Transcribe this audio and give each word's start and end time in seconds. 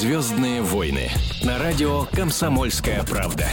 Звездные 0.00 0.62
войны 0.62 1.10
на 1.42 1.58
радио 1.58 2.06
Комсомольская 2.06 3.04
правда. 3.04 3.44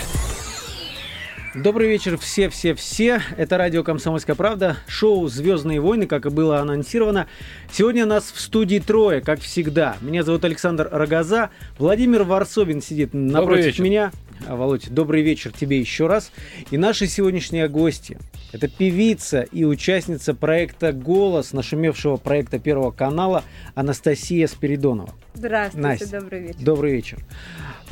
Добрый 1.54 1.90
вечер 1.90 2.18
все-все-все. 2.18 3.22
Это 3.36 3.58
радио 3.58 3.84
«Комсомольская 3.84 4.34
правда», 4.34 4.78
шоу 4.88 5.28
«Звездные 5.28 5.82
войны», 5.82 6.08
как 6.08 6.26
и 6.26 6.30
было 6.30 6.60
анонсировано. 6.60 7.28
Сегодня 7.70 8.06
нас 8.06 8.32
в 8.32 8.40
студии 8.40 8.80
трое, 8.80 9.20
как 9.20 9.42
всегда. 9.42 9.98
Меня 10.00 10.24
зовут 10.24 10.46
Александр 10.46 10.88
Рогоза. 10.90 11.50
Владимир 11.80 12.24
Варсобин 12.24 12.82
сидит 12.82 13.10
напротив 13.14 13.80
меня. 13.80 14.14
А, 14.46 14.56
Володь, 14.56 14.90
добрый 14.90 15.24
вечер 15.24 15.52
тебе 15.52 15.80
еще 15.80 16.08
раз. 16.08 16.32
И 16.72 16.78
наши 16.78 17.08
сегодняшние 17.08 17.68
гости– 17.68 18.18
это 18.52 18.68
певица 18.68 19.42
и 19.42 19.64
участница 19.64 20.34
проекта 20.34 20.92
«Голос», 20.94 21.54
нашумевшего 21.54 22.18
проекта 22.18 22.60
Первого 22.60 22.92
канала 22.92 23.44
Анастасия 23.76 24.48
Спиридонова. 24.48 25.14
Здравствуйте, 25.34 25.88
Настя, 25.88 26.20
добрый 26.22 26.42
вечер. 26.42 26.60
Добрый 26.62 26.92
вечер. 26.94 27.20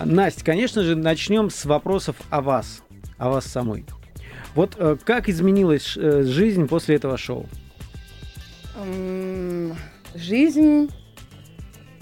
Настя, 0.03 0.45
конечно 0.45 0.83
же, 0.83 0.95
начнем 0.95 1.49
с 1.49 1.65
вопросов 1.65 2.15
о 2.29 2.41
вас, 2.41 2.83
о 3.17 3.29
вас 3.29 3.45
самой. 3.45 3.85
Вот 4.53 4.75
э, 4.77 4.97
как 5.03 5.29
изменилась 5.29 5.97
э, 5.97 6.23
жизнь 6.23 6.67
после 6.67 6.95
этого 6.95 7.17
шоу? 7.17 7.47
Жизнь 10.15 10.89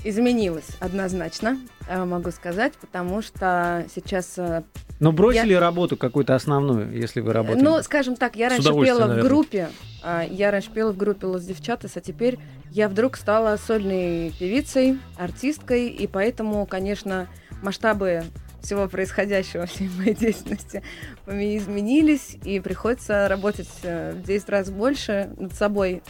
изменилась 0.04 0.68
однозначно, 0.80 1.60
могу 1.90 2.32
сказать, 2.32 2.73
потому 2.73 3.22
что 3.22 3.86
сейчас... 3.94 4.34
э, 4.38 4.64
Ну, 5.00 5.12
бросили 5.12 5.54
работу 5.54 5.98
какую-то 5.98 6.36
основную, 6.36 6.92
если 6.92 7.22
вы 7.22 7.34
работаете? 7.34 7.64
Ну, 7.64 7.82
скажем 7.84 8.16
так, 8.16 8.36
я 8.36 8.50
раньше 8.50 8.70
пела 8.70 9.06
в 9.06 9.08
наверное. 9.08 9.23
группе, 9.23 9.70
а, 10.02 10.23
я 10.23 10.52
раньше 10.52 10.72
пела 10.72 10.92
в 10.92 10.98
группе 10.98 11.28
Лос 11.28 11.44
Девчатас, 11.44 11.98
а 11.98 12.02
теперь 12.02 12.40
я 12.72 12.88
вдруг 12.90 13.18
стала 13.18 13.58
сольной 13.58 14.34
певицей, 14.40 15.00
артисткой, 15.18 15.88
и 15.90 16.08
поэтому, 16.08 16.66
конечно, 16.66 17.28
масштабы 17.62 18.23
всего 18.62 18.88
происходящего, 18.88 19.66
всей 19.67 19.89
моей 19.98 20.16
деятельности 20.16 20.84
изменились, 21.28 22.38
и 22.44 22.59
приходится 22.59 23.28
работать 23.28 23.70
э, 23.84 24.14
в 24.14 24.23
10 24.23 24.50
раз 24.50 24.70
больше 24.70 25.30
над 25.38 25.54
собой. 25.54 26.02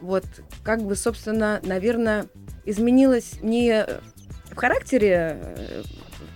Вот, 0.00 0.24
как 0.62 0.82
бы, 0.82 0.94
собственно, 0.94 1.58
наверное, 1.62 2.26
изменилось 2.66 3.40
не 3.40 3.86
в 4.56 4.58
характере 4.58 5.38
э, 5.38 5.82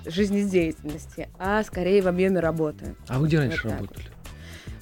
жизнедеятельности, 0.05 1.29
а 1.39 1.63
скорее 1.65 2.03
в 2.03 2.07
объеме 2.07 2.41
работы. 2.41 2.95
А 3.09 3.19
вы 3.19 3.29
где 3.29 3.39
раньше 3.39 3.63
Вот 3.65 3.73
работали? 3.73 4.07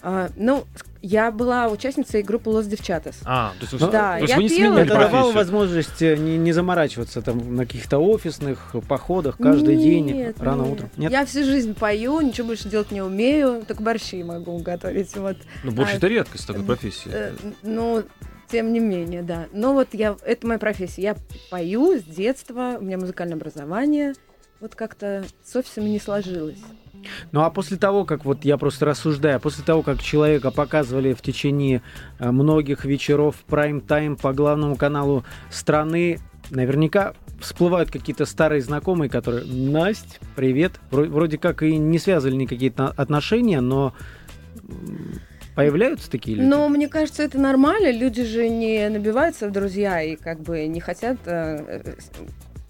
А, 0.00 0.28
ну, 0.36 0.64
я 1.02 1.30
была 1.30 1.68
участницей 1.68 2.22
группы 2.22 2.50
Лос 2.50 2.66
Девчатас. 2.66 3.20
А, 3.24 3.52
то 3.58 3.66
есть 3.66 3.80
Ну, 3.80 3.90
да, 3.90 4.14
то 4.14 4.18
есть 4.18 4.30
я 4.30 4.36
вы 4.36 4.42
не 4.44 4.48
пела. 4.48 4.74
сменили 4.74 4.82
Это 4.82 4.98
давало 4.98 5.32
возможность 5.32 6.02
э, 6.02 6.16
не, 6.16 6.36
не 6.36 6.52
заморачиваться 6.52 7.22
там 7.22 7.54
на 7.56 7.64
каких-то 7.64 7.98
офисных 7.98 8.74
походах 8.88 9.38
каждый 9.38 9.76
день, 9.76 10.06
Нет, 10.06 10.36
рано 10.40 10.62
нет. 10.62 10.72
утром? 10.72 10.90
Нет? 10.96 11.12
Я 11.12 11.24
всю 11.26 11.44
жизнь 11.44 11.74
пою, 11.74 12.20
ничего 12.20 12.48
больше 12.48 12.68
делать 12.68 12.90
не 12.90 13.02
умею, 13.02 13.62
только 13.66 13.82
борщи 13.82 14.22
могу 14.24 14.58
готовить. 14.58 15.16
Вот. 15.16 15.36
Ну, 15.62 15.70
больше 15.70 15.94
А, 15.94 15.96
это 15.96 16.08
редкость 16.08 16.46
такой 16.46 16.64
профессии. 16.64 17.10
Э, 17.12 17.32
ну, 17.62 18.02
тем 18.50 18.72
не 18.72 18.80
менее, 18.80 19.22
да. 19.22 19.46
Но 19.52 19.74
вот 19.74 19.88
я, 19.92 20.16
это 20.24 20.46
моя 20.46 20.58
профессия. 20.58 21.02
Я 21.02 21.16
пою 21.50 21.98
с 21.98 22.02
детства, 22.02 22.76
у 22.80 22.84
меня 22.84 22.98
музыкальное 22.98 23.36
образование. 23.36 24.14
Вот 24.60 24.74
как-то 24.74 25.24
с 25.44 25.54
офисами 25.54 25.88
не 25.88 26.00
сложилось. 26.00 26.58
Ну 27.30 27.42
а 27.42 27.50
после 27.50 27.76
того, 27.76 28.04
как 28.04 28.24
вот 28.24 28.44
я 28.44 28.56
просто 28.58 28.86
рассуждаю, 28.86 29.38
после 29.38 29.64
того, 29.64 29.82
как 29.82 30.02
человека 30.02 30.50
показывали 30.50 31.14
в 31.14 31.22
течение 31.22 31.82
э, 32.18 32.30
многих 32.32 32.84
вечеров 32.84 33.36
прайм-тайм 33.46 34.16
по 34.16 34.32
главному 34.32 34.74
каналу 34.76 35.24
страны, 35.48 36.18
наверняка 36.50 37.14
всплывают 37.40 37.90
какие-то 37.92 38.26
старые 38.26 38.60
знакомые, 38.62 39.08
которые 39.08 39.44
«Насть, 39.44 40.18
привет». 40.34 40.80
Вро- 40.90 41.08
Вроде 41.08 41.38
как 41.38 41.62
и 41.62 41.76
не 41.76 42.00
связывали 42.00 42.34
никакие 42.34 42.72
отношения, 42.76 43.60
но 43.60 43.94
появляются 45.58 46.08
такие 46.08 46.36
люди? 46.36 46.48
Но 46.48 46.68
мне 46.68 46.86
кажется, 46.86 47.24
это 47.24 47.36
нормально. 47.38 47.90
Люди 47.90 48.22
же 48.22 48.48
не 48.48 48.88
набиваются 48.88 49.48
в 49.48 49.50
друзья 49.52 50.00
и 50.00 50.14
как 50.14 50.40
бы 50.40 50.64
не 50.68 50.78
хотят 50.78 51.18
э, 51.26 51.82
э, 51.84 51.94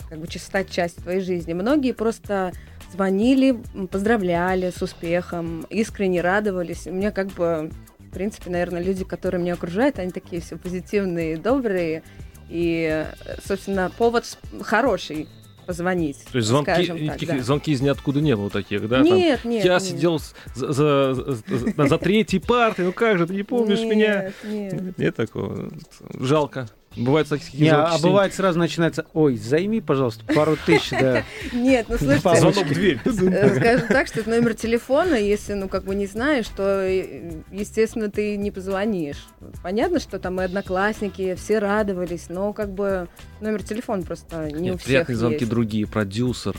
как 0.08 0.18
бы 0.18 0.26
стать 0.26 0.70
частью 0.70 1.02
твоей 1.02 1.20
жизни. 1.20 1.52
Многие 1.52 1.92
просто 1.92 2.52
звонили, 2.90 3.58
поздравляли 3.90 4.70
с 4.70 4.80
успехом, 4.80 5.66
искренне 5.68 6.22
радовались. 6.22 6.86
У 6.86 6.92
меня 6.92 7.10
как 7.10 7.26
бы, 7.28 7.70
в 7.98 8.10
принципе, 8.10 8.48
наверное, 8.48 8.82
люди, 8.82 9.04
которые 9.04 9.42
меня 9.42 9.52
окружают, 9.52 9.98
они 9.98 10.10
такие 10.10 10.40
все 10.40 10.56
позитивные, 10.56 11.36
добрые. 11.36 12.02
И, 12.48 12.88
э, 12.90 13.36
собственно, 13.46 13.92
повод 13.98 14.24
хороший 14.62 15.28
позвонить. 15.68 16.16
То 16.32 16.38
есть 16.38 16.48
звонки, 16.48 16.86
так, 16.86 17.26
да. 17.26 17.42
звонки 17.42 17.72
из 17.72 17.82
ниоткуда 17.82 18.22
не 18.22 18.34
было 18.34 18.48
таких, 18.48 18.88
да? 18.88 19.04
Там, 19.04 19.04
Нет, 19.04 19.44
нет. 19.44 19.64
я 19.66 19.74
нет. 19.74 19.82
сидел 19.82 20.18
за, 20.54 20.72
за, 20.72 21.14
за- 21.14 21.86
за 21.88 21.98
третьей 21.98 22.40
партой, 22.40 22.86
ну 22.86 22.92
как 22.92 23.18
же, 23.18 23.26
ты 23.26 23.34
не 23.34 23.42
помнишь 23.42 23.80
меня? 23.80 24.32
Нет, 24.44 24.72
нет. 24.72 24.98
Нет 24.98 25.16
такого. 25.16 25.70
Жалко. 26.14 26.70
Бывает 26.96 27.28
такие 27.28 27.62
Не, 27.62 27.70
а 27.70 27.98
бывает 27.98 28.34
сразу 28.34 28.58
начинается, 28.58 29.06
ой, 29.12 29.36
займи, 29.36 29.80
пожалуйста, 29.80 30.24
пару 30.34 30.56
тысяч, 30.56 30.90
да. 30.90 31.22
Нет, 31.52 31.86
ну 31.88 31.96
слушайте, 31.98 32.36
Звонок 32.40 32.68
дверь. 32.68 33.00
Э, 33.04 33.56
Скажем 33.56 33.88
так, 33.88 34.06
что 34.08 34.20
это 34.20 34.30
номер 34.30 34.54
телефона, 34.54 35.14
если, 35.14 35.52
ну, 35.54 35.68
как 35.68 35.84
бы 35.84 35.94
не 35.94 36.06
знаешь, 36.06 36.46
то, 36.48 36.62
э, 36.82 37.42
естественно, 37.52 38.10
ты 38.10 38.36
не 38.36 38.50
позвонишь. 38.50 39.26
Понятно, 39.62 40.00
что 40.00 40.18
там 40.18 40.40
и 40.40 40.44
одноклассники, 40.44 41.34
все 41.36 41.58
радовались, 41.58 42.26
но 42.28 42.52
как 42.52 42.70
бы 42.70 43.08
номер 43.40 43.62
телефона 43.62 44.02
просто 44.02 44.50
не 44.50 44.70
у 44.70 44.72
Нет, 44.72 44.80
всех 44.80 44.86
приятные 44.86 45.16
звонки 45.16 45.44
другие, 45.44 45.86
продюсер, 45.86 46.56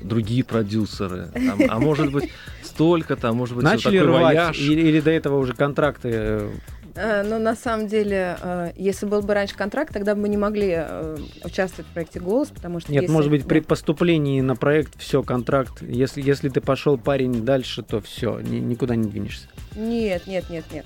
другие 0.00 0.44
продюсеры. 0.44 1.28
Там, 1.34 1.60
а 1.68 1.78
может 1.80 2.12
быть, 2.12 2.30
столько 2.62 3.16
там, 3.16 3.36
может 3.36 3.56
быть, 3.56 3.64
Начали 3.64 3.98
рвать, 3.98 4.22
вояж. 4.22 4.58
или, 4.58 4.80
или 4.80 5.00
до 5.00 5.10
этого 5.10 5.38
уже 5.38 5.54
контракты 5.54 6.10
Э, 6.12 6.50
Но 6.94 7.38
на 7.38 7.54
самом 7.56 7.86
деле, 7.88 8.36
э, 8.40 8.72
если 8.76 9.06
был 9.06 9.22
бы 9.22 9.32
раньше 9.34 9.54
контракт, 9.56 9.92
тогда 9.92 10.14
бы 10.14 10.22
мы 10.22 10.28
не 10.28 10.36
могли 10.36 10.74
э, 10.76 11.16
участвовать 11.44 11.88
в 11.90 11.92
проекте 11.94 12.20
«Голос», 12.20 12.48
потому 12.48 12.80
что 12.80 12.92
Нет, 12.92 13.02
если- 13.02 13.12
может 13.14 13.30
быть, 13.30 13.46
при 13.46 13.60
поступлении 13.60 14.40
на 14.40 14.56
проект 14.56 14.98
все, 14.98 15.22
контракт. 15.22 15.80
Если, 15.82 16.20
если 16.20 16.48
ты 16.48 16.60
пошел 16.60 16.98
парень 16.98 17.44
дальше, 17.44 17.82
то 17.82 18.00
все, 18.00 18.40
никуда 18.40 18.94
не 18.96 19.08
двинешься. 19.08 19.48
Нет, 19.74 20.26
нет, 20.26 20.50
нет, 20.50 20.64
нет. 20.72 20.84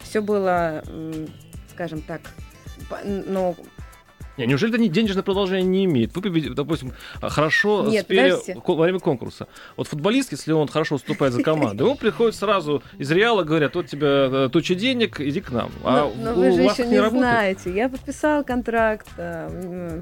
Все 0.00 0.20
было, 0.22 0.82
скажем 1.72 2.02
так, 2.02 2.20
ну, 3.04 3.56
Не, 4.36 4.46
неужели 4.46 4.72
это 4.72 4.80
не 4.80 4.88
денежное 4.88 5.22
продолжение 5.22 5.66
не 5.66 5.84
имеет? 5.84 6.16
Вы, 6.16 6.50
допустим, 6.50 6.92
а, 7.20 7.28
хорошо 7.28 7.86
Нет, 7.86 8.04
спели 8.04 8.30
подождите. 8.30 8.62
во 8.64 8.74
время 8.82 8.98
конкурса. 8.98 9.48
Вот 9.76 9.88
футболист, 9.88 10.32
если 10.32 10.52
он 10.52 10.68
хорошо 10.68 10.94
выступает 10.94 11.32
за 11.32 11.42
команду, 11.42 11.84
ему 11.84 11.96
приходит 11.96 12.34
сразу 12.34 12.82
из 12.98 13.10
Реала, 13.10 13.42
говорят, 13.42 13.74
вот 13.74 13.86
тебе 13.86 14.06
э, 14.06 14.48
туча 14.52 14.74
денег, 14.74 15.20
иди 15.20 15.40
к 15.40 15.50
нам. 15.50 15.70
А 15.84 16.10
Но, 16.16 16.32
но 16.32 16.34
вы 16.34 16.52
же 16.52 16.62
еще 16.62 16.86
не, 16.86 16.98
работает? 16.98 17.22
знаете. 17.22 17.74
Я 17.74 17.88
подписала 17.88 18.42
контракт, 18.42 19.08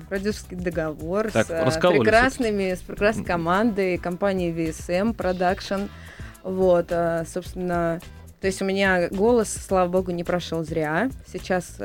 продюсерский 0.08 0.56
договор 0.56 1.30
Так, 1.32 1.46
с 1.46 1.50
э, 1.50 1.80
прекрасными, 1.90 2.74
с 2.74 2.80
прекрасной 2.80 3.24
командой 3.24 3.98
компании 3.98 4.52
VSM 4.54 5.16
Production. 5.16 5.88
Вот, 6.42 6.86
э, 6.90 7.24
собственно, 7.26 8.00
то 8.40 8.46
есть 8.46 8.62
у 8.62 8.64
меня 8.64 9.08
голос, 9.08 9.52
слава 9.52 9.88
богу, 9.88 10.12
не 10.12 10.22
прошел 10.22 10.62
зря. 10.62 11.10
Сейчас 11.26 11.78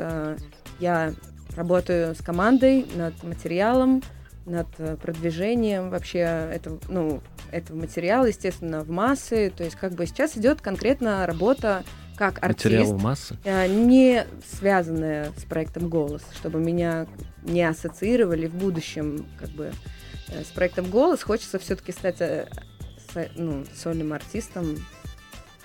я 0.80 1.14
работаю 1.56 2.16
с 2.16 2.20
командой 2.20 2.86
над 2.96 3.22
материалом, 3.24 4.02
над 4.46 4.68
э, 4.78 4.98
продвижением 4.98 5.90
вообще 5.90 6.20
этого, 6.20 6.80
ну, 6.90 7.22
этого 7.52 7.78
материала, 7.78 8.26
естественно, 8.26 8.82
в 8.82 8.90
массы. 8.90 9.52
То 9.56 9.64
есть 9.64 9.76
как 9.76 9.94
бы 9.94 10.06
сейчас 10.06 10.38
идет 10.38 10.62
конкретно 10.62 11.26
работа 11.26 11.84
как 12.16 12.44
артист. 12.44 12.66
Материала 12.66 12.98
массы. 12.98 13.38
Э, 13.44 13.68
не 13.68 14.26
связанная 14.60 15.32
с 15.38 15.44
проектом 15.44 15.90
«Голос», 15.90 16.24
чтобы 16.36 16.60
меня 16.60 17.08
не 17.44 17.64
ассоциировали 17.64 18.48
в 18.48 18.56
будущем 18.56 19.26
как 19.40 19.50
бы 19.50 19.72
э, 20.30 20.44
с 20.44 20.48
проектом 20.48 20.90
«Голос». 20.90 21.24
Хочется 21.24 21.60
все-таки 21.60 21.92
стать 21.92 22.22
ну, 23.36 23.64
сольным 23.76 24.14
артистом, 24.14 24.78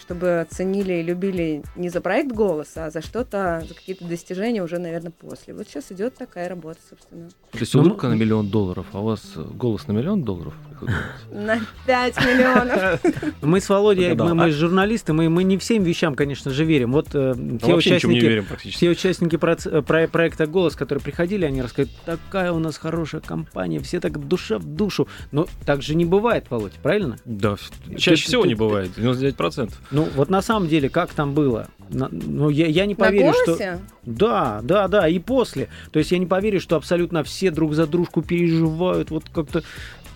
чтобы 0.09 0.47
ценили 0.49 0.95
и 0.95 1.03
любили 1.03 1.63
не 1.77 1.91
за 1.91 2.01
проект 2.01 2.33
«Голос», 2.33 2.69
а 2.77 2.91
за 2.91 3.03
что-то, 3.03 3.63
за 3.69 3.75
какие-то 3.75 4.07
достижения 4.07 4.63
уже, 4.63 4.79
наверное, 4.79 5.11
после. 5.11 5.53
Вот 5.53 5.69
сейчас 5.69 5.93
идет 5.93 6.15
такая 6.15 6.49
работа, 6.49 6.79
собственно. 6.89 7.29
То 7.53 7.59
есть 7.59 7.75
Ну, 7.75 7.83
улыбка 7.83 8.07
ну- 8.09 8.15
на 8.15 8.19
миллион 8.19 8.49
долларов, 8.49 8.87
а 8.93 9.01
у 9.01 9.05
вас 9.05 9.33
э, 9.37 9.43
голос 9.43 9.87
на 9.87 9.93
миллион 9.93 10.23
долларов? 10.23 10.55
На 11.31 11.61
5 11.87 12.17
миллионов. 12.25 13.01
Мы 13.43 13.61
с 13.61 13.69
Володей, 13.69 14.15
мы, 14.15 14.45
А- 14.45 14.51
журналисты, 14.51 15.13
мы, 15.13 15.29
не 15.45 15.59
всем 15.59 15.83
вещам, 15.83 16.15
конечно 16.15 16.51
же, 16.53 16.65
верим. 16.65 16.93
Вот 16.93 17.09
э, 17.15 17.35
Ну, 17.37 17.59
те 17.59 17.73
вообще 17.75 17.97
ничего 17.97 18.13
не 18.13 18.19
участники, 18.19 18.71
все 18.71 18.91
э, 19.67 19.83
про- 19.83 20.09
проекта 20.09 20.47
«Голос», 20.47 20.75
которые 20.75 21.03
приходили, 21.03 21.45
они 21.45 21.61
рассказывают, 21.61 21.91
такая 22.07 22.53
у 22.53 22.59
нас 22.59 22.79
хорошая 22.79 23.21
компания, 23.21 23.79
все 23.81 24.01
так 24.01 24.27
душа 24.27 24.59
в 24.59 24.65
душу. 24.65 25.07
Но 25.33 25.47
так 25.67 25.83
же 25.83 25.95
не 25.95 26.07
бывает, 26.07 26.47
Володь, 26.49 26.73
правильно? 26.83 27.19
Да, 27.27 27.57
чаще 27.99 28.25
всего 28.27 28.47
не 28.47 28.55
бывает, 28.55 28.91
99%. 28.97 29.73
Ну, 29.99 30.09
вот 30.15 30.31
на 30.31 30.43
самом 30.43 30.69
деле, 30.69 30.89
как 30.89 31.13
там 31.13 31.35
было? 31.35 31.69
На- 31.91 32.09
ну, 32.11 32.51
я, 32.51 32.67
я 32.67 32.87
не 32.87 32.95
На 32.95 33.07
поверю, 33.07 33.33
что... 33.43 33.81
Да, 34.05 34.61
да, 34.63 34.87
да, 34.89 35.09
и 35.09 35.19
после. 35.19 35.69
То 35.91 35.99
есть 35.99 36.13
я 36.13 36.19
не 36.19 36.27
поверю, 36.27 36.61
что 36.61 36.77
абсолютно 36.77 37.25
все 37.25 37.51
друг 37.51 37.75
за 37.75 37.87
дружку 37.87 38.23
переживают, 38.23 39.11
вот 39.11 39.25
как-то... 39.35 39.63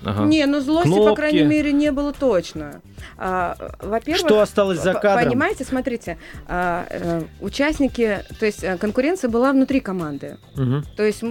Ага. 0.05 0.25
Не, 0.25 0.46
ну 0.46 0.61
злости, 0.61 0.88
по 0.88 0.94
Кнопки. 0.96 1.14
крайней 1.14 1.44
мере, 1.44 1.73
не 1.73 1.93
было 1.93 2.12
точно. 2.12 2.81
А, 3.19 3.56
Во-первых, 3.81 4.26
Что 4.26 4.40
осталось 4.40 4.81
за 4.81 4.94
кадром? 4.94 5.29
Понимаете, 5.29 5.64
смотрите, 5.64 6.19
а, 6.49 6.87
э, 6.90 7.23
участники, 7.40 8.25
то 8.40 8.46
есть 8.46 8.64
э, 8.64 8.76
конкуренция 8.78 9.31
была 9.31 9.52
внутри 9.52 9.78
команды. 9.78 10.38
Мгм. 10.56 10.85
То 10.96 11.05
есть, 11.05 11.23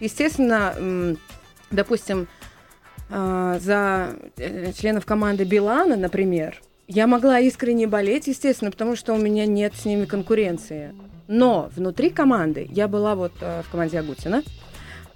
естественно, 0.00 1.16
допустим, 1.70 2.28
а, 3.08 3.58
за 3.60 4.10
э, 4.36 4.72
членов 4.72 5.06
команды 5.06 5.44
Билана, 5.44 5.96
например, 5.96 6.60
я 6.88 7.06
могла 7.06 7.40
искренне 7.40 7.86
болеть, 7.86 8.26
естественно, 8.26 8.70
потому 8.70 8.96
что 8.96 9.12
у 9.14 9.18
меня 9.18 9.46
нет 9.46 9.74
с 9.74 9.84
ними 9.84 10.04
конкуренции. 10.04 10.94
Но 11.28 11.70
внутри 11.74 12.10
команды, 12.10 12.68
я 12.70 12.86
была 12.86 13.16
вот 13.16 13.32
э, 13.40 13.62
в 13.62 13.70
команде 13.70 13.98
Агутина, 13.98 14.42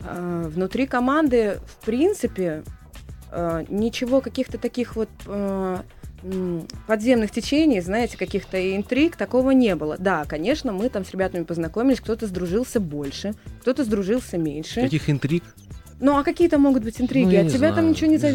э, 0.01 0.45
внутри 0.49 0.87
команды, 0.87 1.61
в 1.67 1.85
принципе, 1.85 2.65
э, 3.31 3.65
ничего 3.69 4.21
каких-то 4.21 4.59
таких 4.59 4.97
вот 4.97 5.09
э, 5.27 5.79
подземных 6.87 7.31
течений, 7.31 7.81
знаете, 7.81 8.19
каких-то 8.19 8.77
интриг, 8.77 9.17
такого 9.17 9.53
не 9.53 9.75
было. 9.77 9.97
Да, 9.99 10.25
конечно, 10.25 10.73
мы 10.73 10.89
там 10.89 11.05
с 11.05 11.13
ребятами 11.13 11.45
познакомились, 11.45 12.01
кто-то 12.01 12.27
сдружился 12.27 12.81
больше, 12.81 13.35
кто-то 13.61 13.85
сдружился 13.85 14.37
меньше. 14.37 14.83
Каких 14.83 15.09
интриг? 15.09 15.45
Ну, 16.01 16.19
а 16.19 16.25
какие 16.25 16.49
там 16.49 16.63
могут 16.63 16.83
быть 16.83 17.01
интриги? 17.01 17.37
Ну, 17.37 17.47
От 17.47 17.53
тебя 17.53 17.69
там 17.69 17.75
знаю, 17.75 17.89
ничего 17.91 18.07
не 18.07 18.13
не 18.15 18.19
знаю. 18.19 18.35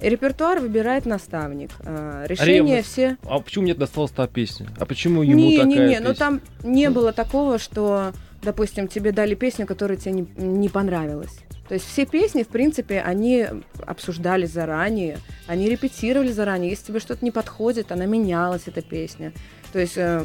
Репертуар 0.00 0.60
выбирает 0.60 1.06
наставник. 1.06 1.70
А, 1.80 2.24
Решения 2.26 2.54
Ревность. 2.54 2.88
все... 2.88 3.16
А 3.24 3.38
почему 3.40 3.64
мне 3.64 3.74
досталась 3.74 4.10
та 4.10 4.26
песня? 4.26 4.68
А 4.78 4.86
почему 4.86 5.22
ему 5.22 5.36
Не, 5.38 5.56
такая 5.56 5.66
не, 5.66 5.74
не, 5.76 5.88
песня? 5.94 6.08
ну 6.08 6.14
там 6.14 6.40
не 6.62 6.90
было 6.90 7.12
такого, 7.12 7.58
что, 7.58 8.12
допустим, 8.42 8.88
тебе 8.88 9.12
дали 9.12 9.34
песню, 9.34 9.66
которая 9.66 9.98
тебе 9.98 10.12
не, 10.12 10.26
не 10.36 10.68
понравилась. 10.68 11.38
То 11.68 11.74
есть 11.74 11.86
все 11.86 12.04
песни, 12.04 12.42
в 12.42 12.48
принципе, 12.48 13.00
они 13.00 13.46
обсуждали 13.86 14.44
заранее, 14.46 15.18
они 15.46 15.68
репетировали 15.68 16.32
заранее. 16.32 16.70
Если 16.70 16.86
тебе 16.86 16.98
что-то 16.98 17.24
не 17.24 17.30
подходит, 17.30 17.92
она 17.92 18.06
менялась, 18.06 18.62
эта 18.66 18.82
песня. 18.82 19.32
То 19.72 19.78
есть 19.78 19.96
э, 19.96 20.24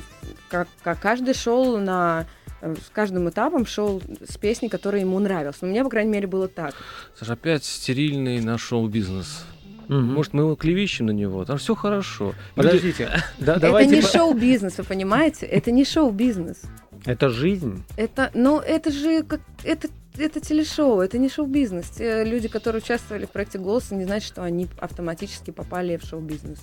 как, 0.50 0.68
как 0.84 1.00
каждый 1.00 1.36
шел 1.36 1.78
на 1.78 2.26
э, 2.62 2.74
с 2.84 2.90
каждым 2.90 3.30
этапом 3.30 3.68
шел 3.68 4.02
с 4.28 4.38
песней, 4.38 4.70
которая 4.70 5.02
ему 5.02 5.20
нравилась. 5.20 5.58
У 5.62 5.68
меня, 5.68 5.84
по 5.84 5.90
крайней 5.92 6.12
мере, 6.12 6.26
было 6.26 6.48
так. 6.48 6.74
Саша, 7.20 7.34
опять 7.34 7.64
стерильный 7.64 8.40
наш 8.42 8.64
шоу-бизнес. 8.64 9.46
Мгм. 9.88 10.14
Может, 10.14 10.34
мы 10.34 10.44
его 10.44 10.56
клевещем 10.56 11.08
на 11.08 11.12
него? 11.12 11.46
Там 11.46 11.58
все 11.58 11.76
хорошо. 11.76 12.34
Подождите, 12.56 13.10
да, 13.40 13.54
Это 13.54 13.62
давайте... 13.62 13.96
не 13.96 14.02
шоу-бизнес, 14.02 14.78
вы 14.78 14.84
понимаете? 14.84 15.46
Это 15.46 15.72
не 15.72 15.86
шоу-бизнес. 15.86 16.62
Это 17.06 17.30
жизнь. 17.30 17.84
Это, 17.98 18.32
ну, 18.34 18.60
это 18.60 18.92
же 18.92 19.24
как 19.24 19.42
это 19.64 19.90
это 20.18 20.40
телешоу, 20.40 21.02
это 21.02 21.18
не 21.18 21.30
шоу-бизнес. 21.30 21.90
Те 21.90 22.24
люди, 22.24 22.48
которые 22.48 22.82
участвовали 22.82 23.26
в 23.26 23.30
проекте 23.32 23.60
«Голос», 23.60 23.92
не 23.92 24.06
значит, 24.06 24.28
что 24.28 24.44
они 24.44 24.68
автоматически 24.80 25.52
попали 25.52 25.98
в 25.98 26.04
шоу-бизнес. 26.04 26.60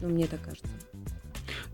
Ну, 0.00 0.08
мне 0.08 0.26
так 0.26 0.40
кажется. 0.42 0.68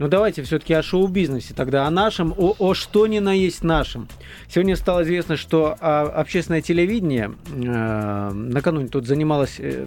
Ну 0.01 0.09
давайте 0.09 0.43
все-таки 0.43 0.73
о 0.73 0.83
шоу-бизнесе 0.83 1.53
тогда, 1.53 1.87
о 1.87 1.91
нашем, 1.91 2.33
о, 2.35 2.55
о 2.59 2.73
что 2.73 3.07
ни 3.07 3.19
на 3.19 3.35
есть 3.35 3.63
нашем. 3.63 4.09
Сегодня 4.49 4.75
стало 4.75 5.03
известно, 5.03 5.37
что 5.37 5.77
а, 5.79 6.05
общественное 6.05 6.63
телевидение 6.63 7.35
э, 7.53 8.31
накануне 8.33 8.89
тут 8.89 9.07
занималось, 9.07 9.57
э, 9.59 9.85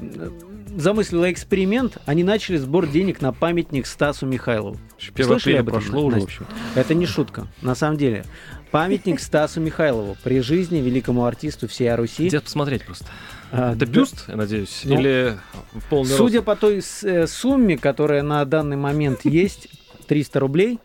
замыслило 0.77 1.31
эксперимент, 1.31 1.97
они 2.05 2.23
начали 2.23 2.57
сбор 2.57 2.85
денег 2.85 3.21
на 3.21 3.33
памятник 3.33 3.87
Стасу 3.87 4.27
Михайлову. 4.27 4.77
1 4.99 5.25
Слышали 5.25 5.55
об 5.55 5.69
этом, 5.69 5.81
прошло 5.81 6.05
уже, 6.05 6.19
в 6.19 6.23
общем. 6.25 6.45
Это 6.75 6.93
не 6.93 7.07
шутка, 7.07 7.47
на 7.63 7.73
самом 7.73 7.97
деле. 7.97 8.23
Памятник 8.69 9.19
Стасу 9.19 9.61
Михайлову 9.61 10.15
при 10.23 10.41
жизни 10.41 10.77
великому 10.77 11.25
артисту 11.25 11.67
всей 11.67 11.91
Руси. 11.95 12.27
Где 12.27 12.39
посмотреть 12.39 12.85
просто? 12.85 13.05
А, 13.51 13.71
Это 13.71 13.87
да. 13.87 13.91
бюст, 13.91 14.25
я 14.27 14.35
надеюсь? 14.35 14.81
Ну, 14.83 14.99
Или 14.99 15.39
в 15.73 15.89
полный 15.89 16.11
Судя 16.11 16.37
рост? 16.37 16.45
по 16.45 16.55
той 16.55 16.83
э, 17.01 17.25
сумме, 17.25 17.79
которая 17.79 18.21
на 18.21 18.45
данный 18.45 18.77
момент 18.77 19.25
есть, 19.25 19.69
300 20.03 20.39
рублей, 20.39 20.79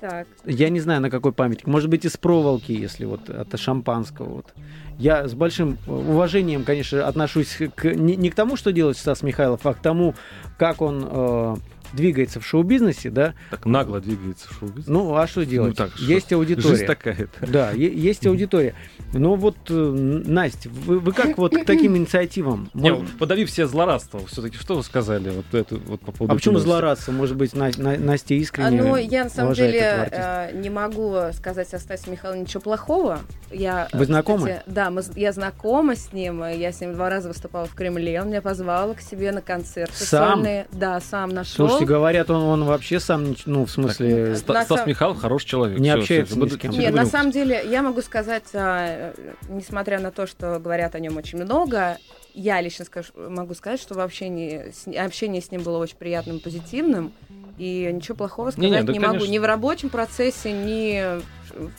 Так. 0.00 0.26
Я 0.46 0.70
не 0.70 0.80
знаю, 0.80 1.02
на 1.02 1.10
какой 1.10 1.32
памятник. 1.32 1.66
Может 1.66 1.90
быть, 1.90 2.06
из 2.06 2.16
проволоки, 2.16 2.72
если 2.72 3.04
вот 3.04 3.28
от 3.28 3.58
шампанского. 3.60 4.28
Вот. 4.28 4.54
Я 4.98 5.28
с 5.28 5.34
большим 5.34 5.76
уважением, 5.86 6.64
конечно, 6.64 7.06
отношусь 7.06 7.58
к, 7.74 7.84
не, 7.84 8.16
не 8.16 8.30
к 8.30 8.34
тому, 8.34 8.56
что 8.56 8.72
делает 8.72 8.96
Стас 8.96 9.22
Михайлов, 9.22 9.66
а 9.66 9.74
к 9.74 9.82
тому, 9.82 10.14
как 10.58 10.80
он 10.80 11.06
э, 11.06 11.56
двигается 11.92 12.40
в 12.40 12.46
шоу-бизнесе, 12.46 13.10
да. 13.10 13.34
Так 13.50 13.66
нагло 13.66 14.00
двигается 14.00 14.52
шоу-бизнес. 14.52 14.86
Ну, 14.86 15.14
а 15.14 15.26
что 15.26 15.44
делать? 15.44 15.76
так, 15.76 15.92
что? 15.94 16.04
Есть 16.04 16.32
аудитория. 16.32 16.68
Жизнь 16.76 16.86
такая-то. 16.86 17.46
Да, 17.46 17.70
есть 17.72 18.26
аудитория. 18.26 18.74
Но 19.12 19.34
вот, 19.34 19.56
э, 19.68 19.74
Настя, 19.74 20.68
вы, 20.68 21.00
вы 21.00 21.12
как 21.12 21.36
вот 21.38 21.54
к 21.56 21.64
таким 21.64 21.96
инициативам? 21.96 22.70
Не, 22.74 22.90
Мож- 22.90 23.18
подавив 23.18 23.48
все 23.50 23.66
злорадства, 23.66 24.20
все-таки 24.26 24.56
что 24.56 24.76
вы 24.76 24.82
сказали 24.84 25.30
вот 25.30 25.46
это 25.52 25.76
вот 25.76 26.00
по 26.00 26.12
поводу 26.12 26.32
а 26.32 26.36
почему 26.36 26.58
злорадство? 26.58 27.12
Может 27.12 27.36
быть, 27.36 27.54
На- 27.54 27.70
На- 27.76 27.96
Настя 27.98 28.34
А, 28.34 28.36
искренне 28.36 28.82
ну, 28.82 28.96
я 28.96 29.24
на 29.24 29.30
самом 29.30 29.54
деле 29.54 30.08
э, 30.10 30.50
не 30.54 30.70
могу 30.70 31.16
сказать 31.32 31.72
о 31.74 31.78
Стасе 31.78 32.10
Михайловне 32.10 32.42
ничего 32.42 32.60
плохого. 32.60 33.20
Я, 33.50 33.88
Вы 33.92 34.04
э, 34.04 34.06
знакомы? 34.06 34.48
кстати, 34.48 34.62
да, 34.66 34.90
мы, 34.90 35.02
я 35.16 35.32
знакома 35.32 35.96
с 35.96 36.12
ним. 36.12 36.44
Я 36.44 36.72
с 36.72 36.80
ним 36.80 36.94
два 36.94 37.10
раза 37.10 37.28
выступала 37.28 37.66
в 37.66 37.74
Кремле. 37.74 38.20
Он 38.20 38.28
меня 38.28 38.42
позвал 38.42 38.94
к 38.94 39.00
себе 39.00 39.32
на 39.32 39.40
концерты 39.42 40.04
Сам? 40.04 40.34
сольные. 40.34 40.66
Да, 40.72 41.00
сам 41.00 41.30
нашел. 41.30 41.68
Слушайте, 41.68 41.79
говорят, 41.84 42.30
он, 42.30 42.42
он 42.42 42.64
вообще 42.64 43.00
сам, 43.00 43.30
не- 43.30 43.36
ну, 43.46 43.64
в 43.66 43.70
смысле... 43.70 44.26
Так, 44.28 44.36
Ста- 44.36 44.52
На 44.54 44.64
Стас 44.64 44.78
самом- 44.78 44.88
Михайлов 44.90 45.18
хороший 45.18 45.46
человек. 45.46 45.78
Не 45.78 45.90
Всё, 45.90 46.00
общается 46.00 46.32
всё, 46.34 46.40
ни 46.42 46.48
с 46.48 46.50
буду- 46.52 46.58
кем. 46.60 46.70
Нет, 46.72 46.94
на 46.94 47.06
самом 47.06 47.30
деле, 47.30 47.62
я 47.68 47.82
могу 47.82 48.02
сказать, 48.02 48.44
а, 48.54 49.12
э, 49.16 49.32
несмотря 49.48 49.98
на 50.00 50.10
то, 50.10 50.26
что 50.26 50.58
говорят 50.58 50.94
о 50.94 51.00
нем 51.00 51.16
очень 51.16 51.42
много, 51.42 51.98
я 52.34 52.60
лично 52.60 52.84
скажу, 52.84 53.12
могу 53.16 53.54
сказать, 53.54 53.80
что 53.80 54.00
общении 54.02 54.72
с, 54.72 54.86
общение 55.04 55.42
с 55.42 55.50
ним 55.50 55.62
было 55.62 55.78
очень 55.78 55.96
приятным, 55.96 56.40
позитивным, 56.40 57.12
и 57.58 57.90
ничего 57.92 58.16
плохого 58.16 58.50
сказать 58.52 58.70
Не-не, 58.70 58.80
не, 58.80 58.86
да, 58.86 58.92
могу 58.94 59.14
конечно. 59.18 59.32
ни 59.32 59.38
в 59.38 59.44
рабочем 59.44 59.88
процессе, 59.90 60.52
ни 60.52 61.20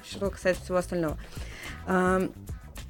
что 0.09 0.30
касается 0.30 0.63
всего 0.63 0.77
остального. 0.77 1.18
А, 1.88 2.21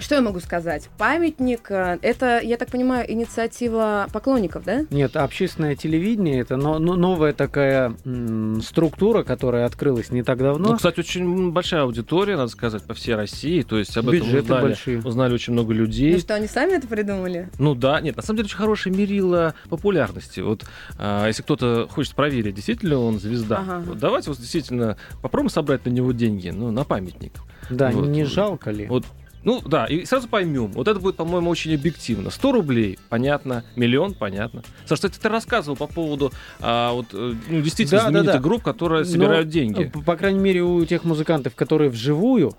Что 0.02 0.16
я 0.16 0.22
могу 0.22 0.40
сказать? 0.40 0.90
Памятник, 0.98 1.70
э, 1.70 2.00
это, 2.02 2.40
я 2.40 2.58
так 2.58 2.70
понимаю, 2.72 3.10
инициатива 3.12 4.08
поклонников, 4.12 4.64
да? 4.66 4.86
Нет, 4.90 5.16
общественное 5.16 5.76
телевидение 5.76 6.40
это 6.42 6.58
но- 6.58 6.80
но- 6.80 6.96
новая 6.96 7.34
такая 7.34 7.94
м, 8.04 8.62
структура, 8.64 9.22
которая 9.24 9.66
открылась 9.68 10.10
не 10.10 10.24
так 10.24 10.40
давно. 10.40 10.70
Ну, 10.70 10.76
кстати, 10.78 11.00
очень 11.02 11.52
большая 11.52 11.84
аудитория, 11.84 12.36
надо 12.36 12.50
сказать, 12.50 12.82
по 12.84 12.96
всей 12.96 13.14
России. 13.14 13.62
То 13.62 13.78
есть 13.78 13.96
об 13.96 14.10
этом 14.10 14.22
Бюджеты 14.22 14.44
узнали, 14.46 14.62
большие. 14.64 15.00
узнали 15.00 15.34
очень 15.36 15.54
много 15.54 15.72
Ну 15.74 15.80
людей. 15.82 16.20
что, 16.20 16.34
они 16.34 16.48
сами 16.48 16.74
это 16.74 16.88
придумали? 16.88 17.50
Ну 17.60 17.76
да, 17.76 18.02
нет, 18.02 18.16
на 18.18 18.24
самом 18.24 18.38
деле 18.38 18.48
очень 18.48 18.58
хорошее 18.58 18.96
мерило 18.96 19.54
популярности. 19.70 20.40
Вот 20.40 20.66
а, 20.98 21.28
если 21.28 21.44
кто-то 21.44 21.88
хочет 21.90 22.16
проверить, 22.16 22.56
действительно 22.56 22.98
он 23.00 23.20
звезда, 23.20 23.58
Ага. 23.60 23.84
вот 23.86 24.00
давайте 24.00 24.30
вот 24.32 24.40
действительно 24.40 24.98
попробуем 25.22 25.50
собрать 25.52 25.86
на 25.86 25.92
него 25.92 26.12
деньги, 26.12 26.50
ну, 26.50 26.72
на 26.72 26.84
памятник. 26.86 27.34
да, 27.70 27.92
вот. 27.92 28.08
не 28.08 28.24
жалко 28.26 28.72
ли? 28.72 28.88
Вот 28.88 29.06
Ну 29.44 29.62
да, 29.66 29.86
и 29.86 30.06
сразу 30.06 30.28
поймем. 30.28 30.72
Вот 30.72 30.88
это 30.88 31.00
будет, 31.00 31.16
по-моему, 31.16 31.50
очень 31.50 31.74
объективно. 31.74 32.30
100 32.30 32.52
рублей, 32.52 33.00
понятно. 33.10 33.64
Миллион, 33.76 34.14
понятно. 34.14 34.64
Саша, 34.86 34.96
кстати, 34.96 35.20
ты 35.20 35.30
рассказывал 35.30 35.76
по 35.76 35.88
поводу 35.88 36.32
а, 36.60 36.94
вот, 36.94 37.08
э, 37.14 37.34
ну, 37.50 37.62
действительно 37.62 38.00
Да, 38.02 38.06
да, 38.06 38.10
знаменитых 38.12 38.36
да. 38.36 38.40
групп, 38.40 38.64
которые 38.64 39.04
Но, 39.04 39.10
собирают 39.10 39.50
деньги. 39.50 39.86
По, 39.86 40.02
по 40.02 40.16
крайней 40.16 40.40
мере, 40.40 40.62
у 40.64 40.86
тех 40.86 41.04
музыкантов, 41.04 41.56
которые 41.56 41.90
вживую. 41.90 42.54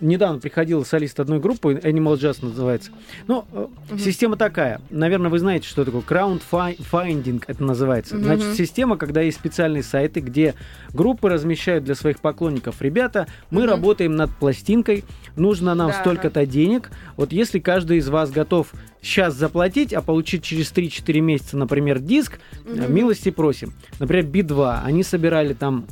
Недавно 0.00 0.38
приходил 0.38 0.84
солист 0.84 1.18
одной 1.18 1.40
группы, 1.40 1.72
Animal 1.74 2.14
Jazz 2.14 2.44
называется. 2.44 2.92
Ну, 3.26 3.44
Мгм. 3.90 3.98
система 3.98 4.36
такая. 4.36 4.80
Наверное, 4.90 5.28
вы 5.28 5.40
знаете, 5.40 5.66
что 5.66 5.84
такое 5.84 6.02
crowdfunding 6.02 7.42
это 7.46 7.64
называется. 7.64 8.14
Мгм. 8.14 8.24
Значит, 8.24 8.54
система, 8.54 8.96
когда 8.96 9.22
есть 9.22 9.38
специальные 9.38 9.82
сайты, 9.82 10.20
где 10.20 10.54
группы 10.92 11.28
размещают 11.28 11.84
для 11.84 11.96
своих 11.96 12.20
поклонников. 12.20 12.80
Ребята, 12.80 13.26
мы 13.50 13.62
Мгм. 13.62 13.70
работаем 13.70 14.14
над 14.14 14.30
пластинкой, 14.36 15.04
нужно 15.34 15.74
нам 15.74 15.88
Да, 15.90 16.00
столько-то 16.00 16.46
денег. 16.46 16.90
Вот 17.16 17.32
если 17.32 17.58
каждый 17.58 17.98
из 17.98 18.08
вас 18.08 18.30
готов 18.30 18.72
сейчас 19.02 19.34
заплатить, 19.34 19.92
а 19.92 20.00
получить 20.00 20.42
через 20.44 20.70
3-4 20.70 21.20
месяца, 21.20 21.56
например, 21.56 21.98
диск, 21.98 22.38
Мгм. 22.64 22.94
Милости 22.94 23.30
просим. 23.30 23.72
Например, 23.98 24.24
Би-2. 24.26 24.80
Они 24.84 25.02
собирали 25.02 25.54
там 25.54 25.86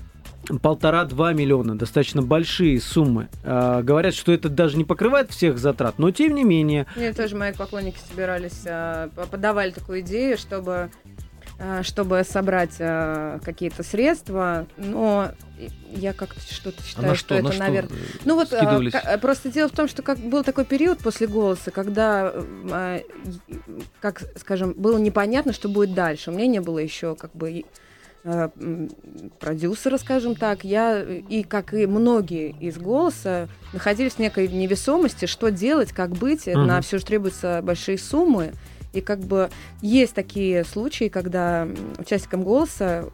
полтора-два 0.60 1.32
миллиона, 1.32 1.76
достаточно 1.76 2.22
большие 2.22 2.80
суммы. 2.80 3.28
А, 3.44 3.82
говорят, 3.82 4.14
что 4.14 4.32
это 4.32 4.48
даже 4.48 4.76
не 4.76 4.84
покрывает 4.84 5.30
всех 5.30 5.58
затрат, 5.58 5.98
но 5.98 6.10
тем 6.10 6.34
не 6.34 6.44
менее. 6.44 6.86
Мне 6.96 7.12
тоже 7.12 7.36
мои 7.36 7.52
поклонники 7.52 7.98
собирались, 8.08 8.62
а, 8.66 9.08
подавали 9.30 9.70
такую 9.70 10.00
идею, 10.00 10.38
чтобы 10.38 10.90
а, 11.58 11.82
чтобы 11.82 12.22
собрать 12.22 12.76
а, 12.80 13.38
какие-то 13.42 13.82
средства, 13.82 14.66
но 14.76 15.30
я 15.90 16.12
как-то 16.12 16.40
что-то 16.40 16.82
считаю, 16.82 17.12
а 17.12 17.14
что, 17.14 17.38
что 17.38 17.48
это, 17.48 17.58
наверное... 17.58 17.96
Ну 18.26 18.34
вот 18.34 18.52
а, 18.52 19.18
просто 19.18 19.50
дело 19.50 19.68
в 19.68 19.72
том, 19.72 19.88
что 19.88 20.02
как 20.02 20.18
был 20.18 20.44
такой 20.44 20.66
период 20.66 20.98
после 20.98 21.26
голоса, 21.26 21.70
когда, 21.70 22.30
а, 22.70 23.00
как 24.00 24.22
скажем, 24.36 24.74
было 24.74 24.98
непонятно, 24.98 25.54
что 25.54 25.70
будет 25.70 25.94
дальше. 25.94 26.30
У 26.30 26.34
меня 26.34 26.46
не 26.46 26.60
было 26.60 26.78
еще 26.78 27.14
как 27.14 27.32
бы 27.32 27.50
Э, 27.58 27.85
продюсера, 29.38 29.98
скажем 29.98 30.34
так, 30.34 30.64
я 30.64 31.02
и 31.02 31.42
как 31.42 31.74
и 31.74 31.86
многие 31.86 32.50
из 32.60 32.76
голоса 32.76 33.48
находились 33.72 34.14
в 34.14 34.18
некой 34.18 34.48
невесомости, 34.48 35.26
что 35.26 35.50
делать, 35.50 35.92
как 35.92 36.10
быть, 36.10 36.46
угу. 36.48 36.58
на 36.58 36.80
все 36.80 36.98
же 36.98 37.04
требуются 37.04 37.60
большие 37.62 37.98
суммы. 37.98 38.52
И 38.92 39.00
как 39.00 39.20
бы 39.20 39.50
есть 39.82 40.14
такие 40.14 40.64
случаи, 40.64 41.08
когда 41.08 41.68
участникам 41.98 42.42
голоса 42.42 43.10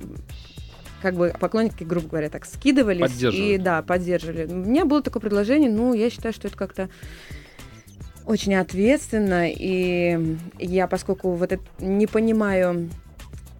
как 1.02 1.14
бы 1.16 1.34
поклонники, 1.38 1.82
грубо 1.82 2.08
говоря, 2.08 2.30
так 2.30 2.46
скидывались 2.46 3.20
и 3.20 3.58
да, 3.58 3.82
поддерживали. 3.82 4.46
У 4.46 4.54
меня 4.54 4.84
было 4.84 5.02
такое 5.02 5.20
предложение, 5.20 5.70
ну, 5.70 5.92
я 5.92 6.08
считаю, 6.10 6.32
что 6.32 6.46
это 6.46 6.56
как-то 6.56 6.88
очень 8.24 8.54
ответственно, 8.54 9.50
и 9.50 10.36
я, 10.58 10.86
поскольку 10.86 11.32
вот 11.32 11.50
это 11.50 11.64
не 11.80 12.06
понимаю 12.06 12.88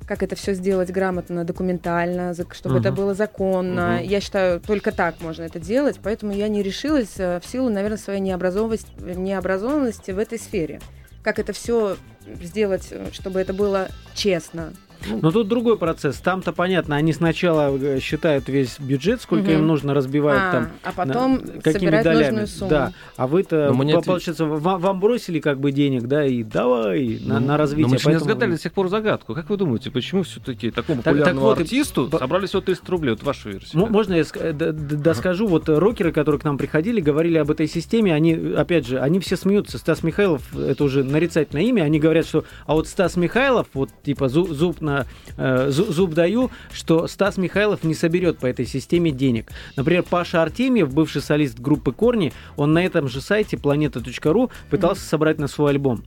как 0.06 0.22
это 0.22 0.36
все 0.36 0.54
сделать 0.54 0.90
грамотно, 0.90 1.44
документально, 1.44 2.34
чтобы 2.52 2.76
uh-huh. 2.76 2.80
это 2.80 2.92
было 2.92 3.14
законно. 3.14 3.98
Uh-huh. 4.00 4.06
Я 4.06 4.20
считаю, 4.20 4.60
только 4.60 4.92
так 4.92 5.20
можно 5.20 5.42
это 5.42 5.58
делать, 5.58 5.98
поэтому 6.02 6.32
я 6.32 6.48
не 6.48 6.62
решилась 6.62 7.18
э, 7.18 7.40
в 7.40 7.46
силу, 7.46 7.68
наверное, 7.68 7.98
своей 7.98 8.20
необразованности, 8.20 8.90
необразованности 9.00 10.10
в 10.10 10.18
этой 10.18 10.38
сфере. 10.38 10.80
Как 11.22 11.38
это 11.38 11.52
все 11.52 11.96
сделать, 12.42 12.88
э, 12.90 13.08
чтобы 13.12 13.40
это 13.40 13.52
было 13.52 13.88
честно. 14.14 14.72
Но 15.20 15.30
тут 15.30 15.48
другой 15.48 15.76
процесс. 15.76 16.16
Там-то 16.16 16.52
понятно, 16.52 16.96
они 16.96 17.12
сначала 17.12 17.76
э, 17.76 18.00
считают 18.00 18.48
весь 18.48 18.78
бюджет, 18.78 19.20
сколько 19.20 19.44
угу. 19.44 19.52
им 19.52 19.66
нужно, 19.66 19.94
разбивают 19.94 20.42
а, 20.42 20.52
там. 20.52 20.68
А 20.82 20.92
потом 20.92 21.42
на, 21.44 21.60
какими 21.60 22.02
долями. 22.02 22.44
Сумму. 22.44 22.70
Да. 22.70 22.92
А 23.16 23.26
вы-то, 23.26 23.74
получается, 24.04 24.44
вам, 24.44 24.80
вам 24.80 25.00
бросили 25.00 25.40
как 25.40 25.60
бы 25.60 25.72
денег, 25.72 26.04
да, 26.04 26.24
и 26.24 26.42
давай 26.42 27.20
на, 27.24 27.40
ну, 27.40 27.46
на 27.46 27.56
развитие. 27.56 27.86
Но 27.86 27.92
мы 27.92 27.98
же 27.98 28.04
поэтому... 28.04 28.24
не 28.24 28.30
разгадали 28.30 28.52
до 28.52 28.62
сих 28.62 28.72
пор 28.72 28.88
загадку. 28.88 29.34
Как 29.34 29.48
вы 29.50 29.56
думаете, 29.56 29.90
почему 29.90 30.22
все-таки 30.22 30.70
такому 30.70 31.02
так, 31.02 31.12
популярному 31.12 31.48
так 31.48 31.58
вот, 31.58 31.60
артисту 31.60 32.06
и... 32.06 32.18
собрали 32.18 32.46
всего 32.46 32.62
300 32.62 32.90
рублей? 32.90 33.10
Вот 33.12 33.22
ваша 33.22 33.48
версия. 33.48 33.76
Можно 33.76 34.14
я 34.14 34.24
э, 34.34 34.52
доскажу? 34.52 35.46
Вот 35.46 35.68
рокеры, 35.68 36.12
которые 36.12 36.40
к 36.40 36.44
нам 36.44 36.58
приходили, 36.58 37.00
говорили 37.00 37.38
об 37.38 37.50
этой 37.50 37.68
системе, 37.68 38.14
они, 38.14 38.34
опять 38.56 38.86
же, 38.86 38.98
они 38.98 39.20
все 39.20 39.36
смеются. 39.36 39.78
Стас 39.78 40.02
Михайлов, 40.02 40.54
это 40.56 40.84
уже 40.84 41.04
нарицательное 41.04 41.62
имя, 41.64 41.82
они 41.82 41.98
говорят, 41.98 42.26
что 42.26 42.44
а 42.66 42.74
вот 42.74 42.88
Стас 42.88 43.16
Михайлов, 43.16 43.68
вот 43.74 43.90
типа 44.02 44.28
зуб 44.28 44.80
на 44.80 44.91
на 44.92 45.06
э, 45.36 45.70
зуб 45.70 46.14
даю, 46.14 46.50
что 46.72 47.06
Стас 47.06 47.36
Михайлов 47.36 47.84
не 47.84 47.94
соберет 47.94 48.38
по 48.38 48.46
этой 48.46 48.66
системе 48.66 49.10
денег. 49.10 49.50
Например, 49.76 50.02
Паша 50.02 50.42
Артемьев, 50.42 50.92
бывший 50.92 51.22
солист 51.22 51.58
группы 51.58 51.92
Корни, 51.92 52.32
он 52.56 52.72
на 52.72 52.84
этом 52.84 53.08
же 53.08 53.20
сайте 53.20 53.56
planeta.ru 53.56 54.50
пытался 54.70 55.02
собрать 55.02 55.38
на 55.38 55.48
свой 55.48 55.70
альбом. 55.70 56.04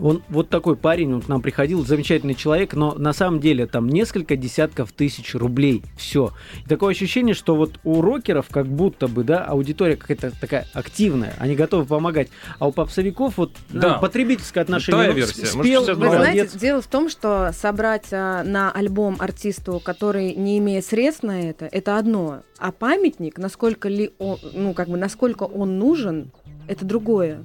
Он 0.00 0.22
вот 0.28 0.48
такой 0.48 0.76
парень, 0.76 1.14
он 1.14 1.22
к 1.22 1.28
нам 1.28 1.42
приходил, 1.42 1.84
замечательный 1.84 2.34
человек, 2.34 2.74
но 2.74 2.94
на 2.94 3.12
самом 3.12 3.40
деле 3.40 3.66
там 3.66 3.88
несколько 3.88 4.36
десятков 4.36 4.92
тысяч 4.92 5.34
рублей. 5.34 5.82
Все. 5.96 6.32
И 6.64 6.68
такое 6.68 6.92
ощущение, 6.92 7.34
что 7.34 7.56
вот 7.56 7.78
у 7.84 8.00
рокеров 8.00 8.46
как 8.50 8.66
будто 8.66 9.08
бы, 9.08 9.24
да, 9.24 9.44
аудитория 9.44 9.96
какая-то 9.96 10.32
такая 10.40 10.66
активная, 10.72 11.34
они 11.38 11.54
готовы 11.54 11.84
помогать. 11.84 12.28
А 12.58 12.68
у 12.68 12.72
попсовиков 12.72 13.36
вот 13.36 13.52
да. 13.70 13.94
ну, 13.94 14.00
потребительское 14.00 14.64
отношение. 14.64 15.06
Та 15.06 15.12
версия. 15.12 15.46
Спел, 15.46 15.80
Может, 15.80 15.96
Вы 15.96 16.06
молодец. 16.06 16.22
знаете, 16.22 16.58
дело 16.58 16.82
в 16.82 16.86
том, 16.86 17.08
что 17.08 17.50
собрать 17.52 18.06
а, 18.12 18.42
на 18.44 18.70
альбом 18.70 19.16
артисту, 19.18 19.80
который 19.82 20.34
не 20.34 20.58
имеет 20.58 20.84
средств 20.84 21.22
на 21.22 21.40
это, 21.42 21.66
это 21.66 21.98
одно. 21.98 22.42
А 22.58 22.72
памятник, 22.72 23.38
насколько 23.38 23.88
ли 23.88 24.12
он, 24.18 24.38
ну, 24.52 24.74
как 24.74 24.88
бы, 24.88 24.96
насколько 24.96 25.44
он 25.44 25.78
нужен, 25.78 26.30
это 26.68 26.84
другое. 26.84 27.44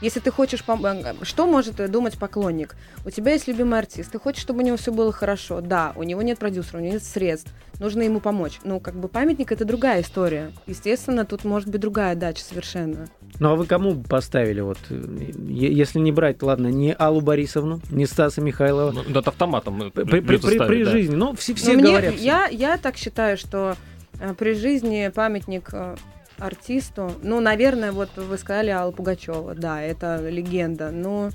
Если 0.00 0.20
ты 0.20 0.30
хочешь... 0.30 0.62
Э, 0.66 1.14
что 1.22 1.46
может 1.46 1.90
думать 1.90 2.18
поклонник? 2.18 2.76
У 3.04 3.10
тебя 3.10 3.32
есть 3.32 3.48
любимый 3.48 3.78
артист, 3.78 4.12
ты 4.12 4.18
хочешь, 4.18 4.42
чтобы 4.42 4.62
у 4.62 4.66
него 4.66 4.76
все 4.76 4.92
было 4.92 5.12
хорошо. 5.12 5.60
Да, 5.60 5.92
у 5.96 6.02
него 6.02 6.22
нет 6.22 6.38
продюсера, 6.38 6.78
у 6.78 6.80
него 6.80 6.94
нет 6.94 7.04
средств. 7.04 7.50
Нужно 7.78 8.02
ему 8.02 8.20
помочь. 8.20 8.58
Ну, 8.64 8.80
как 8.80 8.94
бы 8.94 9.08
памятник— 9.08 9.52
это 9.52 9.64
другая 9.64 10.00
история. 10.00 10.52
Естественно, 10.66 11.24
тут 11.24 11.44
может 11.44 11.68
быть 11.68 11.80
другая 11.80 12.14
дача 12.14 12.42
совершенно. 12.42 13.08
Ну, 13.38 13.50
а 13.50 13.56
вы 13.56 13.66
кому 13.66 14.02
поставили? 14.02 14.60
Вот, 14.60 14.78
если 14.90 15.98
не 15.98 16.12
брать, 16.12 16.42
ладно, 16.42 16.68
не 16.68 16.94
Аллу 16.94 17.20
Борисовну, 17.20 17.80
не 17.90 18.06
Стаса 18.06 18.40
Михайлова. 18.40 18.92
Ну, 18.92 19.02
да, 19.08 19.20
автоматом. 19.20 19.90
При, 19.90 20.04
при, 20.04 20.20
при, 20.20 20.36
ставить, 20.38 20.66
при 20.66 20.84
да. 20.84 20.90
жизни. 20.90 21.14
Ну, 21.14 21.34
все, 21.36 21.54
все 21.54 21.76
Но 21.76 21.82
говорят. 21.82 22.14
Мне, 22.14 22.22
я, 22.22 22.46
я 22.46 22.78
так 22.78 22.96
считаю, 22.96 23.36
что 23.36 23.76
э, 24.20 24.34
при 24.34 24.54
жизни 24.54 25.10
памятник 25.14 25.68
э, 25.72 25.96
артисту. 26.38 27.12
Ну, 27.22 27.40
наверное, 27.40 27.92
вот 27.92 28.10
вы 28.16 28.38
сказали 28.38 28.70
Алла 28.70 28.92
Пугачева, 28.92 29.54
да, 29.54 29.80
это 29.80 30.28
легенда. 30.28 30.90
Но 30.90 31.30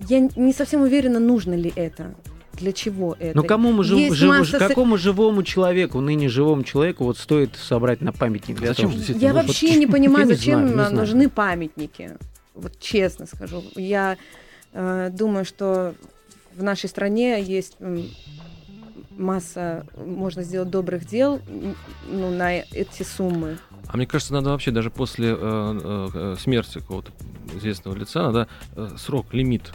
я 0.00 0.20
не 0.20 0.52
совсем 0.52 0.82
уверена, 0.82 1.18
нужно 1.18 1.54
ли 1.54 1.72
это. 1.74 2.14
Для 2.54 2.72
чего 2.72 3.16
это? 3.18 3.36
Ну, 3.36 3.44
кому 3.44 3.72
мы 3.72 3.82
жив, 3.82 4.14
жив, 4.14 4.28
масса... 4.28 4.58
какому 4.58 4.96
живому 4.96 5.42
человеку, 5.42 6.00
ныне 6.00 6.28
живому 6.28 6.62
человеку, 6.62 7.04
вот 7.04 7.18
стоит 7.18 7.56
собрать 7.56 8.00
на 8.00 8.12
памятник? 8.12 8.58
Для 8.58 8.68
зачем? 8.68 8.92
Того, 8.92 9.18
я 9.18 9.34
вообще 9.34 9.70
вот, 9.70 9.76
не 9.76 9.86
понимаю, 9.88 10.26
зачем 10.28 10.68
знаю, 10.68 10.94
нужны 10.94 11.22
знаю. 11.22 11.30
памятники. 11.30 12.12
Вот 12.54 12.78
честно 12.78 13.26
скажу. 13.26 13.64
Я 13.74 14.16
э, 14.72 15.10
думаю, 15.12 15.44
что 15.44 15.94
в 16.54 16.62
нашей 16.62 16.88
стране 16.88 17.42
есть 17.42 17.76
масса, 19.10 19.86
можно 19.96 20.42
сделать 20.42 20.70
добрых 20.70 21.06
дел 21.06 21.40
ну, 22.08 22.30
на 22.30 22.54
эти 22.54 23.02
суммы. 23.02 23.58
А 23.86 23.96
мне 23.96 24.06
кажется, 24.06 24.32
надо 24.32 24.50
вообще 24.50 24.70
даже 24.70 24.90
после 24.90 25.30
э, 25.30 25.36
э, 25.38 26.08
э 26.14 26.36
смерти 26.38 26.78
какого-то 26.78 27.12
известного 27.54 27.94
лица, 27.94 28.22
надо 28.22 28.48
э, 28.76 28.88
срок, 28.96 29.32
лимит 29.32 29.72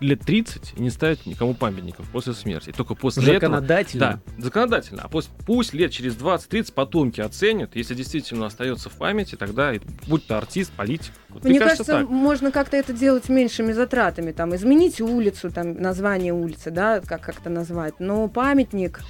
лет 0.00 0.20
30 0.20 0.74
и 0.76 0.82
не 0.82 0.90
ставить 0.90 1.26
никому 1.26 1.54
памятников 1.54 2.08
после 2.10 2.32
смерти. 2.32 2.72
Только 2.76 2.94
после 2.94 3.34
законодательно. 3.34 4.04
этого... 4.04 4.22
Да, 4.36 4.42
законодательно. 4.42 5.02
А 5.02 5.08
пусть, 5.08 5.30
пусть 5.46 5.72
лет 5.72 5.92
через 5.92 6.16
20-30 6.16 6.72
потомки 6.72 7.20
оценят, 7.20 7.76
если 7.76 7.94
действительно 7.94 8.46
остается 8.46 8.90
в 8.90 8.94
памяти, 8.94 9.36
тогда 9.36 9.72
будь 10.06 10.26
то 10.26 10.38
артист, 10.38 10.72
политик. 10.72 11.12
Вот, 11.28 11.44
мне, 11.44 11.52
мне 11.52 11.60
кажется, 11.60 11.84
кажется 11.84 12.12
можно 12.12 12.50
как-то 12.50 12.76
это 12.76 12.92
делать 12.92 13.28
меньшими 13.28 13.72
затратами. 13.72 14.32
Там, 14.32 14.54
изменить 14.54 15.00
улицу, 15.00 15.50
там, 15.50 15.80
название 15.80 16.32
улицы, 16.32 16.70
да, 16.70 17.00
как 17.00 17.20
как-то 17.20 17.50
назвать. 17.50 18.00
Но 18.00 18.28
памятник 18.28 19.00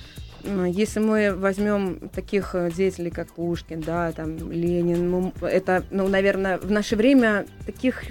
если 0.44 1.00
мы 1.00 1.34
возьмем 1.34 2.08
таких 2.14 2.54
э, 2.54 2.70
деятелей, 2.70 3.10
как 3.10 3.32
Пушкин, 3.32 3.80
да, 3.80 4.12
там 4.12 4.50
Ленин, 4.50 5.32
это, 5.40 5.84
ну, 5.90 6.08
наверное, 6.08 6.58
в 6.58 6.70
наше 6.70 6.96
время 6.96 7.46
таких 7.66 8.04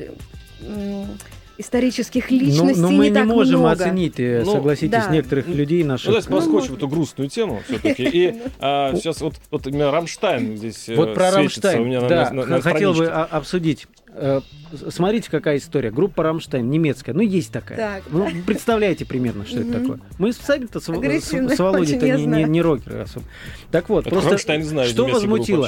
исторических 1.57 2.29
ну, 2.29 2.37
личностей 2.37 2.81
но, 2.81 2.89
но 2.89 2.95
мы 2.95 3.05
не, 3.05 3.09
не 3.09 3.15
так 3.15 3.25
можем 3.25 3.61
много. 3.61 3.83
оценить, 3.83 4.19
э, 4.19 4.43
ну, 4.45 4.53
согласитесь, 4.53 4.91
да. 4.91 5.09
некоторых 5.09 5.47
людей 5.47 5.83
наших. 5.83 6.07
Ну, 6.07 6.11
давайте 6.13 6.29
проскочим 6.29 6.75
эту 6.75 6.87
грустную 6.87 7.29
тему 7.29 7.61
все-таки. 7.67 8.03
И 8.03 8.41
а, 8.59 8.93
сейчас 8.95 9.21
вот, 9.21 9.35
вот 9.49 9.67
именно 9.67 9.91
Рамштайн 9.91 10.57
здесь 10.57 10.87
э, 10.89 10.95
Вот 10.95 11.13
про 11.13 11.31
Рамштайн, 11.31 11.81
у 11.81 11.85
меня 11.85 12.01
да, 12.01 12.61
хотел 12.61 12.93
бы 12.93 13.07
обсудить. 13.07 13.87
Э, 14.09 14.41
смотрите, 14.89 15.29
какая 15.29 15.57
история. 15.57 15.91
Группа 15.91 16.23
Рамштайн, 16.23 16.69
немецкая. 16.69 17.13
Ну, 17.13 17.21
есть 17.21 17.51
такая. 17.51 17.77
Так. 17.77 18.03
Ну, 18.09 18.27
представляете 18.45 19.05
примерно, 19.05 19.45
что 19.45 19.59
это 19.59 19.79
такое. 19.79 19.99
Мы 20.17 20.33
сами-то 20.33 20.79
с, 20.79 20.85
с, 20.85 21.55
с 21.55 21.59
Володей-то 21.59 22.17
не, 22.17 22.25
не, 22.25 22.43
не 22.45 22.61
рокеры 22.61 22.99
особо. 22.99 23.25
Так 23.71 23.89
вот, 23.89 24.05
просто 24.05 24.31
Рамштайн, 24.31 24.63
знаю, 24.63 24.89
что 24.89 25.07
возмутило? 25.07 25.67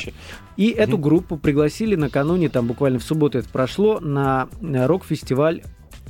И 0.58 0.70
эту 0.70 0.98
группу 0.98 1.38
пригласили 1.38 1.96
накануне, 1.96 2.50
там 2.50 2.68
буквально 2.68 3.00
в 3.00 3.04
субботу 3.04 3.38
это 3.38 3.50
прошло, 3.50 4.00
на 4.00 4.48
рок-фестиваль 4.62 5.64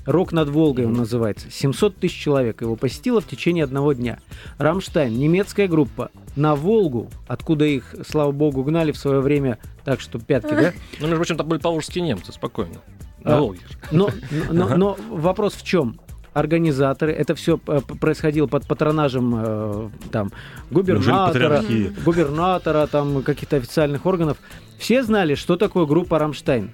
Рок 0.10 0.32
над 0.32 0.50
Волгой 0.50 0.88
он 0.88 0.94
называется. 0.94 1.52
700 1.52 1.98
тысяч 1.98 2.20
человек 2.20 2.62
его 2.62 2.76
посетило 2.76 3.22
в 3.22 3.28
течение 3.28 3.64
одного 3.64 3.94
дня. 3.94 4.18
Рамштайн, 4.58 5.16
немецкая 5.16 5.68
группа, 5.68 6.10
на 6.36 6.56
Волгу, 6.56 7.12
откуда 7.28 7.66
их, 7.66 7.94
слава 8.08 8.32
богу, 8.32 8.64
гнали 8.64 8.92
в 8.92 8.98
свое 8.98 9.20
время 9.20 9.60
так, 9.86 10.02
что 10.02 10.18
пятки, 10.18 10.50
да? 10.50 10.74
Ну, 11.00 11.06
между 11.06 11.18
прочим, 11.18 11.38
там 11.38 11.48
были 11.48 11.60
поволжские 11.60 12.04
немцы, 12.04 12.32
спокойно. 12.32 12.82
На 13.24 13.38
а, 13.38 13.40
Волге. 13.40 13.60
Но, 13.92 14.10
но, 14.50 14.76
но 14.76 14.98
вопрос 15.10 15.54
в 15.54 15.64
чем? 15.64 16.00
организаторы. 16.32 17.12
Это 17.12 17.36
все 17.36 17.60
э, 17.68 17.82
происходило 18.00 18.48
под 18.48 18.66
патронажем 18.66 19.34
э, 19.36 19.90
там 20.12 20.32
губернатора, 20.72 21.64
губернатора, 22.06 22.88
там 22.88 23.24
каких-то 23.24 23.58
официальных 23.58 24.06
органов. 24.06 24.38
Все 24.78 25.04
знали, 25.04 25.36
что 25.36 25.58
такое 25.58 25.86
группа 25.86 26.18
Рамштайн. 26.18 26.72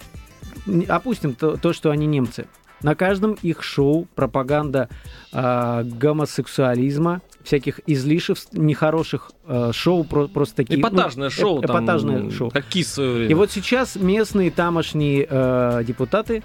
Опустим 0.87 1.33
то, 1.33 1.57
то 1.57 1.73
что 1.73 1.89
они 1.89 2.05
немцы. 2.05 2.45
На 2.85 2.93
каждом 2.93 3.35
их 3.41 3.63
шоу 3.63 4.07
пропаганда 4.13 4.89
э, 5.33 5.83
гомосексуализма, 5.85 7.23
всяких 7.43 7.79
излишеств, 7.87 8.53
нехороших 8.53 9.31
э, 9.47 9.71
шоу, 9.73 10.03
про, 10.03 10.27
просто 10.27 10.57
такие... 10.57 10.79
Эпатажное 10.79 11.29
ну, 11.29 11.31
шоу. 11.31 11.59
эп- 11.61 11.65
эпатажное 11.65 12.19
там, 12.19 12.31
шоу. 12.31 12.51
Как 12.51 12.63
КИС 12.65 12.85
в 12.85 12.93
свое 12.93 13.11
время. 13.11 13.31
И 13.31 13.33
вот 13.33 13.49
сейчас 13.49 13.95
местные 13.95 14.51
тамошние 14.51 15.25
э, 15.27 15.83
депутаты 15.83 16.43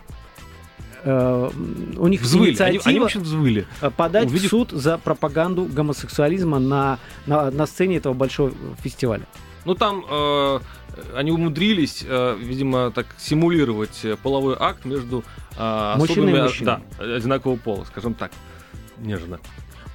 э, 1.04 1.50
у 1.98 2.06
них 2.08 2.22
взвыли. 2.22 2.44
Они, 2.44 2.52
инициатива 2.52 2.84
они, 2.86 3.00
в 3.00 3.04
общем, 3.04 3.20
взвыли. 3.20 3.66
подать 3.98 4.28
увидев- 4.30 4.46
в 4.46 4.48
суд 4.48 4.70
за 4.70 4.96
пропаганду 4.96 5.66
гомосексуализма 5.66 6.58
на, 6.58 6.98
на, 7.26 7.50
на 7.50 7.66
сцене 7.66 7.98
этого 7.98 8.14
большого 8.14 8.54
фестиваля. 8.82 9.26
Ну, 9.64 9.74
там 9.74 10.04
э, 10.08 10.60
они 11.14 11.30
умудрились, 11.30 12.04
э, 12.06 12.36
видимо, 12.38 12.90
так 12.90 13.06
симулировать 13.18 14.00
э, 14.04 14.16
половой 14.16 14.56
акт 14.58 14.84
между 14.84 15.24
э, 15.56 15.94
Мужчиной 15.96 16.38
и 16.38 16.42
мужчиной. 16.42 16.78
да, 16.98 17.16
одинакового 17.16 17.56
пола, 17.56 17.84
скажем 17.84 18.14
так. 18.14 18.32
Нежно. 18.98 19.40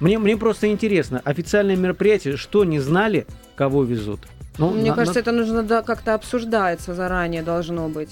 Мне, 0.00 0.18
мне 0.18 0.36
просто 0.36 0.70
интересно, 0.70 1.20
официальное 1.24 1.76
мероприятие, 1.76 2.36
что 2.36 2.64
не 2.64 2.80
знали, 2.80 3.26
кого 3.54 3.82
везут? 3.82 4.20
Ну, 4.58 4.70
Мне 4.70 4.90
на- 4.90 4.96
кажется, 4.96 5.18
на- 5.18 5.22
это 5.22 5.32
нужно 5.32 5.62
да, 5.62 5.82
как-то 5.82 6.14
обсуждается 6.14 6.94
заранее 6.94 7.42
должно 7.42 7.88
быть. 7.88 8.10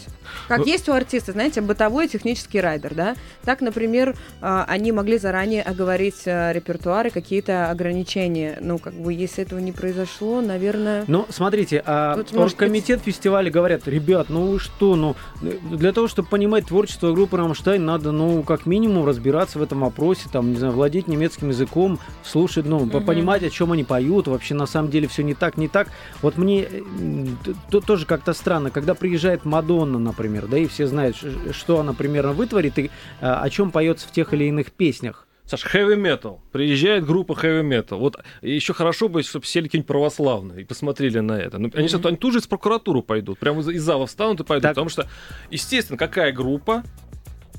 Как 0.49 0.59
Ну- 0.59 0.65
есть 0.67 0.89
у 0.89 0.93
артиста, 0.93 1.33
знаете, 1.33 1.61
бытовой 1.61 2.07
и 2.07 2.09
технический 2.09 2.61
райдер, 2.61 2.95
да? 2.95 3.15
Так, 3.45 3.61
например, 3.61 4.15
а, 4.41 4.65
они 4.69 4.93
могли 4.93 5.19
заранее 5.19 5.63
оговорить 5.63 6.23
а, 6.27 6.53
репертуар 6.53 7.07
и 7.07 7.11
какие-то 7.11 7.71
ограничения. 7.71 8.59
Ну, 8.61 8.79
как 8.79 8.95
бы, 8.95 9.13
если 9.13 9.45
этого 9.45 9.59
не 9.59 9.73
произошло, 9.73 10.41
наверное... 10.41 11.05
Ну, 11.07 11.27
смотрите, 11.31 11.83
а 11.87 12.23
может 12.33 12.57
комитет 12.57 13.01
фестиваля 13.03 13.51
говорят, 13.51 13.87
ребят, 13.89 14.27
ну 14.29 14.47
вы 14.53 14.59
что, 14.61 14.97
ну, 14.97 15.17
для 15.41 15.93
того, 15.93 16.09
чтобы 16.09 16.29
понимать 16.29 16.67
творчество 16.67 17.13
группы 17.13 17.37
Рамштайн, 17.37 17.85
надо, 17.85 18.13
ну, 18.13 18.43
как 18.43 18.67
минимум 18.67 19.07
разбираться 19.07 19.59
в 19.59 19.63
этом 19.63 19.81
вопросе, 19.81 20.29
там, 20.33 20.51
не 20.53 20.57
знаю, 20.59 20.73
владеть 20.75 21.09
немецким 21.09 21.49
языком, 21.49 21.99
слушать, 22.23 22.67
ну, 22.67 22.81
Мгм. 22.81 23.05
понимать, 23.05 23.43
о 23.43 23.51
чем 23.51 23.73
они 23.73 23.85
поют, 23.85 24.27
вообще 24.29 24.55
на 24.55 24.67
самом 24.67 24.91
деле 24.91 25.09
все 25.09 25.23
не 25.23 25.35
так, 25.35 25.57
не 25.57 25.69
так. 25.69 25.89
Вот 26.23 26.34
мне 26.37 26.63
э, 26.65 26.79
м, 26.79 27.39
т- 27.45 27.55
т- 27.71 27.81
тоже 27.81 28.07
как-то 28.07 28.33
странно, 28.33 28.71
когда 28.71 28.95
приезжает 28.95 29.45
Мадонна, 29.45 29.99
например, 29.99 30.47
да, 30.47 30.59
и 30.59 30.67
все 30.67 30.87
знают, 30.87 31.17
что 31.53 31.81
она 31.81 31.93
примерно 31.93 32.33
вытворит 32.33 32.79
и 32.79 32.91
а, 33.21 33.41
о 33.41 33.51
чем 33.51 33.71
поется 33.71 34.09
в 34.09 34.13
тех 34.13 34.33
или 34.35 34.45
иных 34.45 34.73
песнях. 34.73 35.27
Саш, 35.47 35.65
heavy 35.75 35.95
metal. 35.97 36.39
Приезжает 36.53 37.05
группа 37.05 37.33
heavy 37.33 37.63
metal. 37.63 37.99
Вот 37.99 38.17
еще 38.41 38.73
хорошо 38.73 39.09
бы, 39.09 39.23
чтобы 39.23 39.45
сели 39.45 39.65
какие-нибудь 39.65 39.87
православные 39.89 40.63
и 40.63 40.65
посмотрели 40.65 41.19
на 41.19 41.33
это. 41.39 41.59
Ну, 41.59 41.71
они, 41.75 41.87
сейчас- 41.89 42.05
они 42.07 42.17
тут 42.17 42.33
же 42.33 42.41
в 42.41 42.49
прокуратуру 42.49 43.03
пойдут. 43.03 43.39
Прямо 43.39 43.61
из, 43.61 43.69
из 43.69 43.83
зала 43.83 44.07
встанут 44.07 44.41
и 44.41 44.45
пойдут. 44.45 44.63
Так. 44.63 44.71
Потому 44.73 44.89
что, 44.89 45.07
естественно, 45.51 45.99
какая 45.99 46.33
группа, 46.33 46.83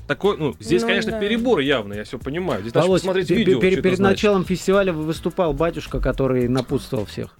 такой, 0.08 0.36
ну, 0.36 0.54
здесь, 0.58 0.82
Ну, 0.82 0.88
конечно, 0.88 1.12
да. 1.12 1.20
перебор 1.20 1.60
явно, 1.60 1.94
я 1.94 2.02
все 2.04 2.18
понимаю. 2.18 2.60
Здесь 2.62 2.72
даже 2.72 2.86
Володь, 2.86 3.02
посмотреть 3.02 3.30
видео. 3.30 3.60
перед 3.60 3.80
значит. 3.80 3.98
началом 4.00 4.44
фестиваля 4.44 4.92
выступал 4.92 5.52
батюшка, 5.52 6.00
который 6.00 6.48
напутствовал 6.48 7.04
всех. 7.06 7.36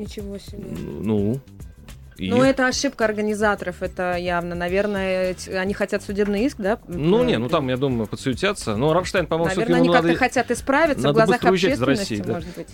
Ничего 0.00 0.38
себе. 0.38 0.64
Ну, 1.02 1.40
и- 2.16 2.28
Ну, 2.28 2.42
это 2.42 2.66
ошибка 2.66 3.06
организаторов, 3.06 3.82
это 3.82 4.14
явно. 4.16 4.54
Наверное, 4.54 5.34
они 5.54 5.72
хотят 5.72 6.02
судебный 6.02 6.44
иск, 6.44 6.56
да? 6.58 6.78
Ну, 6.86 7.24
не, 7.24 7.38
ну 7.38 7.48
там, 7.48 7.68
я 7.68 7.78
думаю, 7.78 8.06
подсуетятся. 8.06 8.76
Но 8.76 8.92
Рамштайн, 8.92 9.26
по-моему, 9.26 9.54
Наверное, 9.54 9.78
они 9.78 9.88
ну, 9.88 9.92
как-то 9.94 10.08
надо... 10.08 10.18
хотят 10.18 10.50
исправиться 10.50 11.02
надо 11.02 11.12
в 11.12 11.26
глазах 11.26 11.44
общественности, 11.44 12.12
России, 12.14 12.22
да. 12.22 12.32
может 12.34 12.54
быть. 12.54 12.68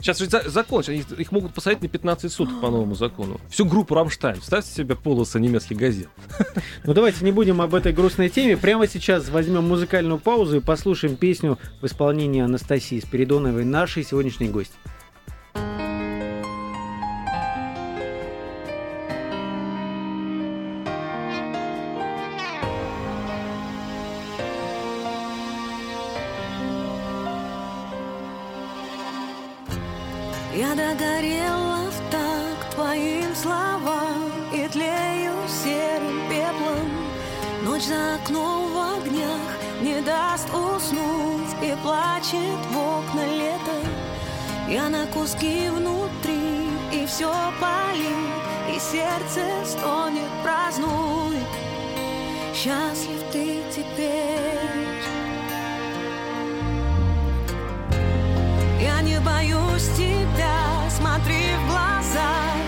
Сейчас 0.00 0.18
же 0.18 0.26
за- 0.26 0.48
закон, 0.48 0.82
их, 0.82 1.10
их 1.12 1.30
могут 1.30 1.52
посадить 1.52 1.82
на 1.82 1.88
15 1.88 2.32
суток 2.32 2.60
по 2.60 2.70
новому 2.70 2.94
закону. 2.94 3.38
Всю 3.50 3.66
группу 3.66 3.94
Рамштайн. 3.94 4.40
Представьте 4.40 4.70
себе 4.70 4.96
полосы 4.96 5.40
немецких 5.40 5.76
газет. 5.76 6.08
Ну 6.84 6.94
давайте 6.94 7.24
не 7.24 7.32
будем 7.32 7.60
об 7.60 7.74
этой 7.74 7.92
грустной 7.92 8.28
теме. 8.28 8.56
Прямо 8.56 8.86
сейчас 8.86 9.28
возьмем 9.28 9.64
музыкальную 9.68 10.18
паузу 10.18 10.58
и 10.58 10.60
послушаем 10.60 11.16
песню 11.16 11.58
в 11.80 11.86
исполнении 11.86 12.40
Анастасии 12.42 13.00
Спиридоновой, 13.00 13.64
нашей 13.64 14.04
сегодняшней 14.04 14.48
гость. 14.48 14.72
Словам 33.36 34.32
И 34.52 34.66
тлею 34.68 35.34
серым 35.48 36.28
пеплом. 36.28 36.90
Ночь 37.64 37.84
за 37.84 38.16
окном 38.16 38.72
в 38.72 38.78
огнях 38.96 39.50
Не 39.80 40.00
даст 40.00 40.48
уснуть 40.48 41.54
И 41.62 41.74
плачет 41.82 42.60
в 42.70 42.76
окна 42.76 43.24
лето. 43.26 43.78
Я 44.68 44.88
на 44.88 45.06
куски 45.06 45.68
внутри 45.68 46.68
И 46.92 47.06
все 47.06 47.32
палит 47.60 48.74
И 48.74 48.78
сердце 48.78 49.44
стонет, 49.64 50.30
празднует 50.42 51.46
Счастлив 52.54 53.22
ты 53.32 53.62
теперь. 53.70 55.04
Я 58.80 59.02
не 59.02 59.20
боюсь 59.20 59.88
тебя, 59.94 60.88
смотри 60.88 61.54
в 61.62 61.70
глаза 61.70 62.65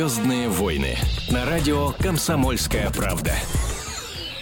Звездные 0.00 0.48
войны 0.48 0.96
на 1.30 1.44
радио 1.44 1.90
Комсомольская 1.98 2.88
правда. 2.88 3.34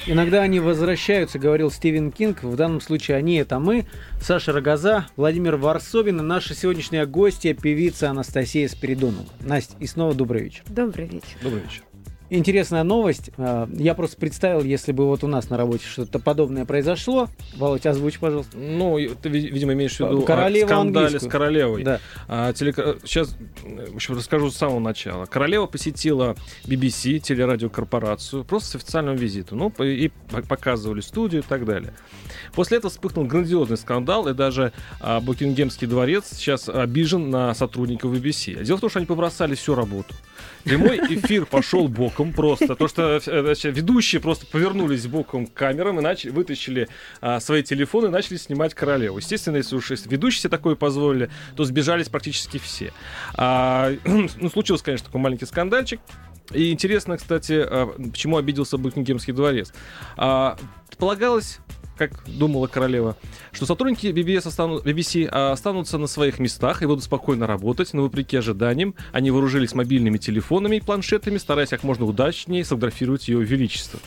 Иногда 0.07 0.43
они 0.43 0.61
возвращаются, 0.61 1.41
говорил 1.41 1.73
Стивен 1.73 2.13
Кинг. 2.13 2.45
В 2.45 2.55
данном 2.55 2.81
случае 2.81 3.17
они 3.17 3.35
это 3.39 3.59
мы. 3.59 3.85
Саша 4.21 4.53
Рогоза, 4.53 5.09
Владимир 5.17 5.57
Варсобин 5.57 6.21
и 6.21 6.23
наша 6.23 6.55
сегодняшняя 6.55 7.07
гостья, 7.07 7.55
певица 7.55 8.09
Анастасия 8.09 8.69
Спиридонова. 8.69 9.27
Настя, 9.41 9.75
и 9.81 9.89
снова 9.89 10.15
добрый 10.15 10.45
вечер. 10.45 10.63
Добрый 10.69 11.07
вечер. 11.07 11.37
Добрый 11.43 11.63
вечер. 11.63 11.83
Интересная 12.31 12.83
новость. 12.83 13.31
А, 13.39 13.69
Я 13.73 13.95
просто 13.95 14.17
представил, 14.19 14.63
если 14.63 14.93
бы 14.93 15.07
вот 15.07 15.25
у 15.25 15.27
нас 15.27 15.49
на 15.49 15.57
работе 15.57 15.85
что-то 15.87 16.19
подобное 16.19 16.67
произошло. 16.67 17.29
Володь, 17.57 17.87
озвучь, 17.87 18.19
пожалуйста. 18.19 18.57
Ну, 18.59 18.99
ты, 19.23 19.29
ви- 19.31 19.49
видимо, 19.49 19.73
имеешь 19.73 19.97
в 19.97 20.01
виду 20.01 20.23
Королеву 20.23 20.67
о 20.67 20.69
скандале 20.69 21.07
английскую. 21.07 21.31
с 21.31 21.33
королевой. 21.33 21.83
Да. 21.85 22.01
А, 22.29 22.53
телека- 22.53 22.99
Сейчас 23.05 23.35
в 23.91 23.95
общем, 23.97 24.15
расскажу 24.17 24.51
с 24.51 24.57
самого 24.57 24.79
начала. 24.79 25.25
Королева 25.25 25.65
посетила 25.67 26.37
BBC, 26.67 27.19
телерадиокорпорацию, 27.19 28.45
просто 28.45 28.69
с 28.69 28.75
официальным 28.75 29.17
визитом. 29.17 29.59
Ну, 29.59 29.73
и 29.85 30.11
по- 30.31 30.43
показывали 30.43 31.01
студию 31.01 31.43
и 31.43 31.45
так 31.49 31.65
далее. 31.65 31.95
После 32.55 32.77
этого 32.79 32.91
вспыхнул 32.91 33.25
грандиозный 33.25 33.77
скандал, 33.79 34.29
и 34.29 34.35
даже 34.35 34.73
а, 35.01 35.21
Букингемский 35.21 35.87
дворец 35.87 36.27
сейчас 36.33 36.69
обижен 36.69 37.31
на 37.31 37.55
сотрудников 37.55 38.13
BBC. 38.13 38.63
Дело 38.65 38.77
в 38.77 38.81
том, 38.81 38.91
что 38.91 38.99
они 38.99 39.07
побросали 39.07 39.55
всю 39.55 39.75
работу. 39.75 40.15
Прямой 40.69 40.99
эфир 40.99 41.47
пошел 41.47 41.89
боком 41.89 42.33
просто. 42.33 42.75
То, 42.75 42.89
что 42.89 43.21
э, 43.25 43.43
значит, 43.43 43.75
ведущие 43.75 44.21
просто 44.21 44.47
повернулись 44.47 45.07
боком 45.07 45.47
к 45.47 45.55
камерам 45.55 45.99
и 45.99 46.03
начали, 46.03 46.31
вытащили 46.31 46.89
а, 47.21 47.41
свои 47.41 47.63
телефоны 47.63 48.07
и 48.07 48.11
начали 48.11 48.37
снимать 48.37 48.75
королеву. 48.75 49.17
Естественно, 49.17 49.57
если 49.57 49.77
уж 49.77 49.91
ведущие 49.91 50.41
себе 50.41 50.51
такое 50.51 50.75
позволили, 50.75 51.31
то 51.57 51.65
сбежались 51.65 52.09
практически 52.09 52.59
все. 52.59 52.93
А, 53.35 53.93
ну, 54.05 54.29
случился, 54.51 54.85
конечно, 54.85 55.07
такой 55.07 55.21
маленький 55.21 55.47
скандальчик. 55.47 56.01
И 56.53 56.71
интересно, 56.71 57.17
кстати, 57.17 57.55
а, 57.55 57.87
почему 58.11 58.37
обиделся 58.37 58.77
Букингемский 58.77 59.33
дворец. 59.33 59.73
А, 60.17 60.59
Предполагалось, 60.89 61.61
как 61.99 62.13
думала 62.27 62.67
королева, 62.69 63.17
что 63.53 63.67
сотрудники 63.67 64.07
BBS 64.07 64.47
остану- 64.47 64.81
BBC 64.81 65.29
а, 65.31 65.53
останутся 65.53 65.99
на 65.99 66.07
своих 66.07 66.39
местах 66.39 66.83
и 66.83 66.87
будут 66.87 67.05
спокойно 67.05 67.47
работать, 67.47 67.93
но 67.93 68.03
вопреки 68.03 68.37
ожиданиям 68.37 68.95
они 69.13 69.31
вооружились 69.31 69.75
мобильными 69.75 70.17
телефонами 70.19 70.77
и 70.77 70.81
планшетами, 70.81 71.37
стараясь 71.39 71.71
как 71.71 71.83
можно 71.83 72.07
удачнее 72.07 72.65
сфотографировать 72.65 73.29
ее 73.29 73.43
величество. 73.43 74.01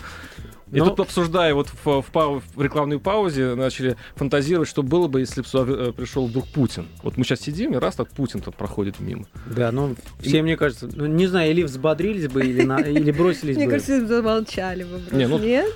И 0.72 0.80
Но- 0.80 0.86
тут, 0.90 1.02
обсуждая 1.02 1.54
вот 1.54 1.68
в, 1.68 2.02
в 2.02 2.06
пау- 2.14 2.42
в 2.56 2.62
рекламной 2.62 2.98
паузе, 3.00 3.56
начали 3.56 3.98
фантазировать, 4.16 4.70
что 4.70 4.84
было 4.84 5.08
бы, 5.08 5.20
если 5.20 5.42
бы 5.42 5.48
сюда 5.48 5.66
э, 5.68 5.92
пришел 5.92 6.28
вдруг 6.28 6.48
Путин. 6.48 6.88
Вот 7.04 7.18
мы 7.18 7.26
сейчас 7.26 7.42
сидим, 7.42 7.74
и 7.74 7.78
раз 7.78 7.96
так 7.96 8.10
Путин 8.10 8.40
тут 8.40 8.56
проходит 8.56 9.00
мимо. 9.00 9.26
Да, 9.48 9.72
ну, 9.72 9.96
все, 10.22 10.42
мне 10.42 10.56
кажется, 10.56 10.90
ну, 10.94 11.08
не 11.08 11.28
знаю, 11.28 11.52
или 11.52 11.64
взбодрились 11.64 12.28
бы, 12.30 12.42
или, 12.42 12.64
на- 12.64 12.80
или 12.80 13.12
бросились 13.12 13.58
Мне 13.58 13.66
бы. 13.66 13.72
кажется, 13.72 14.06
замолчали 14.08 14.84
бы. 14.86 15.02
ну, 15.12 15.38
Нет? 15.40 15.68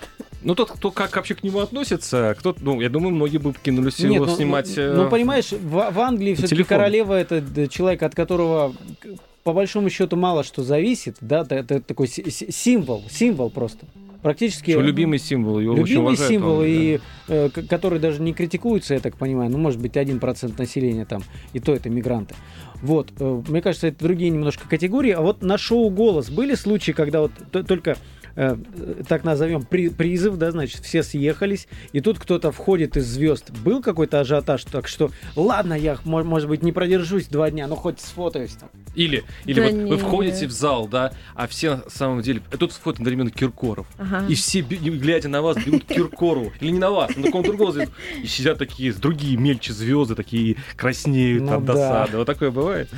Ну, 0.43 0.53
тот, 0.53 0.71
кто 0.71 0.91
как 0.91 1.15
вообще 1.15 1.34
к 1.34 1.43
нему 1.43 1.60
относится, 1.60 2.36
кто, 2.39 2.55
ну, 2.62 2.79
я 2.79 2.88
думаю, 2.89 3.13
многие 3.15 3.39
бы 3.39 3.51
кинулись 3.53 3.97
Нет, 3.99 4.13
его 4.13 4.25
ну, 4.27 4.36
снимать. 4.36 4.71
ну, 4.77 4.81
э, 4.84 4.93
ну, 4.93 5.10
понимаешь, 5.10 5.51
в, 5.51 5.91
в 5.91 5.99
Англии 5.99 6.36
все-таки 6.36 6.55
телефон. 6.58 6.77
королева 6.77 7.13
это 7.13 7.67
человек, 7.67 8.03
от 8.03 8.13
которого 8.15 8.73
по 9.43 9.53
большому 9.53 9.89
счету 9.89 10.15
мало 10.15 10.43
что 10.43 10.63
зависит, 10.63 11.17
да, 11.19 11.41
это, 11.41 11.55
это 11.55 11.79
такой 11.81 12.08
си- 12.08 12.29
си- 12.29 12.51
символ, 12.51 13.03
символ 13.10 13.49
просто. 13.49 13.86
Практически 14.25 14.71
Что 14.71 14.81
любимый 14.81 15.19
символ, 15.19 15.59
его 15.59 15.75
любимый 15.75 16.17
символ, 16.17 16.55
он, 16.57 16.61
да. 16.61 16.67
и, 16.67 16.99
э, 17.27 17.49
к- 17.49 17.67
который 17.67 17.99
даже 17.99 18.23
не 18.23 18.33
критикуется, 18.33 18.95
я 18.95 18.99
так 18.99 19.17
понимаю, 19.17 19.51
ну, 19.51 19.59
может 19.59 19.79
быть, 19.79 19.95
1% 19.97 20.57
населения 20.57 21.05
там, 21.05 21.21
и 21.53 21.59
то 21.59 21.75
это 21.75 21.91
мигранты. 21.91 22.33
Вот, 22.81 23.11
э, 23.19 23.43
мне 23.47 23.61
кажется, 23.61 23.85
это 23.85 23.99
другие 24.03 24.31
немножко 24.31 24.67
категории. 24.67 25.11
А 25.11 25.21
вот 25.21 25.43
на 25.43 25.59
шоу 25.59 25.91
«Голос» 25.91 26.31
были 26.31 26.55
случаи, 26.55 26.91
когда 26.91 27.21
вот 27.21 27.33
только, 27.67 27.97
э, 28.36 28.56
э, 28.78 29.04
так 29.08 29.24
назовем, 29.24 29.63
при- 29.63 29.89
призыв, 29.89 30.36
да, 30.38 30.52
значит, 30.52 30.82
все 30.82 31.04
съехались, 31.04 31.67
и 31.93 32.02
тут 32.02 32.19
кто-то 32.19 32.52
входит 32.52 32.98
из 32.98 33.06
звезд. 33.08 33.52
Был 33.63 33.82
какой-то 33.82 34.19
ажиотаж, 34.19 34.63
так 34.65 34.88
что, 34.88 35.12
ладно, 35.36 35.74
я, 35.74 35.98
мо- 36.06 36.24
может 36.24 36.50
быть, 36.50 36.63
не 36.63 36.71
продержусь 36.71 37.28
два 37.28 37.50
дня, 37.52 37.67
но 37.67 37.76
хоть 37.76 38.00
сфотаюсь 38.00 38.52
там. 38.54 38.69
Или, 38.95 39.24
или 39.45 39.60
Да 39.60 39.65
вот 39.67 39.74
вы 39.74 39.84
нет. 39.89 40.00
входите 40.02 40.48
в 40.48 40.52
зал, 40.52 40.88
да, 40.88 41.12
а 41.36 41.48
все 41.48 41.76
на 41.78 41.89
самом 41.89 42.21
деле... 42.21 42.41
а 42.52 42.58
Тут 42.58 42.71
входит 42.71 43.00
одновременно 43.00 43.30
Киркоров. 43.30 43.88
Ага. 43.98 44.26
И 44.30 44.36
все, 44.36 44.62
глядя 44.62 45.28
на 45.28 45.41
вас, 45.41 45.58
бегут 45.58 45.84
к 45.84 45.88
Киркорову. 45.88 46.54
Или 46.62 46.71
не 46.71 46.80
на 46.80 46.91
вас, 46.91 47.15
на 47.15 47.24
кого-то 47.30 47.50
другого. 47.50 47.71
звезду. 47.74 47.91
И 48.24 48.28
сидят 48.28 48.58
такие 48.58 48.93
другие 48.93 49.36
мельче 49.38 49.74
звезды, 49.74 50.15
такие 50.15 50.56
краснеют 50.78 51.43
Ну 51.43 51.58
от 51.58 51.65
да. 51.65 51.74
досады. 51.74 52.17
Вот 52.17 52.26
такое 52.26 52.52
бывает. 52.52 52.89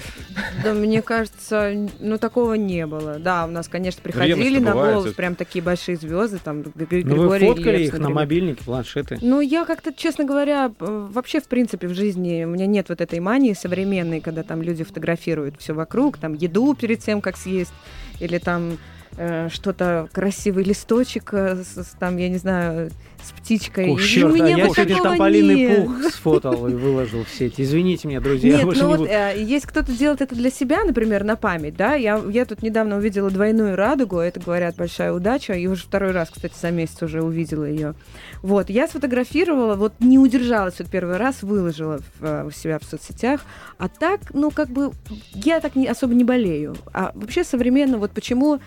Да, 0.63 0.73
мне 0.73 1.01
кажется, 1.01 1.89
ну 1.99 2.17
такого 2.19 2.53
не 2.53 2.85
было. 2.85 3.17
Да, 3.17 3.45
у 3.45 3.49
нас, 3.49 3.67
конечно, 3.67 4.01
приходили 4.03 4.59
на 4.59 4.73
голос 4.73 5.05
это- 5.07 5.15
прям 5.27 5.35
такие 5.35 5.61
большие 5.61 5.97
звезды, 5.97 6.39
там 6.43 6.61
Г- 6.61 6.71
Г- 6.75 7.03
Ну, 7.03 7.15
вы 7.15 7.37
Григорий 7.37 7.47
фоткали 7.47 7.77
Лепс, 7.79 7.93
их 7.95 7.99
на 7.99 8.09
мобильнике, 8.09 8.63
планшеты. 8.63 9.17
Ну, 9.21 9.41
я 9.41 9.65
как-то, 9.65 9.91
честно 9.93 10.23
говоря, 10.23 10.71
э, 10.79 11.07
вообще, 11.11 11.41
в 11.41 11.47
принципе, 11.49 11.87
в 11.87 11.93
жизни 11.93 12.45
у 12.45 12.49
меня 12.49 12.65
нет 12.65 12.87
вот 12.89 13.01
этой 13.01 13.19
мании 13.19 13.51
современной, 13.53 14.21
когда 14.21 14.43
там 14.43 14.61
люди 14.61 14.83
фотографируют 14.85 15.55
все 15.59 15.73
вокруг, 15.73 16.17
там 16.17 16.33
еду 16.33 16.73
перед 16.75 16.99
тем, 16.99 17.19
как 17.21 17.35
съесть, 17.35 17.73
или 18.21 18.37
там 18.37 18.77
э, 19.17 19.49
что-то 19.49 20.07
красивый 20.13 20.63
листочек 20.63 21.33
э, 21.33 21.63
с, 21.63 21.95
там, 21.99 22.17
я 22.17 22.29
не 22.29 22.37
знаю, 22.37 22.91
с 23.21 23.31
птичкой. 23.31 23.89
Ух, 23.89 23.99
И 23.99 24.03
черт, 24.03 24.31
у 24.31 24.35
а 24.35 24.37
меня 24.37 24.57
я 24.57 24.67
вот 24.67 24.75
сегодня 24.75 25.01
тополиный 25.01 25.55
нет. 25.55 25.85
пух 25.85 26.03
сфотал 26.11 26.67
и 26.67 26.73
выложил 26.73 27.23
в 27.25 27.29
сеть. 27.29 27.55
Извините 27.57 28.07
меня, 28.07 28.21
друзья, 28.21 28.51
я 28.51 28.55
Нет, 28.57 28.65
больше 28.65 28.83
ну 28.83 28.87
не 28.87 28.91
вот 28.91 28.99
буду. 28.99 29.11
э, 29.11 29.43
есть 29.43 29.65
кто-то 29.65 29.91
делает 29.91 30.21
это 30.21 30.35
для 30.35 30.49
себя, 30.51 30.83
например, 30.83 31.23
на 31.23 31.35
память, 31.35 31.75
да. 31.75 31.95
Я, 31.95 32.21
я 32.29 32.45
тут 32.45 32.61
недавно 32.61 32.97
увидела 32.97 33.29
двойную 33.29 33.75
радугу, 33.75 34.17
это, 34.19 34.39
говорят, 34.39 34.75
большая 34.75 35.11
удача. 35.11 35.53
И 35.53 35.67
уже 35.67 35.83
второй 35.83 36.11
раз, 36.11 36.29
кстати, 36.29 36.53
за 36.61 36.71
месяц 36.71 37.01
уже 37.01 37.21
увидела 37.21 37.65
ее. 37.65 37.95
Вот, 38.43 38.69
я 38.69 38.87
сфотографировала, 38.87 39.75
вот 39.75 39.93
не 39.99 40.19
удержалась 40.19 40.75
вот 40.79 40.89
первый 40.89 41.17
раз, 41.17 41.41
выложила 41.41 41.99
в, 42.19 42.23
э, 42.23 42.45
у 42.45 42.51
себя 42.51 42.79
в 42.79 42.83
соцсетях. 42.83 43.41
А 43.77 43.89
так, 43.89 44.33
ну, 44.33 44.51
как 44.51 44.69
бы, 44.69 44.91
я 45.33 45.59
так 45.59 45.75
не, 45.75 45.87
особо 45.87 46.13
не 46.13 46.23
болею. 46.23 46.75
А 46.93 47.11
вообще 47.15 47.43
современно, 47.43 47.97
вот 47.97 48.11
почему... 48.11 48.59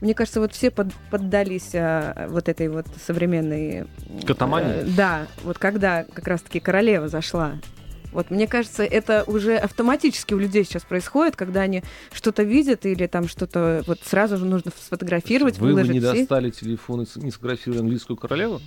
Мне 0.00 0.14
кажется, 0.14 0.40
вот 0.40 0.52
все 0.52 0.70
под- 0.70 0.92
поддались 1.10 1.70
а, 1.74 2.28
вот 2.28 2.48
этой 2.48 2.68
вот 2.68 2.86
современной... 3.04 3.86
Катамании? 4.26 4.82
э, 4.82 4.84
да, 4.96 5.26
вот 5.42 5.58
когда 5.58 6.04
как 6.04 6.26
раз-таки 6.28 6.60
королева 6.60 7.08
зашла. 7.08 7.52
Вот 8.12 8.30
мне 8.30 8.46
кажется, 8.46 8.82
это 8.82 9.24
уже 9.26 9.56
автоматически 9.56 10.32
у 10.32 10.38
людей 10.38 10.64
сейчас 10.64 10.84
происходит, 10.84 11.36
когда 11.36 11.60
они 11.60 11.82
что-то 12.12 12.44
видят 12.44 12.86
или 12.86 13.06
там 13.06 13.28
что-то 13.28 13.82
вот 13.86 14.00
сразу 14.04 14.38
же 14.38 14.46
нужно 14.46 14.70
сфотографировать, 14.74 15.58
Вы 15.58 15.68
выложить 15.68 15.92
не 15.92 16.00
в 16.00 16.04
сеть. 16.04 16.20
достали 16.20 16.50
телефон 16.50 17.02
и 17.02 17.06
не 17.16 17.30
сфотографировали 17.30 17.80
английскую 17.80 18.16
королеву? 18.16 18.60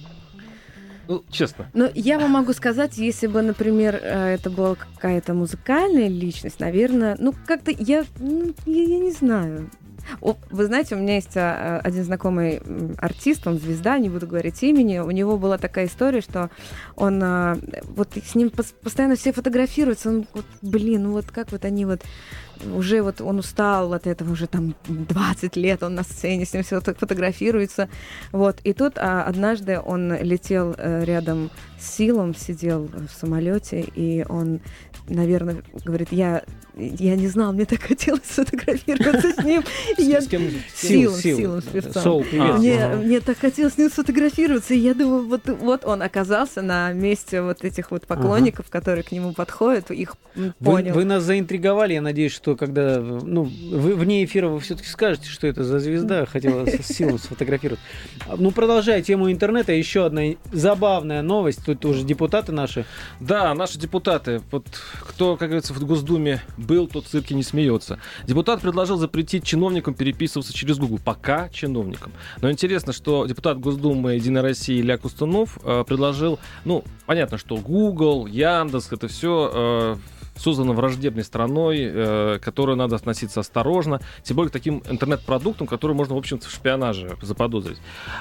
Ну, 1.07 1.23
честно. 1.31 1.67
Но 1.73 1.89
я 1.95 2.19
вам 2.19 2.29
могу 2.29 2.53
сказать, 2.53 2.99
если 2.99 3.25
бы, 3.25 3.41
например, 3.41 3.99
э, 3.99 4.35
это 4.35 4.51
была 4.51 4.75
какая-то 4.75 5.33
музыкальная 5.33 6.07
личность, 6.07 6.59
наверное, 6.59 7.17
ну 7.19 7.33
как-то 7.47 7.71
я, 7.71 8.05
ну, 8.19 8.53
я, 8.67 8.83
я 8.83 8.99
не 8.99 9.11
знаю. 9.11 9.71
Вы 10.21 10.65
знаете, 10.65 10.95
у 10.95 10.99
меня 10.99 11.15
есть 11.15 11.35
а, 11.35 11.79
один 11.83 12.03
знакомый 12.03 12.61
артист, 12.97 13.47
он 13.47 13.59
звезда, 13.59 13.97
не 13.97 14.09
буду 14.09 14.27
говорить 14.27 14.61
имени. 14.63 14.99
У 14.99 15.11
него 15.11 15.37
была 15.37 15.57
такая 15.57 15.87
история, 15.87 16.21
что 16.21 16.49
он 16.95 17.21
а, 17.23 17.57
вот 17.95 18.09
с 18.15 18.35
ним 18.35 18.47
пос- 18.47 18.73
постоянно 18.81 19.15
все 19.15 19.31
фотографируются. 19.31 20.09
Он, 20.09 20.27
вот, 20.33 20.45
блин, 20.61 21.03
ну 21.03 21.11
вот 21.13 21.25
как 21.31 21.51
вот 21.51 21.65
они 21.65 21.85
вот 21.85 22.01
уже 22.73 23.01
вот 23.01 23.21
он 23.21 23.39
устал 23.39 23.93
от 23.93 24.07
этого 24.07 24.31
уже 24.31 24.47
там 24.47 24.75
20 24.87 25.55
лет, 25.55 25.83
он 25.83 25.95
на 25.95 26.03
сцене 26.03 26.45
с 26.45 26.53
ним 26.53 26.63
все 26.63 26.81
так 26.81 26.97
фотографируется. 26.97 27.89
Вот. 28.31 28.59
И 28.63 28.73
тут 28.73 28.97
а, 28.97 29.23
однажды 29.23 29.79
он 29.79 30.13
летел 30.21 30.75
э, 30.77 31.03
рядом 31.05 31.49
с 31.79 31.95
Силом, 31.95 32.35
сидел 32.35 32.89
в 32.93 33.09
самолете, 33.19 33.81
и 33.81 34.25
он, 34.27 34.59
наверное, 35.07 35.63
говорит, 35.85 36.09
я, 36.11 36.43
я 36.75 37.15
не 37.15 37.27
знал, 37.27 37.53
мне 37.53 37.65
так 37.65 37.81
хотелось 37.81 38.25
сфотографироваться 38.25 39.31
с 39.31 39.43
ним. 39.43 39.63
С 39.97 40.27
кем? 40.27 40.41
Сил, 40.75 41.15
Сил, 41.15 41.37
Силом, 41.37 41.61
с 41.61 41.65
певцом. 41.65 42.25
Мне, 42.31 43.21
так 43.21 43.37
хотелось 43.37 43.73
с 43.75 43.77
ним 43.77 43.89
сфотографироваться, 43.89 44.73
и 44.73 44.79
я 44.79 44.93
думаю, 44.93 45.27
вот, 45.27 45.47
вот 45.47 45.85
он 45.85 46.01
оказался 46.01 46.61
на 46.61 46.91
месте 46.91 47.41
вот 47.41 47.63
этих 47.63 47.91
вот 47.91 48.05
поклонников, 48.05 48.69
которые 48.69 49.03
к 49.03 49.11
нему 49.11 49.33
подходят, 49.33 49.91
их 49.91 50.15
понял. 50.59 50.93
вы 50.93 51.05
нас 51.05 51.23
заинтриговали, 51.23 51.93
я 51.93 52.01
надеюсь, 52.01 52.33
что 52.33 52.48
когда, 52.55 52.99
ну, 52.99 53.43
вы 53.43 53.95
вне 53.95 54.23
эфира 54.25 54.47
вы 54.47 54.59
все-таки 54.59 54.87
скажете, 54.87 55.29
что 55.29 55.47
это 55.47 55.63
за 55.63 55.79
звезда, 55.79 56.25
хотела 56.25 56.65
с 56.65 56.85
силу 56.85 57.17
сфотографировать. 57.17 57.79
Ну, 58.37 58.51
продолжая 58.51 59.01
тему 59.01 59.31
интернета, 59.31 59.71
еще 59.71 60.05
одна 60.05 60.21
забавная 60.51 61.21
новость, 61.21 61.65
тут 61.65 61.83
уже 61.85 62.03
депутаты 62.03 62.51
наши, 62.51 62.85
Да, 63.19 63.53
наши 63.53 63.77
депутаты, 63.77 64.41
вот 64.51 64.65
кто, 65.01 65.37
как 65.37 65.49
говорится, 65.49 65.73
в 65.73 65.85
Госдуме 65.85 66.41
был, 66.57 66.87
тот 66.87 67.05
в 67.05 67.09
цирке 67.09 67.35
не 67.35 67.43
смеется. 67.43 67.99
Депутат 68.25 68.61
предложил 68.61 68.97
запретить 68.97 69.43
чиновникам 69.43 69.93
переписываться 69.93 70.53
через 70.53 70.77
Google. 70.77 70.99
Пока 71.03 71.49
чиновникам. 71.49 72.11
Но 72.41 72.51
интересно, 72.51 72.93
что 72.93 73.25
депутат 73.25 73.59
Госдумы 73.59 74.13
Единой 74.15 74.41
России 74.41 74.79
Илья 74.79 74.97
Кустунов 74.97 75.57
э, 75.63 75.83
предложил, 75.87 76.39
ну, 76.65 76.83
понятно, 77.05 77.37
что 77.37 77.57
Google, 77.57 78.27
Яндекс, 78.27 78.91
это 78.91 79.07
все 79.07 79.97
создано 80.39 80.73
враждебной 80.73 81.23
страной, 81.23 81.79
э, 81.81 82.37
к 82.39 82.43
которой 82.43 82.75
надо 82.75 82.95
относиться 82.95 83.39
осторожно, 83.41 84.01
тем 84.23 84.37
более 84.37 84.49
к 84.49 84.53
таким 84.53 84.81
интернет-продуктам, 84.89 85.67
которые 85.67 85.95
можно, 85.95 86.15
в 86.15 86.17
общем-то, 86.17 86.47
в 86.47 86.51
шпионаже 86.51 87.17
заподозрить. 87.21 87.77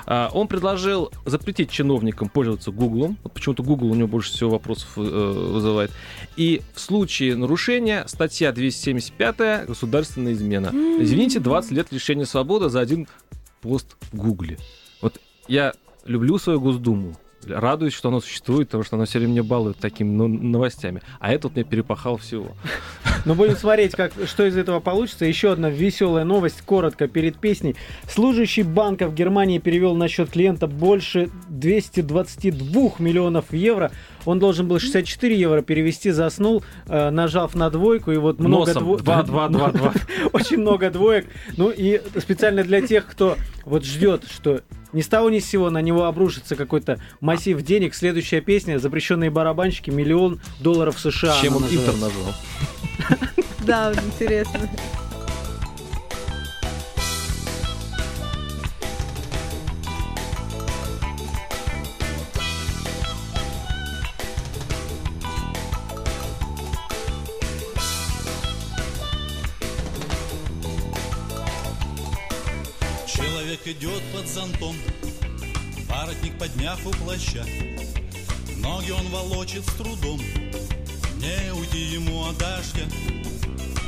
А, 0.07 0.31
Он 0.33 0.49
предложил 0.49 1.13
запретить 1.25 1.71
чиновникам 1.71 2.29
пользоваться 2.29 2.71
Гуглом. 2.71 3.19
Вот 3.23 3.33
почему-то 3.33 3.63
Google 3.63 3.93
у 3.93 3.95
него 3.95 4.09
больше 4.09 4.33
всего 4.33 4.51
вопросов 4.51 4.91
э, 4.97 5.01
вызывает. 5.01 5.91
И 6.37 6.63
в 6.75 6.81
случае 6.81 7.37
нарушения 7.37 8.05
статья 8.07 8.53
275 8.53 9.67
государственная 9.67 10.33
измена. 10.33 10.71
Извините, 11.01 11.41
20 11.41 11.71
лет 11.73 11.93
лишения 11.93 12.25
свободы 12.25 12.69
за 12.69 12.81
один 12.81 13.07
пост 13.61 13.97
в 14.13 14.17
Гугле. 14.17 14.59
Вот 15.01 15.21
я 15.47 15.73
люблю 16.05 16.39
свою 16.39 16.61
Госдуму, 16.61 17.17
радуюсь, 17.47 17.95
что 17.95 18.09
оно 18.09 18.21
существует, 18.21 18.69
потому 18.69 18.85
что 18.85 18.97
оно 18.97 19.05
все 19.05 19.19
время 19.19 19.33
меня 19.33 19.43
балует 19.43 19.79
такими 19.79 20.11
ну, 20.11 20.29
новостями. 20.29 21.03
А 21.21 21.33
этот 21.33 21.55
мне 21.55 21.65
перепахал 21.65 22.17
всего. 22.17 22.53
Но 23.25 23.35
будем 23.35 23.57
смотреть, 23.57 23.93
как, 23.93 24.13
что 24.27 24.47
из 24.47 24.57
этого 24.57 24.81
получится. 24.81 25.25
Еще 25.25 25.53
одна 25.53 25.71
веселая 25.71 26.25
новость, 26.25 26.63
коротко, 26.63 27.09
перед 27.09 27.39
песней. 27.39 27.77
Служащий 28.09 28.63
банка 28.63 29.09
в 29.09 29.15
Германии 29.15 29.59
перевел 29.59 29.95
на 29.95 30.09
счет 30.09 30.31
клиента 30.31 30.67
больше 30.67 31.31
222 31.49 32.93
миллионов 32.99 33.53
евро. 33.53 33.91
Он 34.25 34.39
должен 34.39 34.69
был 34.69 34.79
64 34.79 35.39
евро 35.39 35.63
перевести, 35.63 36.11
заснул, 36.11 36.63
э, 36.87 37.11
нажав 37.11 37.55
на 37.55 37.71
двойку, 37.71 38.13
и 38.13 38.17
вот 38.17 38.39
много 38.39 38.75
Носом. 38.75 38.85
дво- 38.85 38.99
Два, 39.03 39.23
два, 39.25 39.49
два, 39.49 39.71
два. 39.71 39.95
Очень 40.33 40.59
много 40.59 40.91
двоек. 40.91 41.27
Ну 41.57 41.71
и 41.71 42.01
специально 42.19 42.63
для 42.63 42.81
тех, 42.83 43.07
кто 43.07 43.37
вот 43.65 43.85
ждет, 43.85 44.25
что 44.31 44.61
ни 44.93 45.01
с 45.03 45.09
того 45.09 45.31
ни 45.31 45.39
с 45.39 45.47
сего 45.47 45.71
на 45.71 45.83
него 45.83 46.05
обрушится 46.05 46.57
какой-то 46.57 47.01
массив 47.21 47.61
денег. 47.63 47.95
Следующая 47.95 48.41
песня 48.41 48.79
«Запрещенные 48.79 49.31
барабанщики. 49.31 49.91
Миллион 49.91 50.41
долларов 50.61 50.99
США». 50.99 51.37
Чем 51.41 51.57
он 51.57 51.65
Интер 51.65 51.95
называется. 51.97 52.01
назвал? 52.01 52.35
Да, 53.67 53.93
интересно. 53.95 54.61
Человек 73.49 73.67
идет 73.67 74.03
под 74.13 74.29
зонтом, 74.29 74.77
воротник 75.89 76.39
подняв 76.39 76.87
у 76.87 76.91
плаща. 76.91 77.47
Ноги 78.59 78.91
он 78.91 79.09
волочит 79.09 79.65
с 79.65 79.73
трудом, 79.73 80.21
не 81.17 81.55
уйти 81.55 81.79
ему 81.79 82.27
от 82.27 82.37
дождя. 82.37 82.83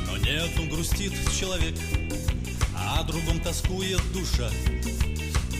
Но 0.07 0.17
нет, 0.17 0.49
он 0.57 0.67
грустит 0.67 1.13
человек, 1.39 1.77
а 2.75 3.03
другом 3.03 3.39
тоскует 3.39 4.01
душа. 4.13 4.49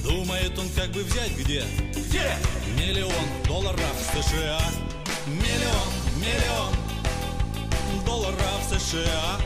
Думает 0.03 0.57
он, 0.57 0.67
как 0.69 0.89
бы 0.93 1.03
взять 1.03 1.37
где? 1.37 1.63
Где? 1.95 2.35
Миллион 2.79 3.13
долларов 3.45 3.95
США. 4.15 4.61
Миллион, 5.27 5.93
миллион 6.17 8.03
долларов 8.03 8.63
США. 8.67 9.39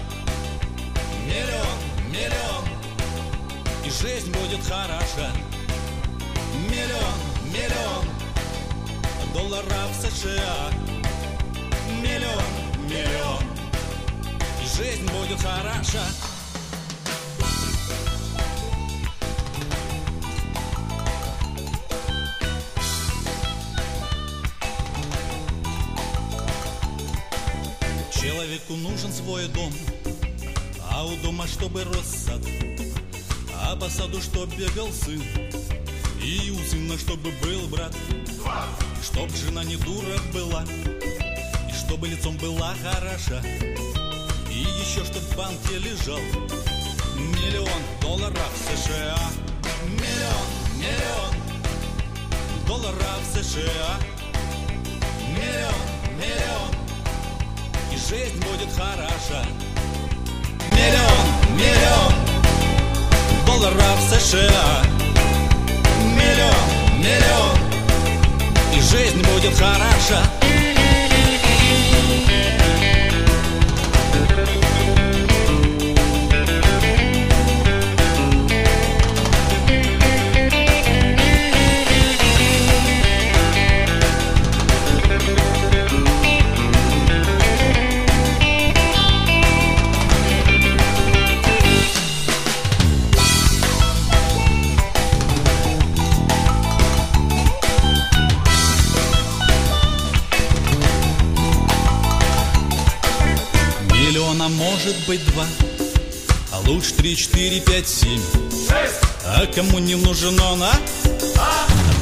Миллион, 1.27 2.09
миллион 2.09 2.74
и 3.85 3.89
жизнь 3.89 4.31
будет 4.31 4.63
хороша. 4.63 5.31
Миллион, 6.69 7.19
миллион 7.53 8.05
долларов 9.33 9.91
США. 10.01 10.71
Миллион, 12.01 12.43
миллион, 12.89 13.43
и 14.63 14.77
жизнь 14.77 15.05
будет 15.05 15.39
хороша. 15.39 16.03
Человеку 28.11 28.73
нужен 28.73 29.13
свой 29.13 29.47
дом, 29.49 29.71
а 30.91 31.05
у 31.05 31.15
дома, 31.17 31.45
чтобы 31.47 31.83
рос 31.83 32.05
сад, 32.25 32.41
а 33.67 33.75
по 33.75 33.89
саду, 33.89 34.21
чтоб 34.21 34.47
бегал 34.55 34.91
сын, 34.91 35.21
и 36.21 36.51
у 36.51 36.69
сына, 36.69 36.97
чтобы 36.97 37.31
был 37.41 37.67
брат, 37.67 37.93
чтоб 39.03 39.29
жена 39.35 39.63
не 39.63 39.75
дура 39.77 40.17
была, 40.33 40.63
и 40.63 41.73
чтобы 41.73 42.07
лицом 42.07 42.37
была 42.37 42.75
хороша, 42.83 43.41
и 44.51 44.59
еще 44.59 45.03
чтоб 45.03 45.21
в 45.21 45.37
банке 45.37 45.77
лежал. 45.79 46.19
Миллион 47.15 47.81
долларов 48.01 48.51
США, 48.67 49.17
миллион, 49.85 50.47
миллион 50.77 51.35
долларов 52.67 53.21
США, 53.33 53.97
миллион, 55.29 56.17
миллион, 56.17 56.71
и 57.91 57.97
жизнь 57.97 58.37
будет 58.37 58.71
хороша. 58.75 59.45
Миллион, 60.71 61.57
миллион 61.57 62.24
долларов 63.55 63.99
США. 64.09 64.83
Миллион, 66.01 66.99
миллион, 66.99 67.57
и 68.75 68.81
жизнь 68.81 69.21
будет 69.33 69.57
хороша. 69.57 70.44
Быть 105.07 105.25
два, 105.33 105.45
а 106.51 106.59
лучше 106.67 106.93
три, 106.93 107.15
четыре, 107.15 107.59
пять, 107.59 107.87
семь. 107.87 108.21
А 109.25 109.45
кому 109.47 109.79
не 109.79 109.95
нужен 109.95 110.39
он, 110.39 110.63
а? 110.63 110.71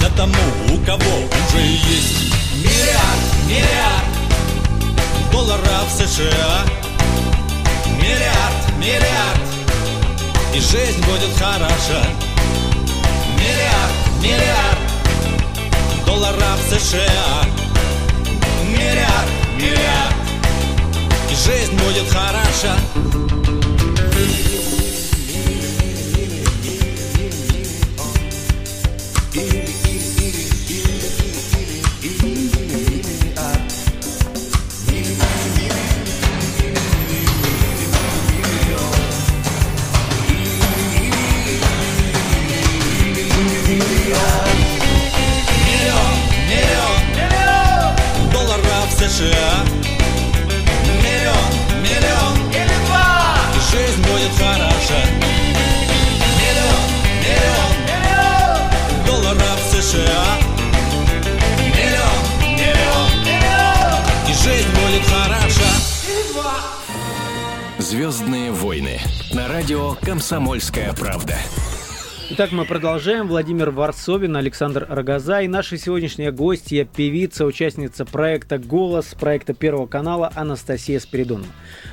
Да 0.02 0.10
тому, 0.16 0.34
у 0.72 0.78
кого 0.86 0.98
уже 1.00 1.62
есть 1.62 2.34
миллиард, 2.56 3.24
миллиард 3.48 4.14
долларов 5.32 5.88
США. 5.90 6.66
Миллиард, 7.98 8.78
миллиард, 8.78 9.40
и 10.54 10.60
жизнь 10.60 11.02
будет 11.06 11.36
хороша. 11.38 12.06
Жизнь 22.14 23.33
Звездные 68.04 68.52
войны 68.52 69.00
на 69.34 69.48
радио 69.48 69.94
Комсомольская 70.02 70.92
правда. 70.92 71.36
Итак, 72.32 72.52
мы 72.52 72.66
продолжаем. 72.66 73.30
Владимир 73.30 73.70
Варсовин, 73.70 74.36
Александр 74.36 74.86
Рогоза 74.90 75.40
и 75.40 75.48
наши 75.48 75.78
сегодняшние 75.78 76.34
гости, 76.34 76.86
певица, 76.98 77.46
участница 77.46 78.04
проекта 78.04 78.58
«Голос», 78.58 79.16
проекта 79.18 79.54
Первого 79.54 79.88
канала 79.88 80.30
Анастасия 80.36 81.00
Спиридонова. 81.00 81.48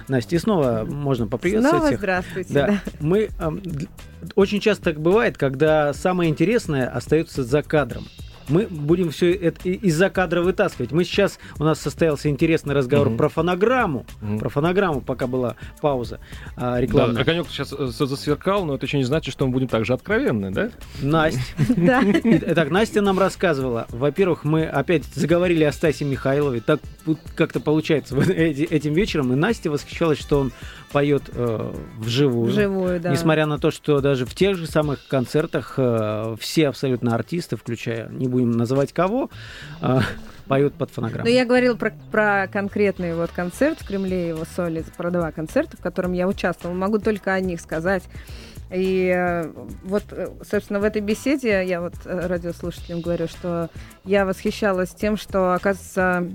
Настя, 0.09 0.35
и 0.35 0.39
снова 0.41 0.85
можно 0.85 1.29
поприветствовать 1.29 1.77
Снова 1.77 1.87
всех. 1.87 1.99
здравствуйте. 2.01 2.53
Да, 2.55 2.67
да. 2.67 2.81
мы 2.99 3.29
д- 3.63 3.87
очень 4.35 4.59
часто 4.59 4.87
так 4.87 5.01
бывает, 5.01 5.39
когда 5.39 5.93
самое 5.95 6.29
интересное 6.29 6.89
остается 6.89 7.45
за 7.45 7.63
кадром. 7.63 8.09
Мы 8.51 8.67
будем 8.69 9.11
все 9.11 9.33
это 9.33 9.69
из-за 9.69 10.11
кадра 10.11 10.43
вытаскивать. 10.43 10.93
Мы 10.93 11.05
сейчас 11.05 11.39
у 11.59 11.65
нас 11.65 11.81
состоялся 11.81 12.29
интересный 12.29 12.75
разговор 12.75 13.09
Мгм. 13.09 13.17
про 13.17 13.29
фонограмму, 13.29 14.05
Мгм. 14.21 14.39
про 14.41 14.49
фонограмму, 14.49 15.01
пока 15.01 15.27
была 15.27 15.57
пауза 15.81 16.21
а, 16.57 16.73
Да, 16.75 16.81
рекламная. 16.81 17.23
огонек 17.23 17.47
сейчас 17.49 17.73
э, 17.73 17.87
засверкал, 17.87 18.65
но 18.65 18.75
это 18.75 18.87
еще 18.87 18.99
не 18.99 19.05
значит, 19.05 19.33
что 19.33 19.47
мы 19.47 19.53
будем 19.53 19.69
так 19.69 19.85
же 19.85 19.95
откровенны, 19.95 20.51
да? 20.51 20.71
Настя, 21.01 21.41
Да. 21.77 22.03
Итак, 22.25 22.71
Настя 22.71 23.01
нам 23.03 23.19
рассказывала. 23.19 23.87
Во-первых, 23.91 24.45
мы 24.45 24.67
опять 24.67 25.05
заговорили 25.15 25.65
о 25.65 25.73
Стасе 25.73 26.05
Михайлове. 26.05 26.61
Так 26.61 26.81
как-то 27.37 27.61
получается 27.61 28.17
этим 28.21 28.93
вечером. 28.95 29.33
И 29.33 29.37
Настя 29.37 29.71
восхищалась, 29.71 30.19
что 30.19 30.41
он 30.41 30.53
поет 30.93 31.23
э, 31.33 31.73
вживую. 31.99 32.51
Вживую, 32.51 33.01
да. 33.01 33.11
Несмотря 33.11 33.47
на 33.47 33.59
то, 33.59 33.71
что 33.71 34.01
даже 34.01 34.27
в 34.27 34.35
тех 34.35 34.57
же 34.57 34.67
самых 34.67 35.07
концертах 35.09 35.75
э, 35.77 36.37
все 36.39 36.69
абсолютно 36.69 37.15
артисты, 37.15 37.57
включая, 37.57 38.09
не 38.09 38.29
будем 38.29 38.53
называть 38.53 38.93
кого, 38.93 39.31
э, 39.81 40.01
поют 40.47 40.75
под 40.75 40.91
фонограмму. 40.91 41.25
Но 41.25 41.31
я 41.31 41.45
говорила 41.45 41.77
про, 41.77 41.93
про 42.11 42.49
конкретный 42.49 43.15
вот 43.15 43.31
концерт 43.31 43.81
в 43.81 43.87
Кремле, 43.87 44.29
его 44.29 44.45
соли, 44.57 44.85
про 44.97 45.11
два 45.11 45.31
концерта, 45.31 45.77
в 45.77 45.81
котором 45.81 46.13
я 46.13 46.27
участвовала. 46.27 46.77
Могу 46.77 46.99
только 46.99 47.33
о 47.33 47.41
них 47.41 47.61
сказать. 47.61 48.03
И 48.71 49.13
э, 49.15 49.51
вот, 49.83 50.05
э, 50.13 50.29
собственно, 50.49 50.79
в 50.79 50.85
этой 50.85 51.03
беседе 51.03 51.65
я 51.67 51.81
вот 51.81 51.95
э, 52.05 52.27
радиослушателям 52.27 53.01
говорю, 53.01 53.27
что 53.27 53.69
я 54.05 54.25
восхищалась 54.25 54.91
тем, 54.91 55.17
что, 55.17 55.55
оказывается, 55.55 56.29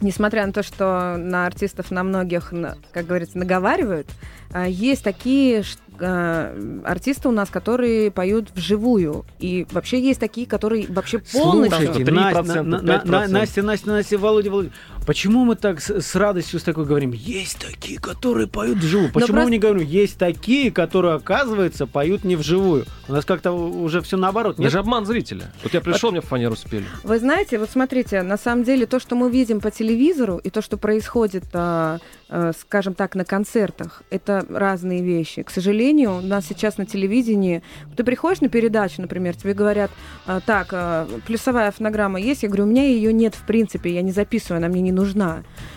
несмотря 0.00 0.46
на 0.46 0.52
то, 0.52 0.62
что 0.62 1.16
на 1.18 1.46
артистов 1.46 1.90
на 1.90 2.02
многих, 2.02 2.52
как 2.92 3.06
говорится, 3.06 3.38
наговаривают, 3.38 4.08
а, 4.52 4.66
есть 4.66 5.04
такие 5.04 5.62
а, 6.00 6.82
артисты 6.84 7.28
у 7.28 7.32
нас, 7.32 7.50
которые 7.50 8.10
поют 8.10 8.50
вживую. 8.54 9.24
И 9.38 9.66
вообще 9.70 10.00
есть 10.00 10.18
такие, 10.20 10.46
которые 10.46 10.86
вообще 10.88 11.18
полностью... 11.18 11.86
Слушайте, 11.86 12.10
Настя, 12.12 12.40
3%, 12.40 12.62
на- 12.62 12.80
на- 12.82 13.02
на- 13.04 13.24
5%. 13.24 13.28
Настя, 13.28 13.62
Настя, 13.62 13.88
Настя, 13.88 14.18
Володя, 14.18 14.50
Володя, 14.50 14.70
почему 15.10 15.44
мы 15.44 15.56
так 15.56 15.80
с, 15.80 15.90
с 15.90 16.14
радостью 16.14 16.60
с 16.60 16.62
такой 16.62 16.84
говорим? 16.84 17.10
Есть 17.10 17.58
такие, 17.58 17.98
которые 17.98 18.46
поют 18.46 18.78
вживую. 18.78 19.10
Почему 19.10 19.26
просто- 19.26 19.44
мы 19.44 19.50
не 19.50 19.58
говорим, 19.58 19.84
есть 19.84 20.16
такие, 20.18 20.70
которые, 20.70 21.14
оказывается, 21.14 21.88
поют 21.88 22.22
не 22.22 22.36
вживую? 22.36 22.84
У 23.08 23.12
нас 23.12 23.24
как-то 23.24 23.50
уже 23.50 24.02
все 24.02 24.16
наоборот. 24.16 24.52
Это 24.52 24.62
Нет? 24.62 24.70
же 24.70 24.78
обман 24.78 25.06
зрителя. 25.06 25.50
Вот 25.64 25.74
я 25.74 25.80
пришел, 25.80 26.12
мне 26.12 26.20
фанеру 26.20 26.54
спели. 26.54 26.84
Вы 27.02 27.18
знаете, 27.18 27.58
вот 27.58 27.70
смотрите, 27.70 28.22
на 28.22 28.36
самом 28.36 28.62
деле 28.62 28.86
то, 28.86 29.00
что 29.00 29.16
мы 29.16 29.32
видим 29.32 29.60
по 29.60 29.72
телевизору 29.72 30.36
и 30.36 30.48
то, 30.48 30.62
что 30.62 30.76
происходит, 30.76 31.42
а, 31.54 31.98
а, 32.28 32.52
скажем 32.56 32.94
так, 32.94 33.16
на 33.16 33.24
концертах, 33.24 34.04
это 34.10 34.46
разные 34.48 35.02
вещи. 35.02 35.42
К 35.42 35.50
сожалению, 35.50 36.18
у 36.18 36.20
нас 36.20 36.46
сейчас 36.46 36.78
на 36.78 36.86
телевидении, 36.86 37.64
ты 37.96 38.04
приходишь 38.04 38.42
на 38.42 38.48
передачу, 38.48 39.02
например, 39.02 39.34
тебе 39.34 39.54
говорят, 39.54 39.90
а, 40.26 40.38
так, 40.38 40.68
а, 40.70 41.08
плюсовая 41.26 41.72
фонограмма 41.72 42.20
есть, 42.20 42.44
я 42.44 42.48
говорю, 42.48 42.64
у 42.64 42.68
меня 42.68 42.84
ее 42.84 43.12
нет 43.12 43.34
в 43.34 43.44
принципе, 43.44 43.92
я 43.92 44.02
не 44.02 44.12
записываю, 44.12 44.58
она 44.58 44.68
мне 44.68 44.82
не 44.82 44.92
нужна. 44.92 44.99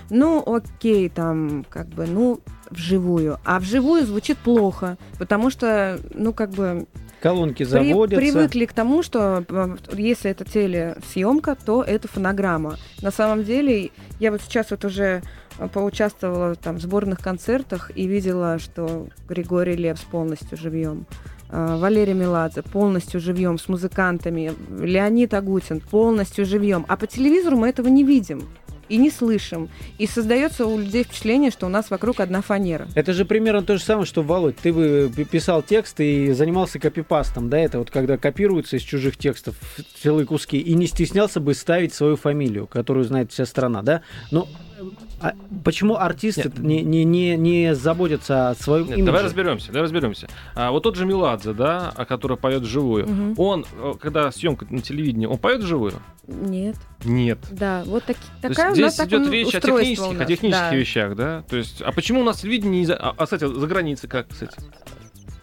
Ну, 0.10 0.44
окей, 0.46 1.10
там, 1.10 1.66
как 1.70 1.88
бы, 1.88 2.06
ну, 2.06 2.40
вживую. 2.70 3.40
А 3.46 3.60
вживую 3.60 4.06
звучит 4.06 4.38
плохо, 4.38 4.98
потому 5.20 5.50
что, 5.50 6.00
ну, 6.14 6.34
как 6.34 6.50
бы, 6.52 6.86
Колонки 7.22 7.64
при- 7.64 7.66
заводятся. 7.66 8.22
привыкли 8.22 8.66
к 8.66 8.74
тому, 8.74 9.02
что 9.04 9.46
э, 9.48 9.76
если 9.96 10.32
это 10.32 10.44
телесъемка, 10.44 11.56
то 11.56 11.82
это 11.84 12.08
фонограмма. 12.08 12.78
На 13.02 13.12
самом 13.12 13.44
деле, 13.44 13.92
я 14.20 14.32
вот 14.32 14.42
сейчас 14.42 14.72
вот 14.72 14.84
уже 14.86 15.22
э, 15.58 15.68
поучаствовала 15.70 16.56
там 16.56 16.78
в 16.78 16.82
сборных 16.82 17.20
концертах 17.20 17.92
и 17.96 18.08
видела, 18.08 18.60
что 18.60 19.08
Григорий 19.30 19.76
Лепс 19.76 20.02
полностью 20.02 20.58
живьем. 20.58 21.06
э, 21.50 21.78
Валерий 21.80 22.14
Меладзе 22.14 22.62
полностью 22.64 23.22
живьем 23.22 23.58
с 23.60 23.70
музыкантами, 23.70 24.52
Леонид 24.80 25.34
Агутин 25.34 25.80
полностью 25.80 26.46
живьем. 26.46 26.84
А 26.90 26.98
по 26.98 27.06
телевизору 27.08 27.56
мы 27.58 27.70
этого 27.70 27.88
не 27.88 28.04
видим 28.04 28.42
и 28.90 28.98
не 28.98 29.10
слышим. 29.10 29.70
И 29.98 30.08
создается 30.08 30.66
у 30.66 30.78
людей 30.78 31.04
впечатление, 31.04 31.52
что 31.52 31.66
у 31.66 31.70
нас 31.70 31.90
вокруг 31.90 32.20
одна 32.20 32.42
фанера. 32.42 32.88
Это 32.96 33.14
же 33.14 33.26
примерно 33.26 33.64
то 33.64 33.78
же 33.78 33.84
самое, 33.84 34.06
что, 34.06 34.22
Володь, 34.22 34.58
ты 34.58 34.74
бы 34.74 35.12
пи- 35.16 35.26
писал 35.26 35.62
текст 35.62 36.00
и 36.00 36.32
занимался 36.32 36.80
копипастом, 36.80 37.50
да, 37.50 37.60
это 37.60 37.80
вот 37.80 37.92
когда 37.92 38.18
копируются 38.18 38.78
из 38.78 38.82
чужих 38.82 39.18
текстов 39.18 39.56
целые 40.02 40.26
куски, 40.26 40.58
и 40.60 40.74
не 40.76 40.88
стеснялся 40.88 41.40
бы 41.40 41.54
ставить 41.54 41.94
свою 41.94 42.16
фамилию, 42.16 42.68
которую 42.68 43.06
знает 43.06 43.32
вся 43.32 43.46
страна, 43.46 43.82
да? 43.82 44.02
Но 44.32 44.48
а 45.24 45.34
почему 45.64 45.96
артисты 45.96 46.44
Нет. 46.50 46.60
не, 46.60 46.84
не, 46.84 47.04
не, 47.06 47.38
не 47.38 47.76
заботятся 47.76 48.50
о 48.50 48.56
своем 48.56 48.88
Нет, 48.88 48.98
имидже? 48.98 49.06
давай 49.06 49.24
разберемся, 49.24 49.68
давай 49.72 49.84
разберемся. 49.84 50.28
А, 50.54 50.72
вот 50.72 50.84
тот 50.84 50.96
же 50.96 51.06
Меладзе, 51.06 51.54
да, 51.54 51.92
который 52.08 52.38
поет 52.38 52.64
вживую, 52.64 53.08
Мгм. 53.08 53.34
он, 53.38 53.66
э, 53.80 53.94
когда 54.00 54.32
съемка 54.32 54.68
на 54.70 54.82
телевидении, 54.82 55.26
он 55.26 55.38
поет 55.38 55.62
вживую? 55.62 55.94
Нет. 56.28 56.76
Нет. 57.04 57.40
Да, 57.52 57.84
вот 57.86 58.04
То 58.04 58.12
есть 58.14 58.22
такая 58.42 58.68
у 58.68 58.70
нас 58.70 58.78
здесь 58.78 58.96
так 58.96 59.08
идет 59.08 59.30
речь 59.30 59.56
о 59.56 59.62
технических, 59.62 60.22
о 60.22 60.26
технических 60.26 60.70
да. 60.70 60.76
вещах, 60.76 61.16
да? 61.16 61.44
То 61.50 61.58
есть, 61.58 61.82
а 61.82 61.92
почему 61.92 62.22
у 62.22 62.24
нас 62.24 62.42
телевидение 62.42 62.86
не. 62.86 62.92
А, 62.94 63.14
а, 63.18 63.24
кстати, 63.26 63.46
за 63.46 63.68
границей 63.68 64.10
как, 64.10 64.30
кстати? 64.30 64.58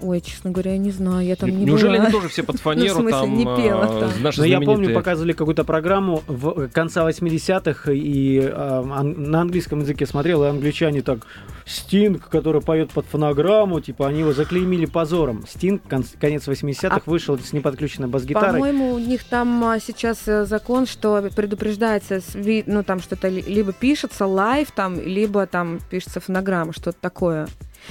Ой, 0.02 0.20
честно 0.20 0.50
говоря, 0.50 0.72
я 0.72 0.78
не 0.78 0.90
знаю, 0.90 1.26
я 1.26 1.36
там 1.36 1.50
не 1.50 1.64
Неужели 1.64 1.96
была. 1.96 2.04
они 2.04 2.12
тоже 2.12 2.28
все 2.28 2.42
под 2.42 2.56
фанеру 2.60 3.00
смысле, 3.00 3.10
там, 3.10 3.36
не 3.36 3.44
пела 3.44 3.84
а, 3.84 4.00
там? 4.00 4.22
наши 4.22 4.40
Но 4.40 4.46
я 4.46 4.60
помню, 4.60 4.94
показывали 4.94 5.32
какую-то 5.32 5.64
программу 5.64 6.22
в 6.26 6.68
конца 6.68 7.08
80-х, 7.08 7.92
и 7.92 8.38
э, 8.38 8.50
ан- 8.54 9.30
на 9.30 9.42
английском 9.42 9.80
языке 9.80 10.06
смотрел, 10.06 10.44
и 10.44 10.48
англичане 10.48 11.02
так, 11.02 11.26
Стинг, 11.66 12.28
который 12.28 12.60
поет 12.62 12.90
под 12.90 13.06
фонограмму, 13.06 13.80
типа, 13.80 14.08
они 14.08 14.20
его 14.20 14.32
заклеймили 14.32 14.86
позором. 14.86 15.44
Стинг, 15.48 15.82
кон- 15.88 16.04
конец 16.20 16.48
80-х, 16.48 16.96
А- 16.96 17.10
вышел 17.10 17.38
с 17.38 17.52
неподключенной 17.52 18.08
бас-гитарой. 18.08 18.52
По-моему, 18.54 18.92
у 18.92 18.98
них 18.98 19.22
там 19.24 19.62
а, 19.64 19.78
сейчас 19.78 20.26
э, 20.26 20.46
закон, 20.46 20.86
что 20.86 21.22
предупреждается, 21.36 22.20
ну 22.66 22.82
там 22.82 23.00
что-то 23.00 23.28
ли- 23.28 23.42
либо 23.42 23.72
пишется 23.72 24.26
live, 24.26 24.70
там, 24.72 25.00
либо 25.00 25.46
там 25.46 25.78
пишется 25.90 26.20
фонограмма, 26.20 26.72
что-то 26.72 26.98
такое. 27.00 27.46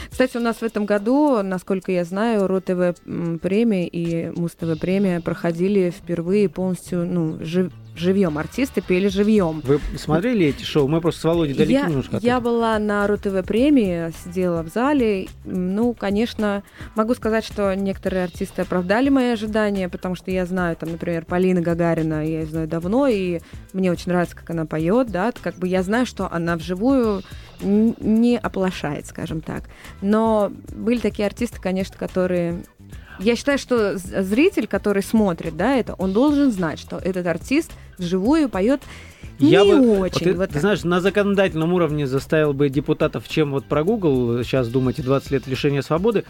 Кстати, 0.09 0.37
у 0.37 0.39
нас 0.39 0.57
в 0.57 0.63
этом 0.63 0.85
году, 0.85 1.41
насколько 1.43 1.91
я 1.91 2.03
знаю, 2.03 2.47
РУ-ТВ 2.47 2.99
м, 3.05 3.39
премия 3.39 3.87
и 3.87 4.29
Муз-ТВ 4.37 4.79
премия 4.79 5.21
проходили 5.21 5.89
впервые 5.91 6.49
полностью, 6.49 7.05
ну, 7.05 7.37
жив- 7.43 7.71
живьем. 7.95 8.37
Артисты 8.37 8.81
пели 8.81 9.09
живьем. 9.09 9.61
Вы 9.65 9.79
смотрели 9.97 10.45
эти 10.47 10.63
шоу? 10.63 10.87
Мы 10.87 11.01
просто 11.01 11.19
с 11.21 11.23
Володей 11.25 11.53
далеки 11.53 11.73
Я, 11.73 11.87
немножко 11.87 12.17
от 12.17 12.23
я 12.23 12.37
этого. 12.37 12.51
была 12.51 12.79
на 12.79 13.05
РУ-ТВ 13.07 13.45
премии, 13.45 14.11
сидела 14.23 14.63
в 14.63 14.69
зале. 14.69 15.27
Ну, 15.43 15.93
конечно, 15.93 16.63
могу 16.95 17.13
сказать, 17.13 17.43
что 17.43 17.73
некоторые 17.75 18.23
артисты 18.23 18.61
оправдали 18.61 19.09
мои 19.09 19.31
ожидания, 19.31 19.89
потому 19.89 20.15
что 20.15 20.31
я 20.31 20.45
знаю, 20.45 20.77
там, 20.77 20.91
например, 20.91 21.25
Полина 21.25 21.59
Гагарина, 21.61 22.25
я 22.25 22.39
ее 22.41 22.45
знаю 22.45 22.67
давно, 22.69 23.07
и 23.07 23.39
мне 23.73 23.91
очень 23.91 24.11
нравится, 24.11 24.35
как 24.35 24.49
она 24.49 24.65
поет, 24.65 25.09
да, 25.11 25.33
как 25.41 25.55
бы 25.55 25.67
я 25.67 25.83
знаю, 25.83 26.05
что 26.05 26.31
она 26.31 26.55
вживую 26.55 27.21
не 27.61 28.37
оплошает, 28.37 29.05
скажем 29.07 29.41
так. 29.41 29.63
Но 30.01 30.51
были 30.73 30.99
такие 30.99 31.25
артисты, 31.25 31.59
конечно, 31.59 31.97
которые 31.97 32.63
я 33.19 33.35
считаю, 33.35 33.57
что 33.57 33.97
зритель, 33.97 34.65
который 34.65 35.03
смотрит, 35.03 35.57
да, 35.57 35.75
это, 35.75 35.93
он 35.95 36.13
должен 36.13 36.51
знать, 36.53 36.79
что 36.79 36.97
этот 36.97 37.27
артист 37.27 37.71
вживую 37.97 38.47
поет 38.47 38.81
Я 39.39 39.63
не 39.65 39.73
бы- 39.73 39.87
вот 39.97 40.15
очень. 40.15 40.25
ты, 40.27 40.33
вот 40.35 40.49
ты 40.51 40.59
знаешь, 40.61 40.83
на 40.85 41.01
законодательном 41.01 41.73
уровне 41.73 42.07
заставил 42.07 42.53
бы 42.53 42.69
депутатов, 42.69 43.27
чем 43.27 43.51
вот 43.51 43.65
про 43.65 43.83
Google 43.83 44.41
сейчас 44.43 44.69
думаете, 44.69 45.03
20 45.03 45.31
лет 45.31 45.47
лишения 45.47 45.81
свободы, 45.81 46.23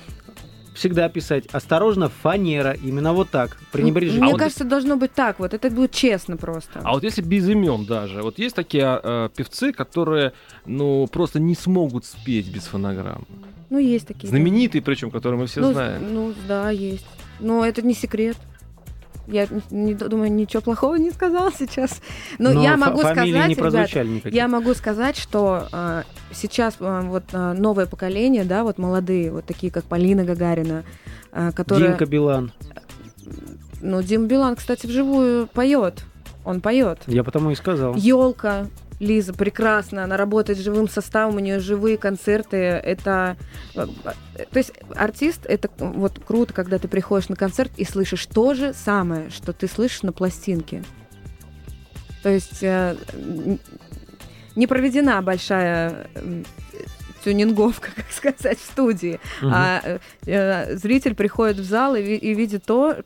всегда 0.79 1.09
писать 1.09 1.45
осторожно, 1.51 2.09
фанера, 2.09 2.71
именно 2.71 3.13
вот 3.13 3.29
так, 3.29 3.57
пренебрежение. 3.71 4.21
Мне 4.21 4.29
А 4.29 4.31
вот- 4.31 4.39
кажется, 4.39 4.63
должно 4.63 4.95
быть 4.95 5.13
так. 5.13 5.39
Вот 5.39 5.53
это 5.53 5.69
будет 5.69 5.91
честно 5.91 6.37
просто. 6.37 6.79
А 6.83 6.93
вот 6.93 7.03
если 7.03 7.21
без 7.21 7.47
имен 7.47 7.85
даже, 7.85 8.21
вот 8.21 8.39
есть 8.39 8.55
такие 8.55 8.85
а, 8.85 9.29
певцы, 9.29 9.73
которые, 9.73 10.31
ну, 10.65 11.07
просто 11.07 11.39
не 11.39 11.55
смогут 11.55 12.05
спеть 12.05 12.51
без 12.51 12.63
фонограмм. 12.63 13.25
Ну, 13.69 13.77
есть 13.77 14.07
такие. 14.07 14.23
да. 14.23 14.29
Знаменитые, 14.29 14.81
причем, 14.81 15.11
которые 15.11 15.39
мы 15.39 15.47
все 15.47 15.61
ну, 15.61 15.73
знаем. 15.73 16.13
Ну, 16.13 16.33
да, 16.47 16.71
есть. 16.71 17.05
Но 17.39 17.65
это 17.65 17.81
не 17.81 17.93
секрет. 17.93 18.37
Я 19.31 19.47
не, 19.69 19.93
думаю, 19.93 20.31
ничего 20.31 20.61
плохого 20.61 20.95
не 20.95 21.11
сказал 21.11 21.51
сейчас. 21.51 22.01
Но, 22.37 22.51
Но 22.51 22.63
я 22.63 22.77
могу 22.77 22.99
сказать, 22.99 23.25
не 23.25 23.53
ребят, 23.53 24.33
я 24.33 24.47
могу 24.47 24.73
сказать, 24.73 25.17
что 25.17 25.67
а, 25.71 26.03
сейчас 26.31 26.75
а, 26.79 27.01
вот 27.01 27.23
а, 27.33 27.53
новое 27.53 27.85
поколение, 27.85 28.43
да, 28.43 28.63
вот 28.63 28.77
молодые, 28.77 29.31
вот 29.31 29.45
такие 29.45 29.71
как 29.71 29.85
Полина 29.85 30.23
Гагарина, 30.23 30.83
а, 31.31 31.51
которые... 31.51 31.89
Димка 31.89 32.05
Билан. 32.05 32.51
Ну, 33.81 34.01
Дим 34.01 34.27
Билан, 34.27 34.55
кстати, 34.55 34.88
вживую 34.88 35.47
поет. 35.47 36.03
Он 36.43 36.61
поет. 36.61 36.99
Я 37.07 37.23
потому 37.23 37.51
и 37.51 37.55
сказал. 37.55 37.95
Елка. 37.95 38.67
Лиза 39.00 39.34
прекрасна, 39.34 40.04
она 40.04 40.18
работает 40.18 40.60
живым 40.60 40.89
составом, 40.89 41.38
у 41.38 41.39
нее 41.39 41.60
живые 41.60 41.97
концерты. 41.97 42.58
Это, 42.58 43.38
э, 43.76 43.88
э, 44.36 44.45
то 44.45 44.58
есть 44.58 44.74
артист, 44.95 45.45
это 45.45 45.70
вот 45.78 46.20
круто, 46.26 46.54
когда 46.54 46.78
ты 46.78 46.88
приходишь 46.88 47.30
на 47.30 47.36
концерт 47.36 47.72
и 47.78 47.86
слышишь 47.86 48.26
то 48.26 48.54
же 48.54 48.74
самое, 48.74 49.30
что 49.30 49.54
ты 49.54 49.68
слышишь 49.68 50.04
на 50.04 50.12
пластинке. 50.12 50.84
То 52.24 52.30
есть 52.30 52.62
э, 52.62 52.97
не 54.56 54.68
проведена 54.68 55.22
большая 55.22 56.08
м, 56.16 56.45
тюнинговка, 57.24 57.91
как 57.95 58.12
сказать, 58.12 58.60
в 58.60 58.66
студии. 58.66 59.20
Мгм. 59.41 59.52
А 59.54 59.82
э, 59.84 60.00
э, 60.26 60.76
зритель 60.76 61.16
приходит 61.16 61.58
в 61.58 61.64
зал 61.64 61.95
и, 61.95 62.02
и 62.02 62.34
видит 62.34 62.66
то, 62.66 62.97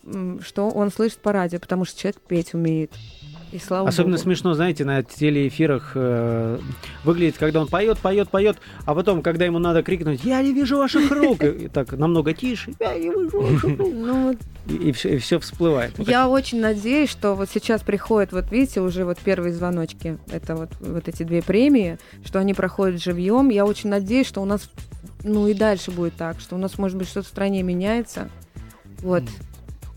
что 0.43 0.69
он 0.69 0.91
слышит 0.91 1.19
по 1.19 1.31
радио, 1.31 1.59
потому 1.59 1.85
что 1.85 1.99
человек 1.99 2.19
петь 2.21 2.53
умеет. 2.53 2.91
И 3.53 3.59
слава 3.59 3.87
Особенно 3.87 4.15
богу. 4.15 4.23
смешно, 4.23 4.55
знаете, 4.55 4.83
на 4.83 5.03
телеэфирах 5.03 5.91
э, 5.93 6.57
выглядит, 7.03 7.37
когда 7.37 7.61
он 7.61 7.67
поет, 7.67 7.99
поет, 7.99 8.27
поет, 8.29 8.57
а 8.85 8.95
потом, 8.95 9.21
когда 9.21 9.45
ему 9.45 9.59
надо 9.59 9.83
крикнуть 9.83 10.23
«Я 10.23 10.41
не 10.41 10.53
вижу 10.53 10.77
ваших 10.77 11.11
рук!» 11.11 11.43
и 11.43 11.67
так 11.67 11.91
намного 11.93 12.33
тише 12.33 12.73
«Я 12.79 12.95
не 12.95 13.09
вижу 13.09 13.41
ваших 13.41 13.77
рук!» 13.77 13.89
Ну, 13.93 14.27
вот 14.29 14.37
и, 14.65 14.91
все, 14.91 15.39
всплывает. 15.39 15.93
Ну, 15.99 16.05
Я 16.07 16.27
очень 16.27 16.59
надеюсь, 16.61 17.11
что 17.11 17.35
вот 17.35 17.47
сейчас 17.47 17.83
приходят, 17.83 18.31
вот 18.31 18.51
видите, 18.51 18.81
уже 18.81 19.05
вот 19.05 19.19
первые 19.19 19.53
звоночки, 19.53 20.17
это 20.31 20.55
вот, 20.55 20.69
вот 20.79 21.07
эти 21.07 21.21
две 21.21 21.43
премии, 21.43 21.99
что 22.25 22.39
они 22.39 22.55
проходят 22.55 22.99
живьем. 22.99 23.49
Я 23.49 23.65
очень 23.67 23.91
надеюсь, 23.91 24.25
что 24.25 24.41
у 24.41 24.45
нас, 24.45 24.67
ну 25.23 25.47
и 25.47 25.53
дальше 25.53 25.91
будет 25.91 26.15
так, 26.15 26.39
что 26.39 26.55
у 26.55 26.57
нас, 26.57 26.79
может 26.79 26.97
быть, 26.97 27.07
что-то 27.07 27.27
в 27.27 27.29
стране 27.29 27.61
меняется. 27.61 28.29
Вот. 29.01 29.23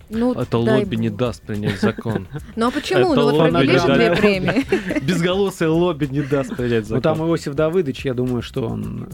Ну, 0.09 0.35
Это 0.35 0.59
лобби 0.59 0.97
не 0.97 1.09
бог. 1.09 1.19
даст 1.19 1.43
принять 1.43 1.81
закон. 1.81 2.29
Ну 2.55 2.67
а 2.69 2.71
почему? 2.71 3.13
Это 3.13 3.21
Ну 3.21 3.31
вот 3.31 3.51
провели 3.51 3.79
же 3.79 3.95
две 3.95 4.15
премии. 4.17 5.01
Безголосое 5.01 5.69
лобби 5.69 6.07
не 6.07 6.23
даст 6.23 6.57
принять 6.57 6.89
Ну 6.89 7.01
там 7.01 7.17
закон. 7.17 7.31
Иосиф 7.31 7.55
Давыдович, 7.55 8.05
я 8.05 8.15
думаю, 8.15 8.43
что 8.43 8.67
он 8.69 9.09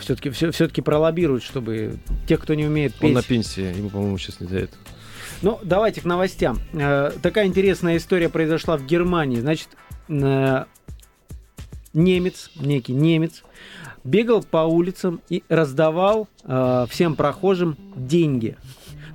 все-таки 0.00 0.30
все-таки 0.30 0.80
пролоббирует, 0.82 1.42
чтобы 1.42 1.96
те, 2.26 2.36
кто 2.36 2.54
не 2.54 2.66
умеет 2.66 2.92
Он 2.94 3.00
петь. 3.00 3.14
на 3.14 3.22
пенсии, 3.22 3.76
ему, 3.76 3.90
по-моему, 3.90 4.18
сейчас 4.18 4.40
не 4.40 4.46
это. 4.48 4.74
Ну, 5.40 5.58
давайте 5.62 6.00
к 6.00 6.04
новостям. 6.04 6.58
Э, 6.72 7.10
Такая 7.22 7.46
интересная 7.46 7.96
история 7.96 8.28
произошла 8.28 8.76
в 8.76 8.86
Германии. 8.86 9.40
Значит, 9.40 9.68
э, 10.08 10.64
немец, 11.92 12.50
некий 12.56 12.92
немец, 12.92 13.42
бегал 14.04 14.42
по 14.42 14.58
улицам 14.58 15.20
и 15.28 15.42
раздавал 15.48 16.28
э, 16.44 16.86
всем 16.90 17.16
прохожим 17.16 17.76
деньги. 17.96 18.56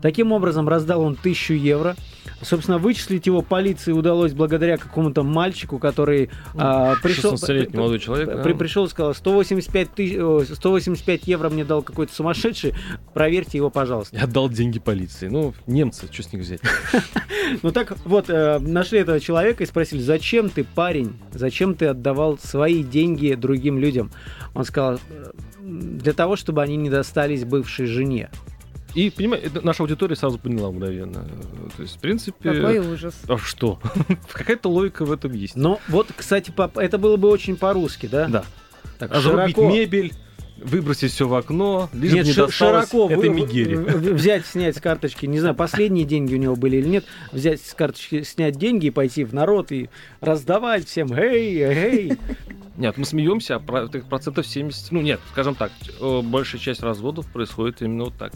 Таким 0.02 0.32
образом, 0.32 0.68
раздал 0.68 1.02
он 1.02 1.16
тысячу 1.16 1.54
евро. 1.54 1.96
Собственно, 2.42 2.78
вычислить 2.78 3.26
его 3.26 3.42
полиции 3.42 3.92
удалось 3.92 4.34
благодаря 4.34 4.78
какому-то 4.78 5.24
мальчику, 5.24 5.80
который 5.80 6.30
э, 6.54 6.94
пришел... 7.02 7.34
16-летний 7.34 7.78
молодой 7.78 8.00
человек. 8.00 8.28
да. 8.28 8.44
При, 8.44 8.54
пришел 8.54 8.86
и 8.86 8.90
сказал, 8.90 9.16
185, 9.16 9.92
тысяч, 9.94 10.18
о, 10.18 10.44
185 10.44 11.28
евро 11.28 11.50
мне 11.50 11.66
дал 11.66 11.82
какой-то 11.82 12.14
сумасшедший, 12.14 12.76
проверьте 13.14 13.58
его, 13.58 13.72
пожалуйста. 13.72 14.16
Я 14.16 14.26
отдал 14.26 14.50
деньги 14.50 14.78
полиции. 14.78 15.30
Ну, 15.30 15.56
немцы, 15.66 16.08
что 16.12 16.24
с 16.24 16.34
них 16.34 16.44
взять? 16.44 16.62
Ну 17.64 17.72
так 17.72 17.96
вот, 18.04 18.30
э, 18.30 18.60
нашли 18.60 19.00
этого 19.00 19.22
человека 19.22 19.64
и 19.64 19.68
спросили, 19.68 20.02
зачем 20.02 20.50
ты, 20.50 20.66
парень, 20.66 21.18
зачем 21.32 21.76
ты 21.76 21.86
отдавал 21.86 22.38
свои 22.38 22.84
деньги 22.84 23.36
другим 23.36 23.80
людям? 23.80 24.12
Он 24.54 24.66
сказал, 24.66 25.00
«Э, 25.10 25.32
для 25.62 26.14
того, 26.14 26.36
чтобы 26.36 26.62
они 26.62 26.76
не 26.76 26.90
достались 26.90 27.46
бывшей 27.46 27.86
жене. 27.86 28.30
И, 28.98 29.12
понимаешь, 29.12 29.44
наша 29.62 29.84
аудитория 29.84 30.16
сразу 30.16 30.40
поняла 30.40 30.72
мгновенно. 30.72 31.24
То 31.76 31.84
есть, 31.84 31.98
в 31.98 32.00
принципе... 32.00 32.52
Какой 32.52 32.80
ужас. 32.80 33.14
А 33.28 33.38
что? 33.38 33.80
Какая-то 34.32 34.70
логика 34.70 35.06
в 35.06 35.12
этом 35.12 35.34
есть. 35.34 35.56
Но 35.56 35.80
вот, 35.88 36.08
кстати, 36.16 36.50
пап, 36.50 36.80
это 36.80 36.98
было 36.98 37.16
бы 37.16 37.28
очень 37.30 37.58
по-русски, 37.58 38.08
да? 38.08 38.28
Да. 38.28 38.44
Так, 38.98 39.12
А 39.12 39.22
широко- 39.22 39.70
мебель, 39.70 40.14
выбросить 40.58 41.12
все 41.12 41.28
в 41.28 41.36
окно, 41.36 41.92
лишь 41.94 42.12
бы 42.12 42.18
Нет, 42.18 42.26
не 42.26 42.32
ши- 42.34 42.42
досталось 42.48 42.90
широко 42.90 43.14
этой 43.14 43.30
в- 43.76 44.14
взять, 44.16 44.48
снять 44.48 44.76
с 44.76 44.82
карточки, 44.82 45.28
не 45.28 45.40
знаю, 45.40 45.54
последние 45.54 46.04
деньги 46.04 46.34
у 46.34 46.40
него 46.40 46.56
были 46.56 46.78
или 46.78 46.88
нет, 46.88 47.06
взять 47.32 47.62
с 47.62 47.76
карточки, 47.76 48.24
снять 48.24 48.56
деньги 48.58 48.88
и 48.88 48.90
пойти 48.90 49.24
в 49.26 49.32
народ 49.32 49.72
и 49.72 49.92
раздавать 50.22 50.88
всем, 50.88 51.14
эй, 51.14 51.60
эй. 51.60 52.18
Нет, 52.78 52.98
мы 52.98 53.06
смеемся, 53.06 53.58
а 53.58 53.60
процентов 53.60 54.48
70... 54.48 54.92
Ну, 54.92 55.02
нет, 55.02 55.20
скажем 55.32 55.54
так, 55.54 55.72
большая 56.24 56.60
часть 56.60 56.82
разводов 56.82 57.32
происходит 57.32 57.84
именно 57.84 58.06
вот 58.06 58.16
так. 58.18 58.34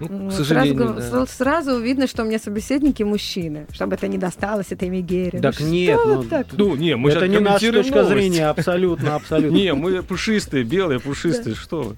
Ну, 0.00 0.28
к 0.28 0.32
сразу, 0.32 0.44
сожалению, 0.44 0.86
гов- 0.86 0.96
да. 0.96 1.02
сразу- 1.02 1.26
сразу 1.26 1.78
видно, 1.78 2.06
что 2.06 2.22
у 2.22 2.26
меня 2.26 2.38
собеседники 2.38 3.02
мужчины, 3.02 3.66
чтобы 3.72 3.94
это 3.94 4.08
не 4.08 4.18
досталось 4.18 4.66
этой 4.70 4.88
Мегере. 4.88 5.40
Так 5.40 5.60
Ну 5.60 5.66
нет, 5.68 6.00
ну, 6.04 6.24
так? 6.24 6.46
Ну, 6.52 6.74
не, 6.74 6.96
мы 6.96 7.10
это 7.10 7.28
не 7.28 7.38
наша 7.38 7.72
точка 7.72 8.02
новость. 8.02 8.10
зрения, 8.10 8.48
абсолютно, 8.48 9.14
абсолютно. 9.16 9.54
Не, 9.54 9.72
мы 9.74 10.02
пушистые, 10.02 10.64
белые, 10.64 11.00
пушистые, 11.00 11.54
что. 11.54 11.94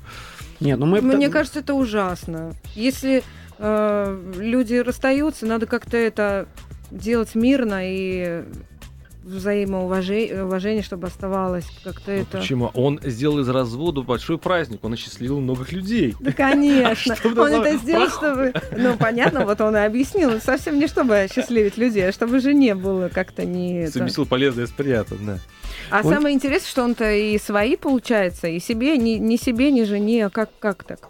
Нет, 0.60 0.78
ну 0.78 0.86
мы... 0.86 1.00
Мне 1.00 1.28
кажется, 1.28 1.60
это 1.60 1.74
ужасно. 1.74 2.52
Если 2.74 3.22
э, 3.58 4.18
люди 4.38 4.74
расстаются, 4.74 5.46
надо 5.46 5.66
как-то 5.66 5.96
это 5.96 6.46
делать 6.90 7.34
мирно 7.34 7.80
и 7.82 8.42
взаимоуважение, 9.26 10.44
уважение, 10.44 10.82
чтобы 10.82 11.08
оставалось 11.08 11.66
как-то 11.84 12.12
Ну, 12.12 12.22
это. 12.22 12.38
Почему? 12.38 12.70
Он 12.74 13.00
сделал 13.02 13.40
из 13.40 13.48
развода 13.48 14.02
большой 14.02 14.38
праздник, 14.38 14.84
он 14.84 14.92
осчастливил 14.92 15.40
многих 15.40 15.72
людей. 15.72 16.14
Да, 16.20 16.32
конечно. 16.32 17.16
Что 17.16 17.28
Он 17.28 17.52
это 17.52 17.76
сделал, 17.78 18.08
чтобы... 18.08 18.54
Ну, 18.76 18.96
понятно, 18.96 19.44
вот 19.44 19.60
он 19.60 19.76
и 19.76 19.80
объяснил. 19.80 20.40
Совсем 20.40 20.78
не 20.78 20.86
чтобы 20.86 21.18
осчастливить 21.18 21.76
людей, 21.76 22.08
а 22.08 22.12
чтобы 22.12 22.40
жене 22.40 22.74
было 22.74 23.08
как-то 23.08 23.44
не... 23.44 23.88
Совместил 23.88 24.26
полезное 24.26 24.66
с 24.66 24.70
приятным, 24.70 25.26
да. 25.26 25.38
А 25.90 26.00
Он- 26.04 26.14
самое 26.14 26.34
интересное, 26.34 26.68
что 26.68 26.84
он-то 26.84 27.10
и 27.12 27.38
свои, 27.38 27.76
получается, 27.76 28.46
и 28.46 28.60
себе, 28.60 28.96
ни, 28.96 29.12
ни 29.12 29.36
себе, 29.36 29.70
ни 29.70 29.82
жене. 29.84 30.26
А 30.26 30.30
Как, 30.30 30.50
как 30.58 30.84
так? 30.84 31.08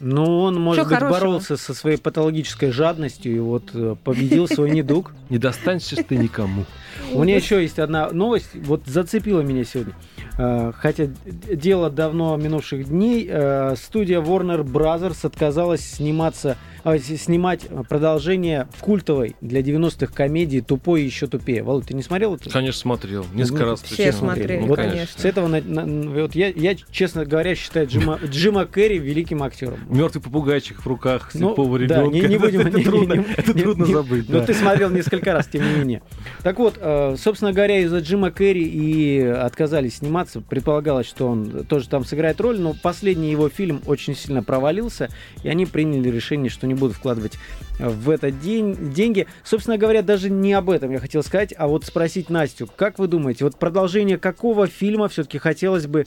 Ну, 0.00 0.42
он, 0.42 0.60
может 0.60 0.84
Чё 0.84 0.88
быть, 0.88 0.98
хорошего? 0.98 1.20
боролся 1.20 1.56
со 1.56 1.74
своей 1.74 1.96
патологической 1.96 2.70
жадностью 2.70 3.34
и 3.34 3.38
вот 3.40 3.70
э, 3.74 3.96
победил 4.04 4.46
свой 4.46 4.70
недуг. 4.70 5.12
Не 5.28 5.38
достанешься 5.38 5.96
ты 6.04 6.16
никому. 6.16 6.66
У 7.12 7.22
меня 7.22 7.36
еще 7.36 7.62
есть 7.62 7.78
одна 7.78 8.10
новость, 8.10 8.50
вот 8.54 8.82
зацепила 8.86 9.40
меня 9.40 9.64
сегодня. 9.64 9.94
Э, 10.36 10.72
Хотя 10.76 11.08
дело 11.26 11.90
давно 11.90 12.36
минувших 12.36 12.88
дней, 12.88 13.26
э, 13.28 13.74
студия 13.76 14.20
Warner 14.20 14.62
Brothers 14.62 15.26
отказалась 15.26 15.80
сниматься, 15.80 16.56
с- 16.84 17.16
снимать 17.20 17.62
продолжение 17.88 18.68
культовой 18.80 19.34
для 19.40 19.60
90-х 19.62 20.12
комедии 20.12 20.60
«Тупой 20.60 21.02
и 21.02 21.04
еще 21.06 21.26
тупее». 21.26 21.62
Володь, 21.64 21.86
ты 21.86 21.94
не 21.94 22.02
смотрел 22.02 22.36
это? 22.36 22.48
Конечно, 22.50 22.78
смотрел. 22.80 23.26
Несколько 23.34 23.64
Ну, 23.64 23.70
раз. 23.72 23.82
все 23.82 24.12
смотрели, 24.12 24.60
Ну, 24.60 24.68
вот 24.68 24.76
конечно. 24.76 25.20
С 25.20 25.24
этого, 25.24 25.48
на- 25.48 25.60
на- 25.60 26.10
вот 26.22 26.34
я, 26.36 26.48
я, 26.48 26.76
честно 26.90 27.24
говоря, 27.26 27.54
считаю 27.56 27.88
Джима, 27.88 28.18
Джима 28.24 28.64
Керри 28.64 28.98
великим 28.98 29.42
актером. 29.42 29.80
Мертвый 29.90 30.22
попугайчик 30.22 30.80
в 30.80 30.86
руках 30.86 31.30
Ну, 31.34 31.48
слепого 31.50 31.78
да, 31.80 31.84
ребенка. 31.84 32.14
не- 32.14 32.20
не 32.28 32.38
будем- 32.38 32.60
это 32.66 32.78
не- 32.78 32.84
трудно, 32.84 33.12
не- 33.14 33.24
это 33.36 33.52
не- 33.54 33.62
трудно 33.62 33.84
не- 33.84 33.92
забыть. 33.92 34.28
Ну, 34.28 34.38
да. 34.38 34.46
ты 34.46 34.54
смотрел 34.54 34.90
несколько 34.90 35.32
раз, 35.32 35.46
тем 35.48 35.62
не 35.68 35.78
менее. 35.78 36.02
Так 36.44 36.58
вот, 36.58 36.76
э, 36.80 36.87
собственно 37.16 37.52
говоря, 37.52 37.78
из-за 37.80 37.98
Джима 37.98 38.30
Керри 38.30 38.64
и 38.64 39.20
отказались 39.20 39.96
сниматься. 39.96 40.40
Предполагалось, 40.40 41.06
что 41.06 41.26
он 41.28 41.64
тоже 41.64 41.88
там 41.88 42.04
сыграет 42.04 42.40
роль, 42.40 42.58
но 42.60 42.74
последний 42.74 43.30
его 43.30 43.48
фильм 43.48 43.80
очень 43.86 44.14
сильно 44.14 44.42
провалился, 44.42 45.08
и 45.42 45.48
они 45.48 45.66
приняли 45.66 46.08
решение, 46.10 46.50
что 46.50 46.66
не 46.66 46.74
будут 46.74 46.96
вкладывать 46.96 47.34
э, 47.78 47.88
в 47.88 48.10
этот 48.10 48.40
день 48.40 48.92
деньги. 48.92 49.26
Собственно 49.44 49.78
говоря, 49.78 50.02
даже 50.02 50.30
не 50.30 50.52
об 50.52 50.70
этом 50.70 50.90
я 50.90 50.98
хотел 50.98 51.22
сказать, 51.22 51.54
а 51.56 51.66
вот 51.68 51.84
спросить 51.84 52.30
Настю, 52.30 52.68
как 52.76 52.98
вы 52.98 53.08
думаете, 53.08 53.44
вот 53.44 53.56
продолжение 53.58 54.18
какого 54.18 54.66
фильма 54.66 55.08
все-таки 55.08 55.38
хотелось 55.38 55.86
бы 55.86 56.04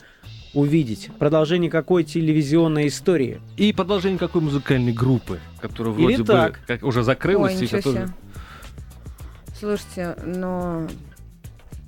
увидеть? 0.54 1.10
Продолжение 1.18 1.70
какой 1.72 2.04
телевизионной 2.04 2.88
истории? 2.88 3.40
И 3.58 3.72
продолжение 3.74 4.20
какой 4.20 4.42
музыкальной 4.42 4.92
группы, 4.94 5.40
которая 5.60 5.94
Или 5.96 6.02
вроде 6.04 6.24
так. 6.24 6.52
бы 6.54 6.58
как 6.68 6.84
уже 6.84 7.04
закрылась. 7.04 7.54
Ой, 7.54 7.60
и 7.60 7.62
ничего 7.64 7.78
которая- 7.78 8.08
себе. 8.08 8.16
Слушайте, 9.62 10.16
но 10.26 10.88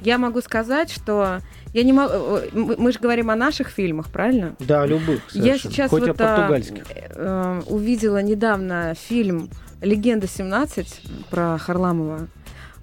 я 0.02 0.20
могу 0.20 0.42
сказать, 0.42 0.92
что 0.92 1.40
я 1.74 1.82
не 1.82 1.92
могу. 1.92 2.38
Мы 2.52 2.76
мы 2.78 2.92
же 2.92 3.00
говорим 3.00 3.32
о 3.32 3.36
наших 3.36 3.70
фильмах, 3.70 4.12
правильно? 4.12 4.56
Да, 4.60 4.86
любых. 4.86 5.24
Я 5.34 5.58
совершенно. 5.58 5.74
сейчас 5.74 5.90
Хоть 5.90 6.02
вот 6.04 6.22
о 6.22 6.24
а, 6.24 6.38
португальских. 6.38 6.84
э, 7.16 7.62
увидела 7.66 8.22
недавно 8.22 8.94
фильм 8.94 9.50
«Легенда 9.82 10.28
17» 10.28 10.86
про 11.32 11.58
Харламова. 11.58 12.28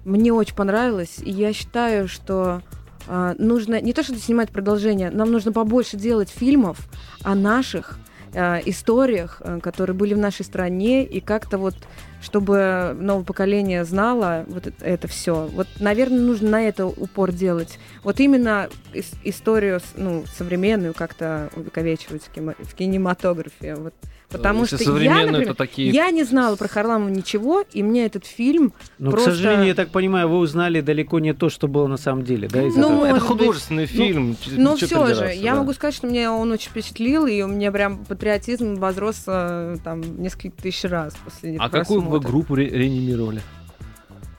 Мне 0.03 0.33
очень 0.33 0.55
понравилось, 0.55 1.19
и 1.23 1.31
я 1.31 1.53
считаю, 1.53 2.09
что 2.09 2.61
а, 3.07 3.33
нужно 3.37 3.79
не 3.79 3.93
то, 3.93 4.03
что 4.03 4.17
снимать 4.17 4.49
продолжение, 4.49 5.09
нам 5.09 5.31
нужно 5.31 5.53
побольше 5.53 5.95
делать 5.95 6.29
фильмов 6.29 6.77
о 7.23 7.33
наших 7.33 7.97
а, 8.35 8.59
историях, 8.65 9.41
а, 9.41 9.59
которые 9.59 9.95
были 9.95 10.13
в 10.13 10.17
нашей 10.17 10.45
стране, 10.45 11.03
и 11.03 11.19
как-то 11.19 11.57
вот, 11.57 11.75
чтобы 12.21 12.95
новое 12.99 13.23
поколение 13.23 13.83
знало 13.85 14.45
вот 14.47 14.67
это, 14.79 15.07
все. 15.07 15.47
Вот, 15.53 15.67
наверное, 15.79 16.19
нужно 16.19 16.49
на 16.49 16.61
это 16.63 16.85
упор 16.85 17.31
делать. 17.31 17.79
Вот 18.03 18.19
именно 18.19 18.69
ис- 18.93 19.17
историю 19.23 19.79
ну, 19.95 20.23
современную 20.37 20.93
как-то 20.93 21.49
увековечивать 21.55 22.29
в 22.35 22.75
кинематографе. 22.75 23.75
Вот 23.75 23.93
Потому 24.31 24.61
Если 24.61 24.77
что 24.77 24.97
я, 24.97 25.15
например, 25.25 25.41
это 25.41 25.53
такие... 25.55 25.89
я 25.91 26.09
не 26.11 26.23
знала 26.23 26.55
про 26.55 26.67
Харламова 26.67 27.09
ничего, 27.09 27.63
и 27.73 27.83
мне 27.83 28.05
этот 28.05 28.25
фильм 28.25 28.73
Но, 28.97 29.11
просто... 29.11 29.31
к 29.31 29.33
сожалению, 29.33 29.67
я 29.67 29.75
так 29.75 29.89
понимаю, 29.89 30.29
вы 30.29 30.37
узнали 30.37 30.79
далеко 30.81 31.19
не 31.19 31.33
то, 31.33 31.49
что 31.49 31.67
было 31.67 31.87
на 31.87 31.97
самом 31.97 32.23
деле, 32.23 32.47
да? 32.47 32.61
из 32.63 32.75
Ну? 32.75 33.03
Это 33.03 33.13
может 33.15 33.29
быть. 33.29 33.39
художественный 33.39 33.85
фильм. 33.85 34.37
ч- 34.41 34.51
Но 34.57 34.77
чё 34.77 34.85
все 34.87 35.13
же, 35.13 35.33
я 35.33 35.53
да. 35.53 35.59
могу 35.59 35.73
сказать, 35.73 35.95
что 35.95 36.07
меня 36.07 36.31
он 36.31 36.51
очень 36.51 36.69
впечатлил, 36.69 37.25
и 37.25 37.41
у 37.41 37.47
меня 37.47 37.71
прям 37.71 38.05
патриотизм 38.05 38.75
возрос 38.75 39.23
э, 39.27 39.77
там 39.83 40.21
несколько 40.21 40.61
тысяч 40.61 40.83
раз 40.85 41.13
после 41.23 41.57
А 41.59 41.69
какую 41.69 42.01
вы 42.01 42.19
группу 42.19 42.55
ре- 42.55 42.69
реанимировали? 42.69 43.41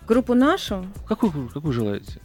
Группу 0.09 0.35
нашу? 0.35 0.87
Какую, 1.07 1.51
какую 1.53 1.73
желаете? 1.73 2.21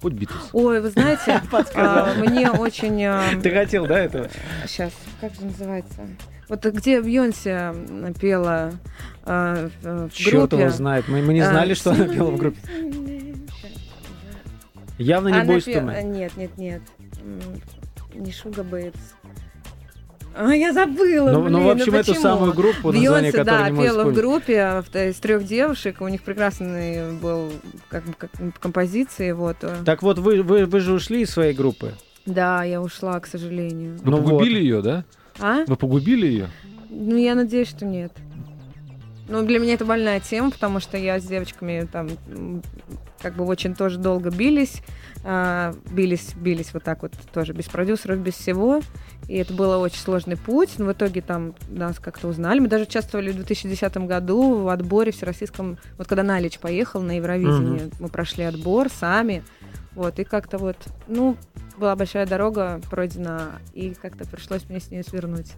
Хоть 0.00 0.14
Битлз. 0.14 0.48
Ой, 0.52 0.80
вы 0.80 0.90
знаете, 0.90 1.40
а, 1.74 2.14
мне 2.16 2.50
очень... 2.50 3.40
Ты 3.40 3.50
хотел, 3.50 3.86
да, 3.86 3.98
этого? 4.00 4.28
Сейчас, 4.66 4.92
как 5.20 5.32
же 5.34 5.42
называется? 5.44 6.00
Вот 6.48 6.64
где 6.66 7.00
Бьонсе 7.00 7.74
пела 8.20 8.72
а, 9.24 9.68
в 9.82 10.08
в 10.08 10.12
Черт 10.12 10.50
группе. 10.50 10.56
его 10.58 10.70
знает. 10.70 11.08
Мы, 11.08 11.22
мы 11.22 11.32
не 11.34 11.40
А, 11.40 11.48
знали, 11.50 11.74
что 11.74 11.92
она 11.92 12.06
пела 12.06 12.30
в 12.30 12.36
группе. 12.36 12.58
Явно 14.98 15.28
не 15.28 15.60
пела- 15.60 15.80
туман. 15.80 16.12
Нет, 16.12 16.36
нет, 16.36 16.58
нет. 16.58 16.82
Не 18.14 18.32
Шуга 18.32 18.62
Бэйбс. 18.62 18.98
А, 20.34 20.50
я 20.54 20.72
забыла, 20.72 21.30
Ну, 21.30 21.42
блин, 21.42 21.52
ну, 21.52 21.66
в 21.66 21.70
общем, 21.70 21.94
эту 21.94 22.08
почему? 22.12 22.22
самую 22.22 22.52
группу, 22.54 22.90
название 22.92 23.32
Бьонсе, 23.32 23.32
которой 23.32 23.58
да, 23.64 23.70
не 23.70 23.82
пела 23.82 23.94
в 23.94 23.98
вспомнить. 23.98 24.16
группе 24.18 24.82
в- 24.90 24.96
из 24.96 25.16
трех 25.16 25.44
девушек. 25.46 26.00
У 26.00 26.08
них 26.08 26.22
прекрасный 26.22 27.12
был 27.18 27.52
как 27.90 28.02
как 28.16 28.30
композиции. 28.58 29.32
Вот. 29.32 29.56
Так 29.84 30.02
вот, 30.02 30.18
вы, 30.18 30.42
вы, 30.42 30.64
вы 30.64 30.80
же 30.80 30.94
ушли 30.94 31.22
из 31.22 31.30
своей 31.30 31.52
группы. 31.54 31.92
Да, 32.24 32.64
я 32.64 32.80
ушла, 32.80 33.18
к 33.20 33.26
сожалению. 33.26 33.98
Вы 34.02 34.10
Ну 34.10 34.16
вот. 34.18 34.24
погубили 34.30 34.58
ее, 34.60 34.80
да? 34.80 35.04
А? 35.38 35.64
Вы 35.66 35.76
погубили 35.76 36.26
ее? 36.26 36.48
Ну, 36.90 37.16
я 37.16 37.34
надеюсь, 37.34 37.68
что 37.68 37.84
нет. 37.84 38.12
Ну, 39.28 39.42
для 39.44 39.58
меня 39.58 39.74
это 39.74 39.84
больная 39.84 40.20
тема, 40.20 40.50
потому 40.50 40.80
что 40.80 40.98
я 40.98 41.18
с 41.18 41.24
девочками 41.24 41.88
там 41.90 42.08
как 43.22 43.36
бы 43.36 43.44
очень 43.44 43.74
тоже 43.74 43.98
долго 43.98 44.30
бились. 44.30 44.82
а, 45.24 45.74
бились, 45.90 46.34
бились 46.34 46.74
вот 46.74 46.82
так 46.82 47.02
вот 47.02 47.12
тоже, 47.32 47.52
без 47.52 47.66
продюсеров, 47.66 48.18
без 48.18 48.34
всего. 48.34 48.80
И 49.28 49.36
это 49.36 49.54
был 49.54 49.70
очень 49.80 50.00
сложный 50.00 50.36
путь. 50.36 50.70
Но 50.78 50.86
в 50.86 50.92
итоге 50.92 51.22
там 51.22 51.54
нас 51.68 51.98
как-то 51.98 52.28
узнали. 52.28 52.58
Мы 52.58 52.68
даже 52.68 52.84
участвовали 52.84 53.30
в 53.30 53.36
2010 53.36 53.96
году 53.98 54.56
в 54.56 54.68
отборе 54.68 55.12
всероссийском. 55.12 55.78
Вот 55.96 56.08
когда 56.08 56.24
Налич 56.24 56.58
поехал 56.58 57.00
на 57.00 57.12
Евровидение, 57.12 57.90
мы 58.00 58.08
прошли 58.08 58.44
отбор 58.44 58.88
сами. 58.90 59.44
Вот, 59.94 60.18
и 60.18 60.24
как-то 60.24 60.58
вот, 60.58 60.76
ну, 61.06 61.36
была 61.76 61.96
большая 61.96 62.26
дорога 62.26 62.80
пройдена, 62.90 63.60
и 63.74 63.94
как-то 63.94 64.26
пришлось 64.26 64.62
мне 64.68 64.80
с 64.80 64.90
нее 64.90 65.02
свернуть 65.02 65.52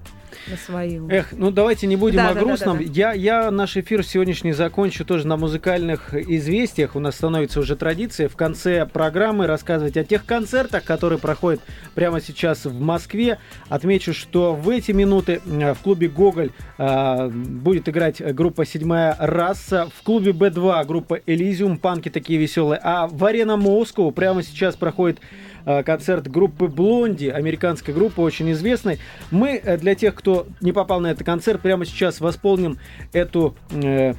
на 0.48 0.56
свою. 0.56 1.08
Эх, 1.08 1.32
ну 1.32 1.50
давайте 1.50 1.86
не 1.86 1.96
будем 1.96 2.16
Да, 2.16 2.30
о 2.30 2.34
да, 2.34 2.40
да, 2.40 2.46
грустном. 2.46 2.78
да, 2.78 2.84
да. 2.84 2.90
Я, 2.90 3.12
я 3.12 3.50
наш 3.50 3.76
эфир 3.76 4.04
сегодняшний 4.04 4.52
закончу 4.52 5.04
тоже 5.04 5.26
на 5.26 5.36
музыкальных 5.36 6.14
известиях. 6.14 6.96
У 6.96 7.00
нас 7.00 7.16
становится 7.16 7.60
уже 7.60 7.76
традиция 7.76 8.28
в 8.28 8.36
конце 8.36 8.86
программы 8.86 9.46
рассказывать 9.46 9.96
о 9.96 10.04
тех 10.04 10.24
концертах, 10.24 10.84
которые 10.84 11.18
проходят 11.18 11.60
прямо 11.94 12.20
сейчас 12.20 12.64
в 12.64 12.80
Москве. 12.80 13.38
Отмечу, 13.68 14.14
что 14.14 14.54
в 14.54 14.68
эти 14.68 14.92
минуты 14.92 15.40
э, 15.44 15.74
в 15.74 15.78
клубе 15.80 16.08
«Гоголь» 16.08 16.50
э, 16.78 17.28
будет 17.28 17.88
играть 17.88 18.22
группа 18.34 18.64
«Седьмая 18.64 19.16
раса», 19.18 19.88
в 19.98 20.02
клубе 20.02 20.32
«Б2» 20.32 20.86
группа 20.86 21.20
«Элизиум», 21.26 21.76
панки 21.78 22.08
такие 22.08 22.38
веселые, 22.38 22.80
а 22.82 23.06
в 23.08 23.24
«Арена 23.24 23.56
Москва» 23.56 24.04
прямо 24.24 24.42
сейчас 24.42 24.74
проходит 24.74 25.20
э, 25.66 25.82
концерт 25.82 26.28
группы 26.28 26.66
Блонди, 26.66 27.26
американской 27.26 27.92
группы, 27.92 28.22
очень 28.22 28.50
известной. 28.52 28.98
Мы 29.30 29.60
э, 29.62 29.76
для 29.76 29.94
тех, 29.94 30.14
кто 30.14 30.46
не 30.62 30.72
попал 30.72 31.00
на 31.00 31.08
этот 31.08 31.26
концерт, 31.26 31.60
прямо 31.60 31.84
сейчас 31.84 32.20
восполним 32.20 32.78
эту 33.12 33.54
э, 33.70 34.14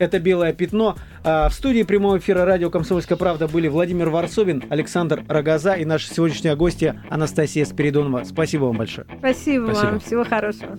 это 0.00 0.18
белое 0.18 0.52
пятно. 0.52 0.96
А, 1.22 1.48
В 1.48 1.54
студии 1.54 1.84
прямого 1.84 2.18
эфира 2.18 2.44
радио 2.44 2.68
«Комсомольская 2.68 3.16
правда» 3.16 3.46
были 3.46 3.68
Владимир 3.68 4.08
Варсобин, 4.08 4.64
Александр 4.70 5.22
Рогоза 5.28 5.74
и 5.74 5.84
наша 5.84 6.12
сегодняшняя 6.12 6.56
гостья 6.56 7.00
Анастасия 7.08 7.64
Спиридонова. 7.64 8.24
Спасибо 8.24 8.64
вам 8.64 8.78
большое. 8.78 9.06
Спасибо, 9.20 9.66
Спасибо. 9.66 9.86
вам, 9.86 10.00
всего 10.00 10.24
хорошего. 10.24 10.72